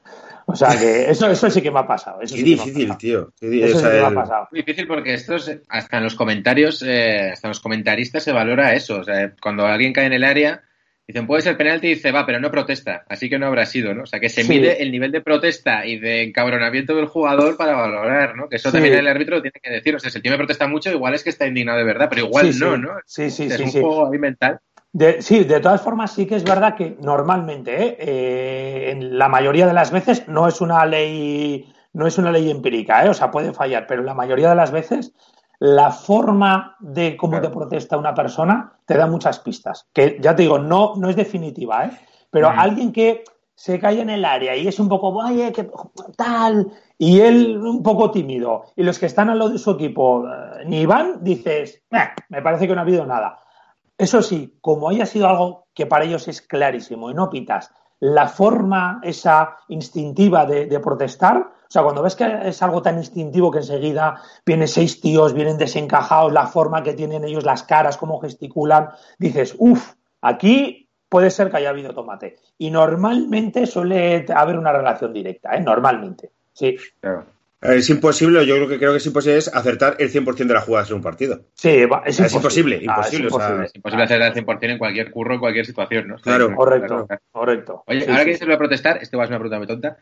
O 0.46 0.57
sea 0.57 0.70
que 0.76 1.11
eso, 1.11 1.30
eso 1.30 1.51
sí 1.51 1.62
que 1.62 1.70
me 1.70 1.80
ha 1.80 1.86
pasado. 1.86 2.20
Eso 2.22 2.34
Qué 2.34 2.42
difícil, 2.42 2.96
tío. 2.96 3.30
eso 3.40 3.78
sí 3.78 3.84
que 3.84 4.01
me 4.01 4.01
ha 4.01 4.14
pasado. 4.14 4.48
Muy 4.51 4.62
difícil 4.62 4.86
porque 4.86 5.14
esto 5.14 5.36
hasta 5.68 5.98
en 5.98 6.05
los 6.05 6.14
comentarios, 6.14 6.82
eh, 6.82 7.30
hasta 7.32 7.46
en 7.46 7.51
los 7.51 7.61
comentaristas 7.61 8.24
se 8.24 8.32
valora 8.32 8.74
eso. 8.74 8.98
O 8.98 9.05
sea, 9.05 9.32
cuando 9.40 9.66
alguien 9.66 9.92
cae 9.92 10.07
en 10.07 10.12
el 10.12 10.24
área, 10.24 10.62
dicen, 11.13 11.27
puede 11.27 11.43
ser 11.43 11.57
penalti 11.57 11.89
y 11.89 11.95
dice, 11.95 12.13
va, 12.13 12.27
pero 12.27 12.41
no 12.41 12.51
protesta. 12.51 13.05
Así 13.09 13.29
que 13.29 13.39
no 13.39 13.47
habrá 13.47 13.67
sido, 13.67 13.95
¿no? 13.95 14.03
O 14.03 14.07
sea, 14.07 14.21
que 14.21 14.29
se 14.29 14.45
mide 14.45 14.83
el 14.83 14.91
nivel 14.91 15.13
de 15.13 15.21
protesta 15.21 15.87
y 15.87 15.99
de 15.99 16.23
encabronamiento 16.23 16.97
del 16.97 17.07
jugador 17.07 17.57
para 17.57 17.75
valorar, 17.75 18.37
¿no? 18.37 18.49
Que 18.49 18.57
eso 18.57 18.73
también 18.73 18.95
el 18.95 19.09
árbitro 19.09 19.43
tiene 19.43 19.61
que 19.63 19.71
decir. 19.71 19.95
O 19.95 19.99
sea, 19.99 20.11
si 20.11 20.19
el 20.19 20.23
tío 20.23 20.33
me 20.33 20.39
protesta 20.39 20.67
mucho, 20.67 20.91
igual 20.91 21.15
es 21.15 21.25
que 21.25 21.31
está 21.31 21.47
indignado 21.47 21.79
de 21.79 21.85
verdad, 21.85 22.09
pero 22.09 22.27
igual 22.27 22.59
no, 22.59 22.77
¿no? 22.77 22.91
Sí, 23.07 23.31
sí, 23.31 23.49
sí. 23.49 23.55
Es 23.55 23.61
un 23.61 23.83
juego 23.83 24.11
mental 24.11 24.61
sí, 25.21 25.45
de 25.45 25.61
todas 25.61 25.83
formas 25.83 26.13
sí 26.13 26.27
que 26.27 26.37
es 26.37 26.45
verdad 26.45 26.75
que 26.77 26.97
normalmente, 27.01 27.83
¿eh? 27.83 27.97
Eh, 28.01 28.91
en 28.91 29.19
la 29.19 29.29
mayoría 29.29 29.67
de 29.67 29.73
las 29.73 29.91
veces, 29.91 30.27
no 30.29 30.49
es 30.49 30.61
una 30.61 30.85
ley 30.87 31.73
no 31.93 32.07
es 32.07 32.19
una 32.19 32.31
ley 32.31 32.51
empírica, 32.51 33.05
¿eh? 33.05 33.09
o 33.09 33.15
sea, 33.15 33.33
puede 33.33 33.53
fallar, 33.53 33.87
pero 33.89 34.05
la 34.05 34.15
mayoría 34.15 34.51
de 34.51 34.55
las 34.55 34.71
veces 34.71 35.13
la 35.61 35.91
forma 35.91 36.77
de 36.81 37.17
cómo 37.17 37.41
te 37.41 37.51
protesta 37.51 37.97
una 37.97 38.15
persona 38.15 38.73
te 38.85 38.97
da 38.97 39.07
muchas 39.07 39.39
pistas. 39.39 39.87
Que 39.93 40.19
ya 40.21 40.35
te 40.35 40.43
digo, 40.43 40.59
no, 40.59 40.95
no 40.97 41.09
es 41.09 41.17
definitiva, 41.17 41.85
¿eh? 41.85 41.91
pero 42.31 42.49
alguien 42.49 42.93
que 42.93 43.23
se 43.55 43.79
cae 43.79 44.01
en 44.01 44.09
el 44.09 44.25
área 44.25 44.57
y 44.57 44.67
es 44.67 44.81
un 44.81 44.89
poco, 44.89 45.13
vaya, 45.13 45.53
que 45.53 45.71
tal, 46.17 46.73
y 46.97 47.21
él 47.21 47.59
un 47.59 47.83
poco 47.83 48.11
tímido, 48.11 48.65
y 48.75 48.83
los 48.83 48.99
que 48.99 49.05
están 49.05 49.29
al 49.29 49.39
lado 49.39 49.51
de 49.51 49.59
su 49.59 49.73
equipo 49.73 50.27
eh, 50.27 50.65
ni 50.65 50.87
van, 50.87 51.23
dices, 51.23 51.83
me 52.31 52.41
parece 52.41 52.67
que 52.67 52.73
no 52.75 52.81
ha 52.81 52.85
habido 52.85 53.05
nada. 53.05 53.39
Eso 53.99 54.23
sí, 54.23 54.57
como 54.63 54.89
haya 54.89 55.05
sido 55.05 55.29
algo 55.29 55.67
que 55.75 55.85
para 55.85 56.07
ellos 56.07 56.27
es 56.27 56.41
clarísimo 56.41 57.11
y 57.11 57.15
no 57.15 57.29
pitas, 57.29 57.71
la 57.99 58.29
forma 58.29 58.99
esa 59.03 59.59
instintiva 59.69 60.47
de, 60.47 60.81
protestar, 60.81 61.53
o 61.71 61.73
sea, 61.73 61.85
cuando 61.85 62.03
ves 62.03 62.16
que 62.16 62.27
es 62.47 62.61
algo 62.64 62.83
tan 62.83 62.99
instintivo 62.99 63.53
que 63.53 63.59
enseguida 63.59 64.21
vienen 64.45 64.66
seis 64.66 65.01
tíos, 65.01 65.35
vienen 65.35 65.57
desencajados, 65.57 66.33
la 66.33 66.49
forma 66.49 66.83
que 66.83 66.95
tienen 66.95 67.23
ellos, 67.23 67.45
las 67.45 67.62
caras, 67.62 67.97
cómo 67.97 68.18
gesticulan, 68.18 68.89
dices, 69.21 69.55
uff, 69.57 69.93
aquí 70.21 70.89
puede 71.09 71.31
ser 71.31 71.49
que 71.49 71.59
haya 71.59 71.71
habido 71.71 71.95
tomate. 71.95 72.39
Y 72.59 72.73
normalmente 72.73 73.66
suele 73.66 74.27
haber 74.35 74.59
una 74.59 74.73
relación 74.73 75.12
directa, 75.12 75.55
¿eh? 75.55 75.61
Normalmente, 75.61 76.33
sí. 76.53 76.77
Claro. 77.01 77.27
Es 77.61 77.89
imposible, 77.89 78.45
yo 78.45 78.57
creo 78.57 78.68
que 78.68 78.79
creo 78.79 78.91
que 78.91 78.97
es 78.97 79.07
imposible 79.07 79.39
es 79.39 79.55
acertar 79.55 79.95
el 80.01 80.11
100% 80.11 80.35
de 80.35 80.55
las 80.55 80.64
jugadas 80.64 80.91
en 80.91 80.97
un 80.97 81.03
partido. 81.03 81.43
Sí, 81.55 81.87
es, 82.05 82.35
imposible. 82.35 82.81
Ah, 82.89 82.97
imposible, 82.97 83.29
es 83.66 83.77
imposible, 83.77 84.05
acertar 84.05 84.37
el 84.37 84.45
100% 84.45 84.71
en 84.71 84.79
cualquier 84.79 85.12
curro, 85.12 85.35
en 85.35 85.41
cualquier 85.41 85.66
situación, 85.66 86.09
¿no? 86.09 86.16
Claro, 86.16 86.53
correcto, 86.53 87.07
correcto. 87.31 87.85
Oye, 87.87 88.07
ahora 88.09 88.25
que 88.25 88.35
se 88.37 88.41
lo 88.41 88.49
voy 88.49 88.55
a 88.57 88.59
protestar, 88.59 88.97
esto 89.01 89.16
va 89.18 89.23
a 89.23 89.27
ser 89.29 89.37
una 89.37 89.39
pregunta 89.39 89.59
muy 89.59 89.66
tonta 89.68 89.99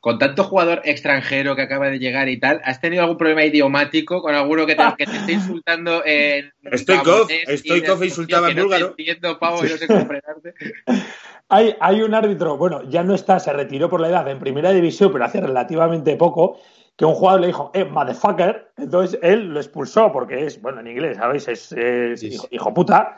con 0.00 0.18
tanto 0.18 0.44
jugador 0.44 0.80
extranjero 0.84 1.54
que 1.54 1.62
acaba 1.62 1.90
de 1.90 1.98
llegar 1.98 2.28
y 2.30 2.40
tal, 2.40 2.60
¿has 2.64 2.80
tenido 2.80 3.02
algún 3.02 3.18
problema 3.18 3.44
idiomático 3.44 4.22
con 4.22 4.34
alguno 4.34 4.66
que 4.66 4.74
te, 4.74 4.82
que 4.96 5.06
te 5.06 5.16
esté 5.16 5.32
insultando 5.32 6.02
en. 6.04 6.52
Stoikov, 6.72 7.28
Stoikov 7.56 8.02
insultaba 8.02 8.50
en 8.50 8.56
búlgaro. 8.56 8.86
No 8.86 8.90
entiendo, 8.90 9.38
pavo, 9.38 9.62
no 9.62 9.68
sé 9.68 9.86
cómo 9.86 10.08
hay, 11.50 11.76
hay 11.80 12.02
un 12.02 12.14
árbitro, 12.14 12.56
bueno, 12.56 12.82
ya 12.88 13.02
no 13.02 13.14
está, 13.14 13.38
se 13.38 13.52
retiró 13.52 13.90
por 13.90 14.00
la 14.00 14.08
edad 14.08 14.28
en 14.28 14.38
primera 14.38 14.70
división, 14.70 15.12
pero 15.12 15.24
hace 15.24 15.40
relativamente 15.40 16.16
poco, 16.16 16.58
que 16.96 17.04
un 17.04 17.14
jugador 17.14 17.40
le 17.40 17.46
dijo, 17.48 17.70
eh, 17.74 17.84
motherfucker, 17.84 18.72
entonces 18.76 19.18
él 19.22 19.48
lo 19.48 19.60
expulsó 19.60 20.12
porque 20.12 20.44
es, 20.44 20.60
bueno, 20.60 20.80
en 20.80 20.86
inglés, 20.86 21.16
¿sabéis? 21.16 21.48
Es, 21.48 22.22
hijo, 22.50 22.74
puta. 22.74 23.16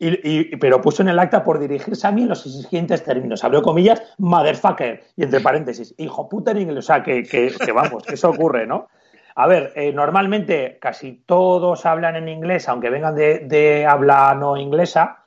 Y, 0.00 0.56
pero 0.58 0.80
puso 0.80 1.02
en 1.02 1.08
el 1.08 1.18
acta 1.18 1.42
por 1.42 1.58
dirigirse 1.58 2.06
a 2.06 2.12
mí 2.12 2.22
en 2.22 2.28
los 2.28 2.42
siguientes 2.42 3.02
términos. 3.02 3.42
Abrió 3.42 3.62
comillas, 3.62 4.00
motherfucker, 4.18 5.02
y 5.16 5.24
entre 5.24 5.40
paréntesis, 5.40 5.92
hijo 5.98 6.28
puta 6.28 6.52
en 6.52 6.58
inglés. 6.58 6.78
O 6.78 6.82
sea, 6.82 7.02
que, 7.02 7.24
que, 7.24 7.72
vamos, 7.72 8.04
que 8.04 8.14
eso 8.14 8.30
ocurre, 8.30 8.66
¿no? 8.66 8.88
A 9.34 9.46
ver, 9.46 9.72
eh, 9.74 9.92
normalmente 9.92 10.78
casi 10.80 11.22
todos 11.26 11.84
hablan 11.84 12.16
en 12.16 12.28
inglés, 12.28 12.68
aunque 12.68 12.90
vengan 12.90 13.14
de, 13.16 13.40
de 13.40 13.86
habla 13.86 14.34
no 14.34 14.56
inglesa. 14.56 15.24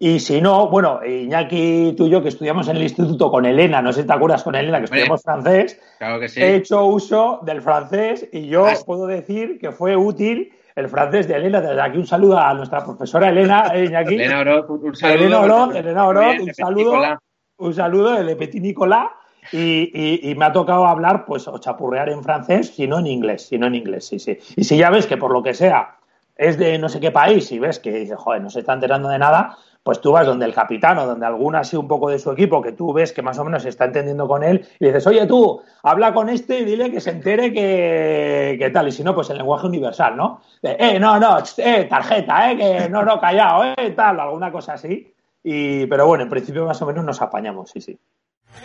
Y 0.00 0.20
si 0.20 0.40
no, 0.40 0.68
bueno, 0.68 1.04
Iñaki, 1.04 1.94
tú 1.96 2.06
y 2.06 2.10
yo 2.10 2.22
que 2.22 2.28
estudiamos 2.28 2.68
en 2.68 2.76
el 2.76 2.84
instituto 2.84 3.32
con 3.32 3.46
Elena, 3.46 3.82
no 3.82 3.92
sé 3.92 4.02
si 4.02 4.06
te 4.06 4.12
acuerdas 4.12 4.44
con 4.44 4.54
Elena, 4.54 4.78
que 4.78 4.84
estudiamos 4.84 5.22
francés, 5.22 5.80
claro 5.98 6.20
que 6.20 6.28
sí. 6.28 6.40
he 6.40 6.54
hecho 6.54 6.84
uso 6.84 7.40
del 7.42 7.60
francés 7.62 8.28
y 8.32 8.46
yo 8.46 8.66
puedo 8.86 9.08
decir 9.08 9.58
que 9.58 9.72
fue 9.72 9.96
útil 9.96 10.52
el 10.78 10.88
francés 10.88 11.28
de 11.28 11.34
Elena. 11.34 11.60
Desde 11.60 11.80
aquí 11.80 11.98
un 11.98 12.06
saludo 12.06 12.38
a 12.38 12.54
nuestra 12.54 12.84
profesora 12.84 13.28
Elena, 13.28 13.70
eh, 13.74 13.84
Iñaki. 13.86 14.14
Elena 14.14 14.40
Oroz, 14.40 14.70
un 14.70 14.96
saludo. 14.96 15.14
Elena 15.14 15.40
Oroz, 15.40 15.74
Elena 15.74 16.06
Oroz, 16.06 16.40
un 16.40 16.54
saludo. 16.54 17.18
Un 17.58 17.74
saludo 17.74 18.22
de 18.22 18.36
Petit 18.36 18.62
Nicolás. 18.62 19.08
Y, 19.50 20.28
y, 20.30 20.34
me 20.34 20.44
ha 20.44 20.52
tocado 20.52 20.86
hablar, 20.86 21.24
pues, 21.24 21.48
o 21.48 21.56
chapurrear 21.56 22.10
en 22.10 22.22
francés, 22.22 22.74
si 22.74 22.86
no 22.86 22.98
en 22.98 23.06
inglés, 23.06 23.46
si 23.46 23.56
no 23.56 23.66
en 23.66 23.76
inglés, 23.76 24.06
sí, 24.06 24.18
sí. 24.18 24.36
Y 24.56 24.64
si 24.64 24.76
ya 24.76 24.90
ves 24.90 25.06
que 25.06 25.16
por 25.16 25.32
lo 25.32 25.42
que 25.42 25.54
sea 25.54 25.96
es 26.38 26.56
de 26.56 26.78
no 26.78 26.88
sé 26.88 27.00
qué 27.00 27.10
país 27.10 27.50
y 27.50 27.58
ves 27.58 27.80
que, 27.80 28.08
joder, 28.14 28.40
no 28.40 28.48
se 28.48 28.60
está 28.60 28.72
enterando 28.72 29.08
de 29.08 29.18
nada, 29.18 29.56
pues 29.88 30.02
tú 30.02 30.12
vas 30.12 30.26
donde 30.26 30.44
el 30.44 30.52
capitán 30.52 30.98
o 30.98 31.06
donde 31.06 31.24
alguna 31.24 31.60
así 31.60 31.74
un 31.74 31.88
poco 31.88 32.10
de 32.10 32.18
su 32.18 32.30
equipo 32.30 32.60
que 32.60 32.72
tú 32.72 32.92
ves 32.92 33.10
que 33.10 33.22
más 33.22 33.38
o 33.38 33.44
menos 33.46 33.62
se 33.62 33.70
está 33.70 33.86
entendiendo 33.86 34.28
con 34.28 34.44
él 34.44 34.68
y 34.78 34.84
dices, 34.84 35.06
oye 35.06 35.26
tú, 35.26 35.62
habla 35.82 36.12
con 36.12 36.28
este 36.28 36.58
y 36.58 36.66
dile 36.66 36.90
que 36.90 37.00
se 37.00 37.08
entere 37.08 37.50
que, 37.54 38.70
tal. 38.70 38.88
Y 38.88 38.92
si 38.92 39.02
no, 39.02 39.14
pues 39.14 39.30
el 39.30 39.38
lenguaje 39.38 39.66
universal, 39.66 40.14
¿no? 40.14 40.42
eh, 40.60 41.00
no, 41.00 41.18
no, 41.18 41.38
eh, 41.56 41.86
tarjeta, 41.88 42.52
eh, 42.52 42.56
que 42.58 42.88
no, 42.90 43.02
no, 43.02 43.18
callado, 43.18 43.64
eh, 43.64 43.94
tal, 43.96 44.20
alguna 44.20 44.52
cosa 44.52 44.74
así. 44.74 45.10
Y, 45.42 45.86
pero 45.86 46.06
bueno, 46.06 46.24
en 46.24 46.28
principio 46.28 46.66
más 46.66 46.82
o 46.82 46.84
menos 46.84 47.02
nos 47.02 47.22
apañamos, 47.22 47.70
sí, 47.70 47.80
sí. 47.80 47.98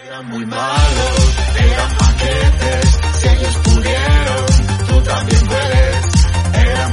Eran 0.06 0.28
muy 0.28 0.46
malos, 0.46 1.38
eran 1.58 1.98
paquetes, 2.00 3.00
si 3.14 3.28
ellos 3.30 3.58
pudieron, 3.64 4.46
tú 4.90 5.10
también 5.10 5.48
puedes. 5.48 6.24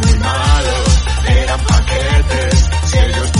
Muy 0.07 0.19
malos, 0.21 1.05
eran 1.27 1.61
paquetes, 1.67 2.71
si 2.85 2.99
ellos 2.99 3.33
tú 3.33 3.40